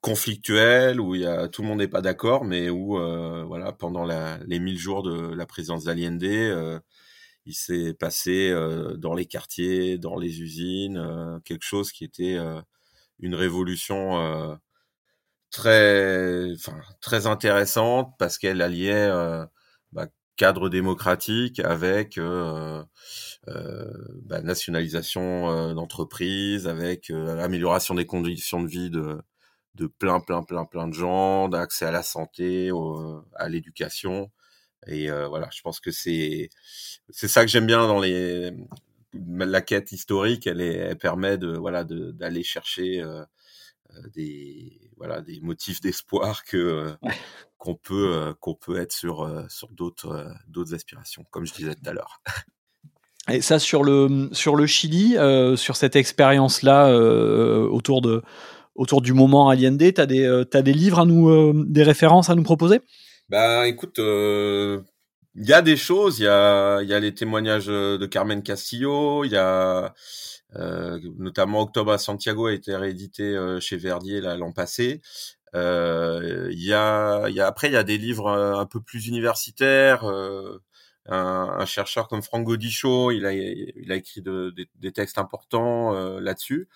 conflictuel 0.00 1.00
où 1.00 1.14
il 1.14 1.22
y 1.22 1.26
a 1.26 1.48
tout 1.48 1.62
le 1.62 1.68
monde 1.68 1.78
n'est 1.78 1.88
pas 1.88 2.02
d'accord 2.02 2.44
mais 2.44 2.70
où 2.70 2.98
euh, 2.98 3.44
voilà 3.44 3.72
pendant 3.72 4.04
la, 4.04 4.38
les 4.46 4.60
1000 4.60 4.78
jours 4.78 5.02
de 5.02 5.34
la 5.34 5.46
présidence 5.46 5.84
d'Allende 5.84 6.22
euh, 6.24 6.78
il 7.46 7.54
s'est 7.54 7.94
passé 7.94 8.50
euh, 8.50 8.96
dans 8.96 9.14
les 9.14 9.26
quartiers 9.26 9.98
dans 9.98 10.16
les 10.18 10.40
usines 10.42 10.98
euh, 10.98 11.40
quelque 11.44 11.64
chose 11.64 11.92
qui 11.92 12.04
était 12.04 12.36
euh, 12.36 12.60
une 13.20 13.34
révolution 13.34 14.20
euh, 14.20 14.54
très 15.50 16.52
enfin 16.54 16.78
très 17.00 17.26
intéressante 17.26 18.12
parce 18.18 18.38
qu'elle 18.38 18.62
alliait 18.62 19.08
bah, 19.92 20.06
cadre 20.36 20.68
démocratique 20.68 21.60
avec 21.60 22.18
bah, 23.46 24.42
nationalisation 24.42 25.74
d'entreprises 25.74 26.66
avec 26.68 27.10
amélioration 27.10 27.94
des 27.94 28.06
conditions 28.06 28.62
de 28.62 28.68
vie 28.68 28.90
de 28.90 29.18
de 29.78 29.86
plein, 29.86 30.20
plein, 30.20 30.42
plein, 30.42 30.64
plein 30.64 30.88
de 30.88 30.94
gens, 30.94 31.48
d'accès 31.48 31.86
à 31.86 31.90
la 31.90 32.02
santé, 32.02 32.70
au, 32.70 33.22
à 33.34 33.48
l'éducation. 33.48 34.30
Et 34.86 35.10
euh, 35.10 35.28
voilà, 35.28 35.48
je 35.52 35.60
pense 35.62 35.80
que 35.80 35.90
c'est 35.90 36.50
c'est 37.10 37.28
ça 37.28 37.44
que 37.44 37.50
j'aime 37.50 37.66
bien 37.66 37.86
dans 37.86 38.00
les 38.00 38.52
la 39.14 39.60
quête 39.60 39.92
historique. 39.92 40.46
Elle, 40.46 40.60
est, 40.60 40.74
elle 40.74 40.98
permet 40.98 41.38
de 41.38 41.56
voilà 41.56 41.84
d'aller 41.84 42.42
chercher 42.42 43.00
euh, 43.00 43.24
euh, 43.94 44.00
des 44.14 44.90
voilà 44.96 45.20
des 45.20 45.40
motifs 45.40 45.80
d'espoir 45.80 46.44
que 46.44 46.56
euh, 46.56 47.10
qu'on 47.56 47.74
peut 47.74 48.34
qu'on 48.40 48.54
peut 48.54 48.80
être 48.80 48.92
sur 48.92 49.46
sur 49.48 49.68
d'autres 49.70 50.32
d'autres 50.46 50.74
aspirations, 50.74 51.24
comme 51.30 51.46
je 51.46 51.54
disais 51.54 51.74
tout 51.74 51.88
à 51.88 51.92
l'heure. 51.92 52.22
Et 53.30 53.40
ça 53.42 53.58
sur 53.58 53.82
le 53.82 54.30
sur 54.32 54.56
le 54.56 54.66
Chili, 54.66 55.16
sur 55.56 55.76
cette 55.76 55.96
expérience 55.96 56.62
là 56.62 56.90
autour 56.90 58.00
de 58.00 58.22
autour 58.78 59.02
du 59.02 59.12
moment 59.12 59.50
Allende, 59.50 59.92
tu 59.92 60.00
as 60.00 60.06
des 60.06 60.24
euh, 60.24 60.44
as 60.54 60.62
des 60.62 60.72
livres 60.72 61.00
à 61.00 61.04
nous 61.04 61.28
euh, 61.28 61.52
des 61.66 61.82
références 61.82 62.30
à 62.30 62.34
nous 62.34 62.44
proposer? 62.44 62.80
Bah 63.28 63.66
écoute 63.66 63.98
euh, 63.98 64.80
il 65.34 65.46
y 65.46 65.52
a 65.52 65.60
des 65.60 65.76
choses, 65.76 66.20
il 66.20 66.22
y 66.22 66.28
a 66.28 66.80
y 66.82 66.94
a 66.94 67.00
les 67.00 67.12
témoignages 67.12 67.66
de 67.66 68.06
Carmen 68.06 68.42
Castillo, 68.42 69.24
il 69.24 69.32
y 69.32 69.36
a 69.36 69.92
euh, 70.56 70.98
notamment 71.18 71.60
Octobre 71.60 71.92
à 71.92 71.98
Santiago 71.98 72.46
a 72.46 72.54
été 72.54 72.74
réédité 72.74 73.24
euh, 73.24 73.60
chez 73.60 73.76
Verdier 73.76 74.22
l'an 74.22 74.52
passé. 74.52 75.02
Euh, 75.54 76.48
il 76.52 76.62
y 76.62 76.72
a 76.72 77.28
y 77.28 77.40
a 77.40 77.46
après 77.46 77.68
il 77.68 77.72
y 77.72 77.76
a 77.76 77.82
des 77.82 77.98
livres 77.98 78.30
un 78.30 78.66
peu 78.66 78.80
plus 78.80 79.06
universitaires 79.06 80.04
un, 81.08 81.56
un, 81.58 81.66
chercheur 81.66 82.08
comme 82.08 82.22
Franck 82.22 82.44
Godichaud, 82.44 83.10
il 83.12 83.24
a, 83.26 83.32
il 83.32 83.90
a 83.90 83.96
écrit 83.96 84.22
de, 84.22 84.50
de, 84.50 84.66
des 84.76 84.92
textes 84.92 85.18
importants 85.18 85.94
euh, 85.94 86.20
là-dessus. 86.20 86.68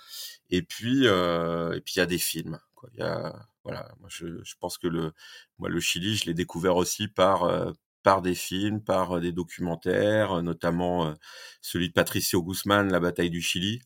Et 0.51 0.63
puis, 0.63 1.07
euh, 1.07 1.75
et 1.75 1.81
puis 1.81 1.95
il 1.97 1.99
y 1.99 2.03
a 2.03 2.07
des 2.07 2.19
films. 2.19 2.59
quoi. 2.75 2.89
Il 2.95 3.01
y 3.01 3.03
a, 3.03 3.35
voilà, 3.65 3.89
moi 4.01 4.09
je, 4.11 4.43
je 4.43 4.55
pense 4.59 4.79
que 4.79 4.89
le, 4.89 5.13
moi 5.59 5.69
le 5.69 5.81
Chili, 5.81 6.17
je 6.17 6.27
l'ai 6.27 6.35
découvert 6.35 6.77
aussi 6.77 7.09
par 7.09 7.75
par 8.03 8.21
des 8.23 8.35
films, 8.35 8.83
par 8.83 9.21
des 9.21 9.31
documentaires, 9.33 10.43
notamment 10.43 11.15
celui 11.61 11.89
de 11.89 11.93
Patricio 11.93 12.43
Guzman, 12.43 12.91
La 12.91 12.99
bataille 13.01 13.31
du 13.31 13.43
Chili. 13.43 13.81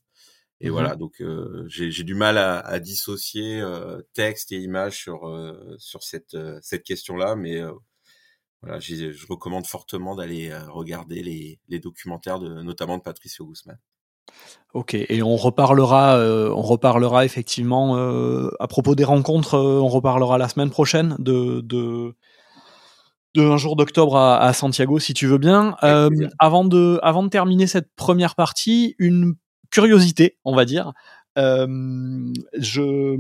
Et 0.61 0.68
mmh 0.68 0.72
voilà, 0.72 0.97
donc 0.97 1.22
j'ai 1.66 2.03
du 2.05 2.14
mal 2.14 2.38
à, 2.38 2.61
à 2.61 2.78
dissocier 2.80 3.62
texte 4.14 4.53
et 4.53 4.57
image 4.57 4.97
sur 4.97 5.76
sur 5.78 6.03
cette 6.03 6.36
cette 6.62 6.82
question-là, 6.84 7.36
mais 7.36 7.61
voilà, 8.63 8.81
je 8.81 9.27
recommande 9.29 9.67
fortement 9.67 10.15
d'aller 10.15 10.53
regarder 10.69 11.23
les, 11.23 11.61
les 11.69 11.79
documentaires 11.79 12.39
de 12.39 12.63
notamment 12.63 12.99
de 12.99 13.03
Patricio 13.03 13.47
Guzman. 13.47 13.79
Ok, 14.75 14.95
et 14.95 15.23
on 15.23 15.37
reparlera, 15.37 16.19
on 16.19 16.63
reparlera 16.63 17.25
effectivement 17.25 17.97
à 18.59 18.67
propos 18.67 18.95
des 18.95 19.05
rencontres. 19.05 19.57
on 19.57 19.89
reparlera 19.89 20.37
la 20.37 20.49
semaine 20.49 20.71
prochaine 20.71 21.17
de, 21.19 21.61
de 21.61 22.17
de 23.37 23.43
un 23.43 23.57
jour 23.59 23.77
d'octobre 23.77 24.17
à, 24.17 24.53
Santiago, 24.53 24.99
si 24.99 25.15
tu 25.15 25.27
veux 25.27 25.39
bien. 25.39 25.77
avant 26.39 26.65
de, 26.65 26.99
avant 27.03 27.23
de 27.23 27.29
terminer 27.29 27.67
cette 27.67 27.95
première 27.95 28.35
partie, 28.35 28.97
une 28.99 29.35
curiosité, 29.71 30.39
on 30.45 30.57
va 30.57 30.65
dire. 30.65 30.93
je, 31.37 33.17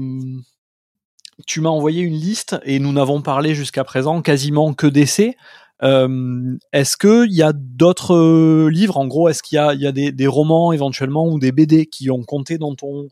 tu 1.46 1.60
m'as 1.60 1.70
envoyé 1.70 2.02
une 2.02 2.14
liste 2.14 2.56
et 2.64 2.78
nous 2.78 2.92
n'avons 2.92 3.20
parlé 3.20 3.54
jusqu'à 3.54 3.84
présent 3.84 4.22
quasiment 4.22 4.72
que 4.72 4.86
d'essais. 4.86 5.36
est-ce 5.82 6.96
qu'il 6.96 7.32
y 7.32 7.42
a 7.42 7.52
d'autres 7.52 8.68
livres? 8.68 8.96
En 8.96 9.06
gros, 9.06 9.28
est-ce 9.28 9.42
qu'il 9.42 9.56
y 9.56 9.86
a, 9.86 9.92
des, 9.92 10.26
romans 10.26 10.72
éventuellement 10.72 11.28
ou 11.28 11.38
des 11.38 11.52
BD 11.52 11.86
qui 11.86 12.10
ont 12.10 12.22
compté 12.22 12.56
dans 12.58 12.74
ton, 12.74 13.08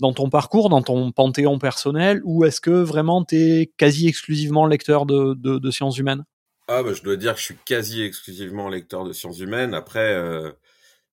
dans 0.00 0.12
ton 0.12 0.28
parcours, 0.30 0.68
dans 0.68 0.82
ton 0.82 1.10
panthéon 1.12 1.58
personnel, 1.58 2.20
ou 2.24 2.44
est-ce 2.44 2.60
que 2.60 2.70
vraiment 2.70 3.24
tu 3.24 3.36
es 3.36 3.72
quasi 3.76 4.08
exclusivement 4.08 4.66
lecteur 4.66 5.06
de, 5.06 5.70
sciences 5.70 5.98
humaines? 5.98 6.24
Ah, 6.68 6.82
bah, 6.82 6.92
je 6.92 7.02
dois 7.02 7.16
dire 7.16 7.34
que 7.34 7.40
je 7.40 7.44
suis 7.44 7.58
quasi 7.64 8.02
exclusivement 8.02 8.68
lecteur 8.68 9.04
de 9.04 9.12
sciences 9.12 9.38
humaines. 9.38 9.72
Après, 9.72 10.14
euh, 10.14 10.50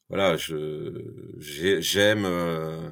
voilà, 0.10 0.36
j'aime 0.38 2.26
euh, 2.26 2.90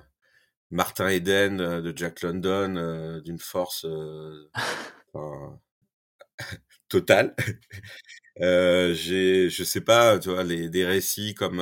Martin 0.72 1.08
Eden 1.10 1.62
euh, 1.62 1.82
de 1.82 1.96
Jack 1.96 2.22
London 2.22 2.76
euh, 2.76 3.22
d'une 3.22 3.40
force 3.40 3.86
totale. 6.90 7.36
j'ai, 8.38 9.50
je 9.50 9.64
sais 9.64 9.82
pas, 9.82 10.20
tu 10.20 10.30
vois, 10.30 10.44
les, 10.44 10.70
des 10.70 10.86
récits 10.86 11.36
comme 11.36 11.62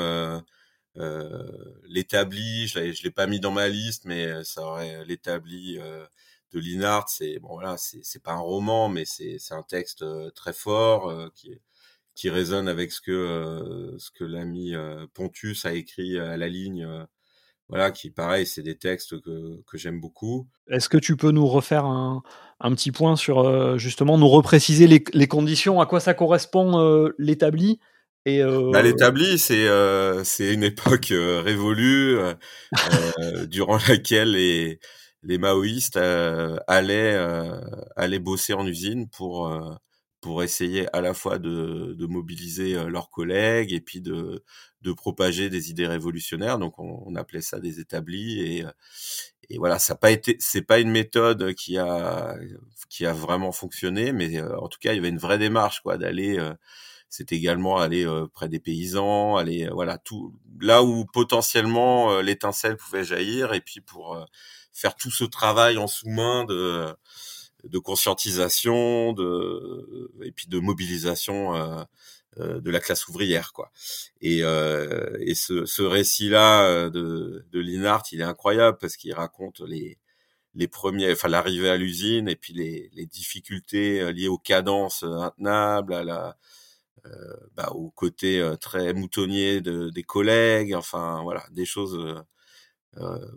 l'établi, 1.87 2.67
je 2.67 2.79
l'ai, 2.79 2.91
l'ai 3.03 3.11
pas 3.11 3.27
mis 3.27 3.39
dans 3.39 3.51
ma 3.51 3.67
liste, 3.67 4.05
mais 4.05 4.43
ça 4.43 4.61
aurait 4.63 5.05
l'établi 5.05 5.77
de 6.51 6.59
Linhart. 6.59 7.09
C'est 7.09 7.39
bon 7.39 7.49
voilà, 7.49 7.77
c'est, 7.77 8.23
pas 8.23 8.33
un 8.33 8.39
roman, 8.39 8.89
mais 8.89 9.05
c'est, 9.05 9.37
c'est 9.39 9.53
un 9.53 9.63
texte 9.63 10.05
très 10.35 10.53
fort 10.53 11.31
qui 11.33 11.59
qui 12.19 12.29
résonne 12.29 12.67
avec 12.67 12.91
ce 12.91 12.99
que 12.99 13.11
euh, 13.11 13.97
ce 13.97 14.11
que 14.11 14.25
l'ami 14.25 14.75
euh, 14.75 15.07
Pontus 15.13 15.63
a 15.63 15.73
écrit 15.73 16.19
à 16.19 16.35
la 16.35 16.49
ligne. 16.49 16.85
Euh, 17.69 17.75
voilà, 17.75 17.91
qui 17.91 18.09
pareil, 18.09 18.45
c'est 18.45 18.63
des 18.63 18.77
textes 18.77 19.19
que, 19.21 19.61
que 19.65 19.77
j'aime 19.77 19.99
beaucoup. 19.99 20.47
Est-ce 20.69 20.89
que 20.89 20.97
tu 20.97 21.15
peux 21.15 21.31
nous 21.31 21.47
refaire 21.47 21.85
un, 21.85 22.23
un 22.59 22.73
petit 22.73 22.91
point 22.91 23.15
sur 23.15 23.77
justement 23.77 24.17
nous 24.17 24.27
repréciser 24.27 24.87
les, 24.87 25.03
les, 25.13 25.27
conditions, 25.27 25.79
à 25.79 25.85
quoi 25.85 25.99
ça 25.99 26.13
correspond 26.13 27.09
l'établi 27.17 27.79
et 28.25 28.43
bah, 28.43 28.81
l'établi, 28.81 29.39
c'est 29.39 29.67
c'est 30.23 30.53
une 30.53 30.63
époque 30.63 31.07
révolue 31.11 32.17
durant 33.47 33.79
laquelle 33.87 34.33
les 34.33 34.79
les 35.23 35.37
maoïstes 35.37 35.97
allaient 36.67 37.17
allaient 37.95 38.19
bosser 38.19 38.53
en 38.53 38.67
usine 38.67 39.09
pour 39.09 39.49
pour 40.21 40.43
essayer 40.43 40.87
à 40.95 41.01
la 41.01 41.13
fois 41.13 41.39
de, 41.39 41.95
de 41.97 42.05
mobiliser 42.05 42.73
leurs 42.89 43.09
collègues 43.09 43.73
et 43.73 43.81
puis 43.81 44.01
de, 44.01 44.43
de 44.81 44.93
propager 44.93 45.49
des 45.49 45.69
idées 45.71 45.87
révolutionnaires. 45.87 46.57
Donc 46.59 46.79
on, 46.79 47.03
on 47.05 47.15
appelait 47.15 47.41
ça 47.41 47.59
des 47.59 47.79
établis 47.79 48.41
et, 48.41 48.65
et 49.49 49.57
voilà, 49.57 49.79
ça 49.79 49.93
n'a 49.93 49.97
pas 49.97 50.11
été, 50.11 50.35
c'est 50.39 50.61
pas 50.61 50.79
une 50.79 50.91
méthode 50.91 51.53
qui 51.53 51.77
a 51.77 52.37
qui 52.89 53.05
a 53.05 53.13
vraiment 53.13 53.51
fonctionné, 53.51 54.11
mais 54.13 54.41
en 54.41 54.67
tout 54.67 54.79
cas 54.79 54.93
il 54.93 54.97
y 54.97 54.99
avait 54.99 55.09
une 55.09 55.17
vraie 55.17 55.37
démarche 55.39 55.81
quoi 55.81 55.97
d'aller. 55.97 56.37
c'est 57.09 57.31
également 57.31 57.77
aller 57.79 58.05
près 58.33 58.49
des 58.49 58.59
paysans, 58.59 59.35
aller 59.37 59.67
voilà 59.71 59.97
tout 59.97 60.35
là 60.61 60.83
où 60.83 61.05
potentiellement 61.05 62.21
l'étincelle 62.21 62.77
pouvait 62.77 63.03
jaillir 63.03 63.53
et 63.53 63.61
puis 63.61 63.81
pour 63.81 64.23
faire 64.73 64.95
tout 64.95 65.11
ce 65.11 65.23
travail 65.23 65.77
en 65.77 65.87
sous-main 65.87 66.45
de 66.45 66.85
de 67.63 67.79
conscientisation, 67.79 69.13
de 69.13 70.11
et 70.23 70.31
puis 70.31 70.47
de 70.47 70.59
mobilisation 70.59 71.55
euh, 71.55 71.83
euh, 72.39 72.61
de 72.61 72.69
la 72.71 72.79
classe 72.79 73.07
ouvrière, 73.07 73.53
quoi. 73.53 73.71
Et, 74.21 74.43
euh, 74.43 75.17
et 75.19 75.35
ce, 75.35 75.65
ce 75.65 75.81
récit-là 75.81 76.65
euh, 76.67 76.89
de, 76.89 77.45
de 77.51 77.59
Linhart, 77.59 78.03
il 78.11 78.21
est 78.21 78.23
incroyable 78.23 78.77
parce 78.79 78.97
qu'il 78.97 79.13
raconte 79.13 79.61
les 79.61 79.97
les 80.55 80.67
premiers, 80.67 81.11
enfin 81.11 81.27
l'arrivée 81.29 81.69
à 81.69 81.77
l'usine 81.77 82.27
et 82.29 82.35
puis 82.35 82.53
les, 82.53 82.89
les 82.93 83.05
difficultés 83.05 84.11
liées 84.13 84.27
aux 84.27 84.37
cadences 84.39 85.03
intenables, 85.03 85.93
à 85.93 86.03
la 86.03 86.37
bah, 87.55 87.69
au 87.73 87.89
côté 87.91 88.43
très 88.61 88.93
moutonnier 88.93 89.61
de, 89.61 89.89
des 89.89 90.03
collègues, 90.03 90.73
enfin 90.75 91.21
voilà, 91.23 91.45
des 91.51 91.65
choses 91.65 91.95
euh, 91.97 92.21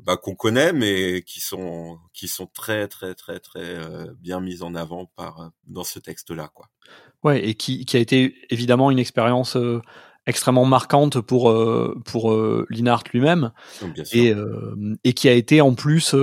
bah, 0.05 0.17
qu'on 0.17 0.35
connaît, 0.35 0.73
mais 0.73 1.23
qui 1.23 1.41
sont 1.41 1.99
qui 2.13 2.27
sont 2.27 2.47
très 2.47 2.89
très 2.89 3.15
très 3.15 3.39
très 3.39 3.61
euh, 3.61 4.13
bien 4.19 4.41
mises 4.41 4.63
en 4.63 4.75
avant 4.75 5.07
par 5.15 5.41
euh, 5.41 5.49
dans 5.67 5.85
ce 5.85 5.99
texte-là, 5.99 6.51
quoi. 6.55 6.69
Ouais, 7.23 7.47
et 7.47 7.55
qui, 7.55 7.85
qui 7.85 7.97
a 7.97 8.01
été 8.01 8.35
évidemment 8.51 8.91
une 8.91 8.99
expérience 8.99 9.57
extrêmement 10.27 10.65
marquante 10.65 11.21
pour 11.21 11.55
pour 12.05 12.37
Linhart 12.69 13.05
lui-même 13.13 13.53
et 14.13 14.35
et 15.05 15.13
qui 15.13 15.29
a 15.29 15.33
été 15.33 15.61
en 15.61 15.75
plus 15.75 16.17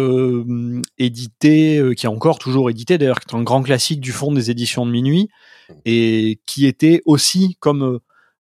édité 0.97 1.93
qui 1.95 2.05
est 2.05 2.09
encore 2.09 2.37
toujours 2.37 2.69
édité 2.69 2.97
d'ailleurs 2.97 3.21
qui 3.21 3.33
est 3.33 3.39
un 3.39 3.43
grand 3.43 3.63
classique 3.63 4.01
du 4.01 4.11
fond 4.11 4.33
des 4.33 4.51
éditions 4.51 4.85
de 4.85 4.91
minuit 4.91 5.29
mmh. 5.69 5.73
et 5.85 6.41
qui 6.45 6.65
était 6.65 7.01
aussi 7.05 7.55
comme 7.61 7.99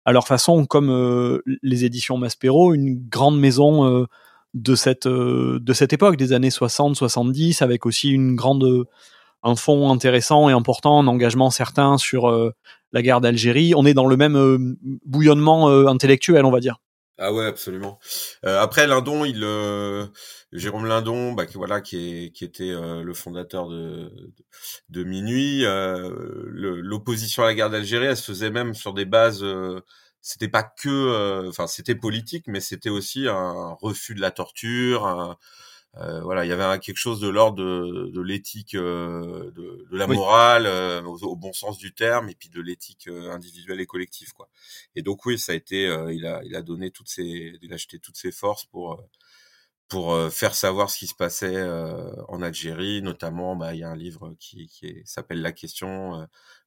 à 0.06 0.12
leur 0.12 0.26
façon 0.26 0.64
comme 0.64 1.42
les 1.62 1.84
éditions 1.84 2.16
Maspero 2.16 2.72
une 2.72 3.06
grande 3.06 3.38
maison 3.38 4.06
de 4.56 4.74
cette, 4.74 5.06
euh, 5.06 5.58
de 5.60 5.72
cette 5.72 5.92
époque, 5.92 6.16
des 6.16 6.32
années 6.32 6.48
60-70, 6.48 7.62
avec 7.62 7.84
aussi 7.84 8.10
une 8.10 8.34
grande, 8.34 8.86
un 9.42 9.54
fond 9.54 9.92
intéressant 9.92 10.48
et 10.48 10.52
important, 10.52 10.98
un 10.98 11.06
engagement 11.06 11.50
certain 11.50 11.98
sur 11.98 12.28
euh, 12.28 12.52
la 12.92 13.02
guerre 13.02 13.20
d'Algérie. 13.20 13.74
On 13.76 13.84
est 13.84 13.94
dans 13.94 14.06
le 14.06 14.16
même 14.16 14.36
euh, 14.36 14.58
bouillonnement 15.04 15.68
intellectuel, 15.86 16.44
on 16.44 16.50
va 16.50 16.60
dire. 16.60 16.78
Ah 17.18 17.32
ouais, 17.32 17.46
absolument. 17.46 17.98
après 18.42 18.86
Lindon, 18.86 19.24
il 19.24 19.40
Jérôme 20.52 20.84
Lindon, 20.84 21.32
bah, 21.32 21.46
qui 21.46 21.56
voilà, 21.56 21.80
qui, 21.80 21.96
est, 21.96 22.30
qui 22.30 22.44
était 22.44 22.74
le 22.74 23.14
fondateur 23.14 23.68
de, 23.68 24.12
de, 24.90 25.02
Minuit. 25.02 25.64
L'opposition 25.64 27.42
à 27.42 27.46
la 27.46 27.54
guerre 27.54 27.70
d'Algérie, 27.70 28.04
elle 28.04 28.18
se 28.18 28.32
faisait 28.32 28.50
même 28.50 28.74
sur 28.74 28.92
des 28.92 29.06
bases 29.06 29.42
c'était 30.26 30.48
pas 30.48 30.64
que, 30.64 30.88
euh, 30.88 31.48
enfin, 31.50 31.68
c'était 31.68 31.94
politique, 31.94 32.48
mais 32.48 32.58
c'était 32.58 32.90
aussi 32.90 33.28
un 33.28 33.74
refus 33.80 34.12
de 34.16 34.20
la 34.20 34.32
torture. 34.32 35.36
euh, 35.98 36.20
voilà, 36.22 36.44
il 36.44 36.48
y 36.48 36.52
avait 36.52 36.80
quelque 36.80 36.96
chose 36.98 37.20
de 37.20 37.28
l'ordre 37.28 37.58
de, 37.62 38.10
de 38.12 38.20
l'éthique, 38.20 38.74
euh, 38.74 39.52
de, 39.52 39.86
de, 39.88 39.96
la 39.96 40.08
morale, 40.08 40.66
euh, 40.66 41.00
au, 41.02 41.36
bon 41.36 41.52
sens 41.52 41.78
du 41.78 41.94
terme, 41.94 42.28
et 42.28 42.34
puis 42.34 42.48
de 42.48 42.60
l'éthique 42.60 43.06
individuelle 43.06 43.80
et 43.80 43.86
collective, 43.86 44.32
quoi. 44.32 44.48
Et 44.96 45.02
donc 45.02 45.24
oui, 45.26 45.38
ça 45.38 45.52
a 45.52 45.54
été, 45.54 45.84
il 46.10 46.26
a, 46.26 46.42
il 46.44 46.56
a 46.56 46.62
donné 46.62 46.90
toutes 46.90 47.08
ses, 47.08 47.56
il 47.62 47.72
a 47.72 47.76
jeté 47.76 48.00
toutes 48.00 48.16
ses 48.16 48.32
forces 48.32 48.64
pour 48.64 49.00
pour 49.88 50.18
faire 50.32 50.56
savoir 50.56 50.90
ce 50.90 50.98
qui 50.98 51.06
se 51.06 51.14
passait 51.14 51.62
en 52.28 52.42
Algérie, 52.42 53.02
notamment, 53.02 53.54
bah, 53.54 53.74
il 53.74 53.80
y 53.80 53.84
a 53.84 53.88
un 53.88 53.96
livre 53.96 54.34
qui, 54.40 54.66
qui 54.66 55.02
s'appelle 55.04 55.40
La 55.40 55.52
question 55.52 56.26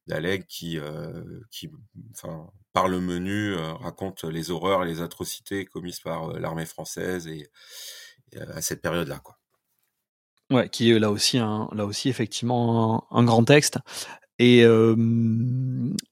d'Alec 0.10 0.48
qui, 0.48 0.78
qui, 1.52 1.70
enfin, 2.12 2.48
par 2.74 2.88
le 2.88 3.00
menu, 3.00 3.56
raconte 3.56 4.24
les 4.26 4.52
horreurs 4.52 4.84
et 4.84 4.88
les 4.88 5.02
atrocités 5.02 5.66
commises 5.66 6.00
par 6.00 6.34
l'armée 6.40 6.66
française 6.66 7.28
et, 7.28 7.50
à 8.38 8.62
cette 8.62 8.82
période-là, 8.82 9.20
quoi. 9.24 9.38
Ouais, 10.52 10.68
qui 10.68 10.92
est 10.92 11.00
là 11.00 11.12
aussi, 11.12 11.38
un, 11.38 11.70
là 11.74 11.86
aussi 11.86 12.10
effectivement 12.10 13.06
un, 13.12 13.24
grand 13.24 13.44
texte. 13.44 13.78
Et, 14.40 14.66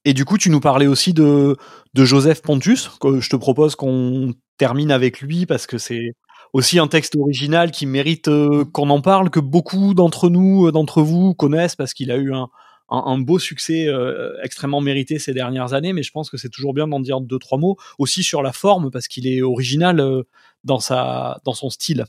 et 0.04 0.14
du 0.14 0.24
coup, 0.24 0.38
tu 0.38 0.50
nous 0.50 0.60
parlais 0.60 0.86
aussi 0.86 1.12
de, 1.12 1.56
de 1.94 2.04
Joseph 2.04 2.42
Pontus, 2.42 2.88
que 3.00 3.20
je 3.20 3.30
te 3.30 3.36
propose 3.36 3.74
qu'on 3.74 4.34
termine 4.58 4.90
avec 4.92 5.20
lui 5.20 5.46
parce 5.46 5.66
que 5.66 5.78
c'est 5.78 6.12
aussi 6.52 6.78
un 6.78 6.88
texte 6.88 7.16
original 7.16 7.70
qui 7.70 7.86
mérite 7.86 8.30
qu'on 8.72 8.90
en 8.90 9.00
parle, 9.00 9.30
que 9.30 9.40
beaucoup 9.40 9.94
d'entre 9.94 10.28
nous, 10.28 10.70
d'entre 10.70 11.02
vous 11.02 11.34
connaissent 11.34 11.76
parce 11.76 11.94
qu'il 11.94 12.10
a 12.10 12.16
eu 12.16 12.34
un, 12.34 12.48
un, 12.90 13.18
beau 13.18 13.38
succès 13.38 13.86
euh, 13.88 14.34
extrêmement 14.42 14.80
mérité 14.80 15.18
ces 15.18 15.34
dernières 15.34 15.74
années, 15.74 15.92
mais 15.92 16.02
je 16.02 16.10
pense 16.10 16.30
que 16.30 16.36
c'est 16.36 16.48
toujours 16.48 16.74
bien 16.74 16.88
d'en 16.88 17.00
dire 17.00 17.20
deux 17.20 17.38
trois 17.38 17.58
mots 17.58 17.76
aussi 17.98 18.22
sur 18.22 18.42
la 18.42 18.52
forme 18.52 18.90
parce 18.90 19.08
qu'il 19.08 19.26
est 19.26 19.42
original 19.42 20.00
euh, 20.00 20.22
dans 20.64 20.80
sa 20.80 21.40
dans 21.44 21.54
son 21.54 21.70
style. 21.70 22.04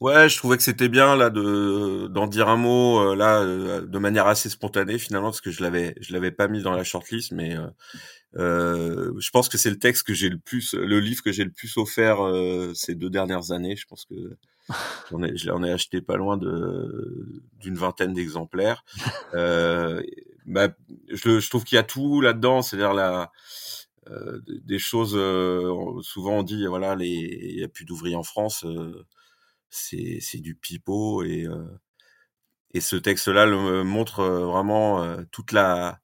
Ouais, 0.00 0.28
je 0.28 0.36
trouvais 0.36 0.56
que 0.56 0.62
c'était 0.62 0.88
bien 0.88 1.16
là 1.16 1.28
de 1.28 2.06
d'en 2.08 2.28
dire 2.28 2.48
un 2.48 2.56
mot 2.56 3.00
euh, 3.00 3.16
là 3.16 3.44
de 3.44 3.98
manière 3.98 4.26
assez 4.26 4.48
spontanée 4.48 4.96
finalement 4.98 5.28
parce 5.28 5.40
que 5.40 5.50
je 5.50 5.62
l'avais 5.62 5.94
je 6.00 6.12
l'avais 6.12 6.30
pas 6.30 6.46
mis 6.46 6.62
dans 6.62 6.72
la 6.72 6.84
shortlist 6.84 7.32
mais 7.32 7.56
je 8.34 9.30
pense 9.32 9.48
que 9.48 9.58
c'est 9.58 9.70
le 9.70 9.78
texte 9.78 10.04
que 10.04 10.14
j'ai 10.14 10.28
le 10.28 10.38
plus 10.38 10.74
le 10.74 11.00
livre 11.00 11.22
que 11.22 11.32
j'ai 11.32 11.44
le 11.44 11.50
plus 11.50 11.76
offert 11.76 12.18
ces 12.74 12.94
deux 12.94 13.10
dernières 13.10 13.50
années. 13.50 13.76
Je 13.76 13.86
pense 13.86 14.04
que 14.04 14.14
j'en 15.10 15.22
ai 15.22 15.36
j'en 15.36 15.62
ai 15.62 15.70
acheté 15.72 16.00
pas 16.00 16.16
loin 16.16 16.36
de 16.36 17.42
d'une 17.60 17.76
vingtaine 17.76 18.14
d'exemplaires. 18.14 18.84
bah, 19.32 20.68
je, 21.08 21.38
je 21.38 21.48
trouve 21.50 21.64
qu'il 21.64 21.76
y 21.76 21.78
a 21.78 21.84
tout 21.84 22.20
là-dedans, 22.20 22.62
c'est-à-dire 22.62 22.94
la 22.94 23.30
des 24.48 24.80
choses 24.80 25.12
souvent 26.04 26.38
on 26.38 26.42
dit 26.42 26.66
voilà 26.66 26.96
les 26.96 27.06
il 27.06 27.60
y 27.60 27.62
a 27.62 27.68
plus 27.68 27.84
d'ouvriers 27.84 28.16
en 28.16 28.24
France 28.24 28.66
c'est 29.72 30.18
c'est 30.20 30.38
du 30.38 30.54
pipeau 30.54 31.24
et 31.24 31.46
euh, 31.46 31.64
et 32.74 32.80
ce 32.80 32.96
texte-là 32.96 33.46
le 33.46 33.84
montre 33.84 34.20
euh, 34.20 34.46
vraiment 34.46 35.02
euh, 35.02 35.22
toute 35.32 35.52
la 35.52 35.98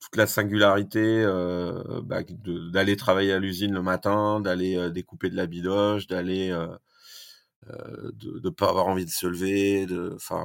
toute 0.00 0.16
la 0.16 0.26
singularité 0.26 1.24
bah, 2.04 2.22
d'aller 2.72 2.96
travailler 2.96 3.34
à 3.34 3.38
l'usine 3.38 3.74
le 3.74 3.82
matin, 3.82 4.40
d'aller 4.40 4.90
découper 4.90 5.28
de 5.28 5.36
la 5.36 5.46
bidoche, 5.46 6.06
d'aller 6.06 6.56
de 7.66 8.40
ne 8.42 8.50
pas 8.50 8.68
avoir 8.68 8.88
envie 8.88 9.04
de 9.04 9.10
se 9.10 9.26
lever, 9.26 9.86
de, 9.86 10.12
enfin, 10.16 10.44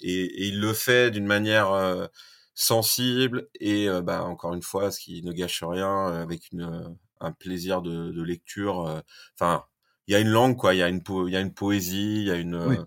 et, 0.00 0.24
et, 0.24 0.48
il 0.48 0.60
le 0.60 0.72
fait 0.72 1.10
d'une 1.10 1.26
manière 1.26 2.08
sensible 2.54 3.48
et 3.60 3.88
bah, 4.02 4.24
encore 4.24 4.54
une 4.54 4.62
fois, 4.62 4.90
ce 4.90 5.00
qui 5.00 5.22
ne 5.22 5.32
gâche 5.32 5.62
rien, 5.62 6.06
avec 6.06 6.50
une, 6.52 6.96
un 7.20 7.32
plaisir 7.32 7.82
de, 7.82 8.10
de 8.10 8.22
lecture. 8.22 9.02
Enfin, 9.34 9.64
il 10.08 10.12
y 10.12 10.14
a 10.14 10.20
une 10.20 10.30
langue 10.30 10.56
quoi, 10.56 10.74
il 10.74 10.78
y 10.78 10.82
a 10.82 10.88
une 10.88 11.02
il 11.26 11.32
y 11.32 11.36
a 11.36 11.40
une 11.40 11.54
poésie, 11.54 12.22
il 12.22 12.26
y 12.26 12.30
a 12.30 12.36
une 12.36 12.54
euh, 12.54 12.84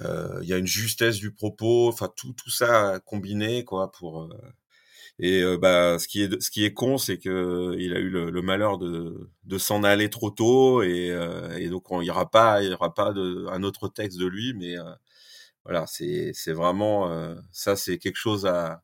euh, 0.00 0.38
il 0.42 0.48
y 0.48 0.52
a 0.52 0.58
une 0.58 0.66
justesse 0.66 1.16
du 1.16 1.32
propos, 1.32 1.88
enfin 1.88 2.12
tout 2.16 2.34
tout 2.34 2.50
ça 2.50 3.00
combiné 3.04 3.64
quoi 3.64 3.90
pour 3.90 4.28
euh, 5.20 5.54
et 5.54 5.58
bah 5.58 5.98
ce 5.98 6.08
qui 6.08 6.22
est 6.22 6.40
ce 6.40 6.50
qui 6.50 6.64
est 6.64 6.72
con 6.72 6.98
c'est 6.98 7.18
que 7.18 7.74
il 7.78 7.94
a 7.94 7.98
eu 7.98 8.08
le, 8.08 8.42
malheur 8.42 8.78
de 8.78 9.30
de 9.44 9.58
s'en 9.58 9.82
aller 9.84 10.10
trop 10.10 10.30
tôt 10.30 10.82
et, 10.82 11.16
et 11.58 11.68
donc 11.68 11.86
il 11.90 12.04
y 12.04 12.10
aura 12.10 12.30
pas 12.30 12.62
il 12.62 12.70
y 12.70 12.74
aura 12.74 12.94
pas 12.94 13.12
de 13.12 13.46
un 13.50 13.62
autre 13.62 13.88
texte 13.88 14.18
de 14.18 14.26
lui 14.26 14.54
mais 14.54 14.76
voilà 15.64 15.86
c'est 15.86 16.32
c'est 16.34 16.52
vraiment 16.52 17.10
ça 17.52 17.76
c'est 17.76 17.98
quelque 17.98 18.16
chose 18.16 18.46
à 18.46 18.82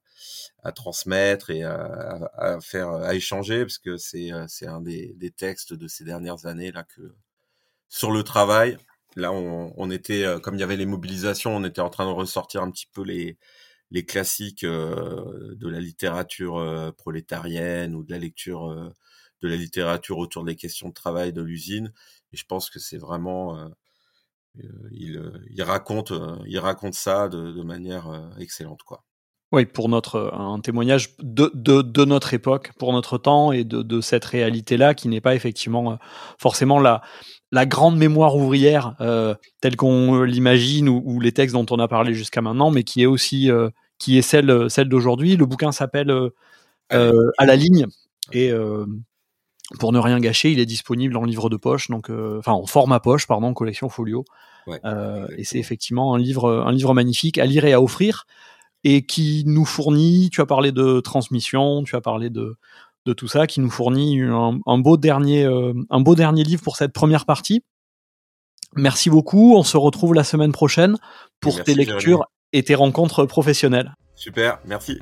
à 0.65 0.73
transmettre 0.73 1.51
et 1.51 1.63
à, 1.63 2.31
à, 2.35 2.61
faire 2.61 2.91
à 2.91 3.15
échanger 3.15 3.61
parce 3.61 3.79
que 3.79 3.97
c'est 3.97 4.31
c'est 4.49 4.67
un 4.67 4.81
des, 4.81 5.15
des 5.17 5.31
textes 5.31 5.75
de 5.75 5.89
ces 5.89 6.05
dernières 6.05 6.47
années 6.47 6.73
là 6.73 6.85
que 6.85 7.15
sur 7.95 8.11
le 8.11 8.25
travail. 8.25 8.77
Là, 9.17 9.31
on, 9.33 9.91
était, 9.93 10.25
euh, 10.25 10.41
comme 10.41 10.57
il 10.57 10.61
y 10.61 10.65
avait 10.65 10.77
les 10.77 10.87
mobilisations, 10.87 11.55
on 11.55 11.65
était 11.65 11.81
en 11.81 11.91
train 11.91 12.07
de 12.07 12.11
ressortir 12.11 12.63
un 12.63 12.71
petit 12.73 12.89
peu 12.93 13.05
les, 13.05 13.39
les 13.95 14.05
classiques 14.05 14.65
euh, 14.65 15.55
de 15.55 15.69
la 15.69 15.81
littérature 15.81 16.59
euh, 16.59 16.91
prolétarienne 16.91 17.95
ou 17.95 18.03
de 18.03 18.11
la 18.11 18.19
lecture 18.19 18.93
de 19.41 19.49
la 19.49 19.57
littérature 19.57 20.19
autour 20.19 20.45
des 20.45 20.57
questions 20.57 20.89
de 20.89 20.95
travail 20.95 21.33
de 21.33 21.43
l'usine. 21.43 21.93
Et 22.33 22.37
je 22.37 22.45
pense 22.45 22.71
que 22.71 22.79
c'est 22.79 22.99
vraiment, 22.99 23.71
il, 24.91 25.33
il, 25.51 25.63
raconte, 25.63 26.13
il 26.47 26.59
raconte 26.59 26.95
ça 26.95 27.29
de, 27.29 27.63
manière 27.63 28.33
excellente, 28.39 28.83
quoi. 28.85 29.05
Oui, 29.53 29.67
pour 29.67 29.89
notre 29.89 30.33
un 30.33 30.59
témoignage 30.61 31.15
de, 31.19 31.51
de, 31.55 31.83
de, 31.83 32.05
notre 32.05 32.33
époque, 32.35 32.73
pour 32.79 32.93
notre 32.93 33.19
temps 33.19 33.53
et 33.53 33.63
de, 33.63 33.83
de 33.83 34.01
cette 34.01 34.25
réalité-là 34.25 34.95
qui 34.95 35.09
n'est 35.09 35.21
pas 35.21 35.35
effectivement 35.35 35.99
forcément 36.39 36.81
la, 36.81 37.03
la 37.55 37.67
grande 37.67 37.97
mémoire 37.97 38.35
ouvrière 38.35 38.97
euh, 39.01 39.37
telle 39.61 39.77
qu'on 39.77 40.25
l'imagine 40.25 40.89
ou, 40.89 41.21
les 41.21 41.31
textes 41.31 41.55
dont 41.55 41.67
on 41.71 41.79
a 41.79 41.87
parlé 41.87 42.13
jusqu'à 42.13 42.43
maintenant, 42.43 42.73
mais 42.73 42.83
qui 42.83 43.03
est 43.03 43.07
aussi 43.07 43.49
euh, 43.49 43.71
qui 43.99 44.19
est 44.19 44.23
celle 44.23 44.71
celle 44.71 44.89
d'aujourd'hui. 44.89 45.37
Le 45.37 45.47
bouquin 45.47 45.73
s'appelle 45.73 46.11
euh, 46.11 47.31
à 47.39 47.47
la 47.47 47.57
ligne 47.57 47.87
et 48.33 48.51
pour 49.79 49.93
ne 49.93 49.99
rien 49.99 50.21
gâcher, 50.21 50.53
il 50.53 50.61
est 50.61 50.67
disponible 50.67 51.17
en 51.17 51.25
livre 51.25 51.49
de 51.49 51.57
poche, 51.57 51.89
donc 51.89 52.11
enfin 52.11 52.53
en 52.53 52.67
format 52.67 53.01
poche, 53.01 53.27
pardon, 53.27 53.55
collection 53.55 53.89
folio. 53.89 54.25
et 54.69 55.45
c'est 55.45 55.59
effectivement 55.59 56.15
un 56.15 56.19
livre 56.19 56.65
un 56.67 56.73
livre 56.73 56.95
magnifique 56.95 57.39
à 57.39 57.47
lire 57.47 57.65
et 57.65 57.73
à 57.73 57.81
offrir 57.81 58.27
et 58.83 59.07
qui 59.07 59.45
nous 59.47 59.65
fournit. 59.65 60.31
Tu 60.31 60.41
as 60.41 60.47
parlé 60.47 60.73
de 60.73 61.01
transmission, 61.01 61.83
tu 61.85 61.97
as 61.97 62.01
parlé 62.01 62.31
de 62.31 62.57
de 63.07 63.13
tout 63.13 63.29
ça, 63.29 63.47
qui 63.47 63.61
nous 63.61 63.71
fournit 63.71 64.21
un, 64.23 64.79
beau 64.79 64.97
dernier, 64.97 65.45
euh, 65.45 65.75
un 65.91 66.01
beau 66.01 66.15
dernier 66.15 66.43
livre 66.43 66.63
pour 66.63 66.77
cette 66.77 66.93
première 66.93 67.27
partie. 67.27 67.63
Merci 68.77 69.11
beaucoup. 69.11 69.55
On 69.57 69.63
se 69.63 69.77
retrouve 69.77 70.15
la 70.15 70.25
semaine 70.25 70.53
prochaine 70.53 70.97
pour 71.41 71.63
tes 71.63 71.75
lectures 71.75 72.25
et 72.55 72.63
tes 72.63 72.77
rencontres 72.77 73.27
professionnelles. 73.27 73.93
Super, 74.15 74.59
merci. 74.65 74.99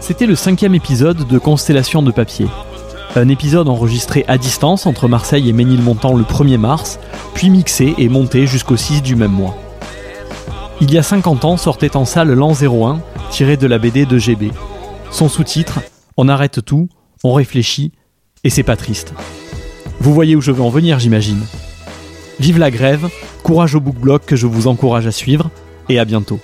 C'était 0.00 0.26
le 0.26 0.34
cinquième 0.34 0.74
épisode 0.74 1.28
de 1.28 1.38
Constellation 1.38 2.02
de 2.02 2.10
papier. 2.10 2.46
Un 3.14 3.28
épisode 3.28 3.68
enregistré 3.68 4.24
à 4.26 4.36
distance 4.36 4.86
entre 4.86 5.06
Marseille 5.06 5.48
et 5.48 5.52
Ménilmontant 5.52 6.14
le 6.14 6.24
1er 6.24 6.58
mars, 6.58 6.98
puis 7.34 7.50
mixé 7.50 7.94
et 7.96 8.08
monté 8.08 8.46
jusqu'au 8.46 8.76
6 8.76 9.02
du 9.02 9.16
même 9.16 9.32
mois. 9.32 9.56
Il 10.80 10.92
y 10.92 10.98
a 10.98 11.02
50 11.02 11.44
ans 11.44 11.56
sortait 11.56 11.96
en 11.96 12.04
salle 12.04 12.32
L'An 12.32 12.52
01, 12.52 13.00
tiré 13.30 13.56
de 13.56 13.66
la 13.66 13.78
BD 13.78 14.06
de 14.06 14.18
GB. 14.18 14.50
Son 15.10 15.28
sous-titre 15.28 15.80
On 16.16 16.28
arrête 16.28 16.64
tout, 16.64 16.88
on 17.22 17.32
réfléchit, 17.32 17.92
et 18.44 18.50
c'est 18.50 18.62
pas 18.62 18.76
triste. 18.76 19.14
Vous 20.00 20.14
voyez 20.14 20.36
où 20.36 20.40
je 20.40 20.52
veux 20.52 20.62
en 20.62 20.70
venir, 20.70 20.98
j'imagine. 20.98 21.40
Vive 22.40 22.58
la 22.58 22.70
grève, 22.70 23.08
courage 23.42 23.74
au 23.74 23.80
book 23.80 23.96
que 24.24 24.36
je 24.36 24.46
vous 24.46 24.68
encourage 24.68 25.06
à 25.06 25.12
suivre, 25.12 25.50
et 25.88 25.98
à 25.98 26.04
bientôt. 26.04 26.40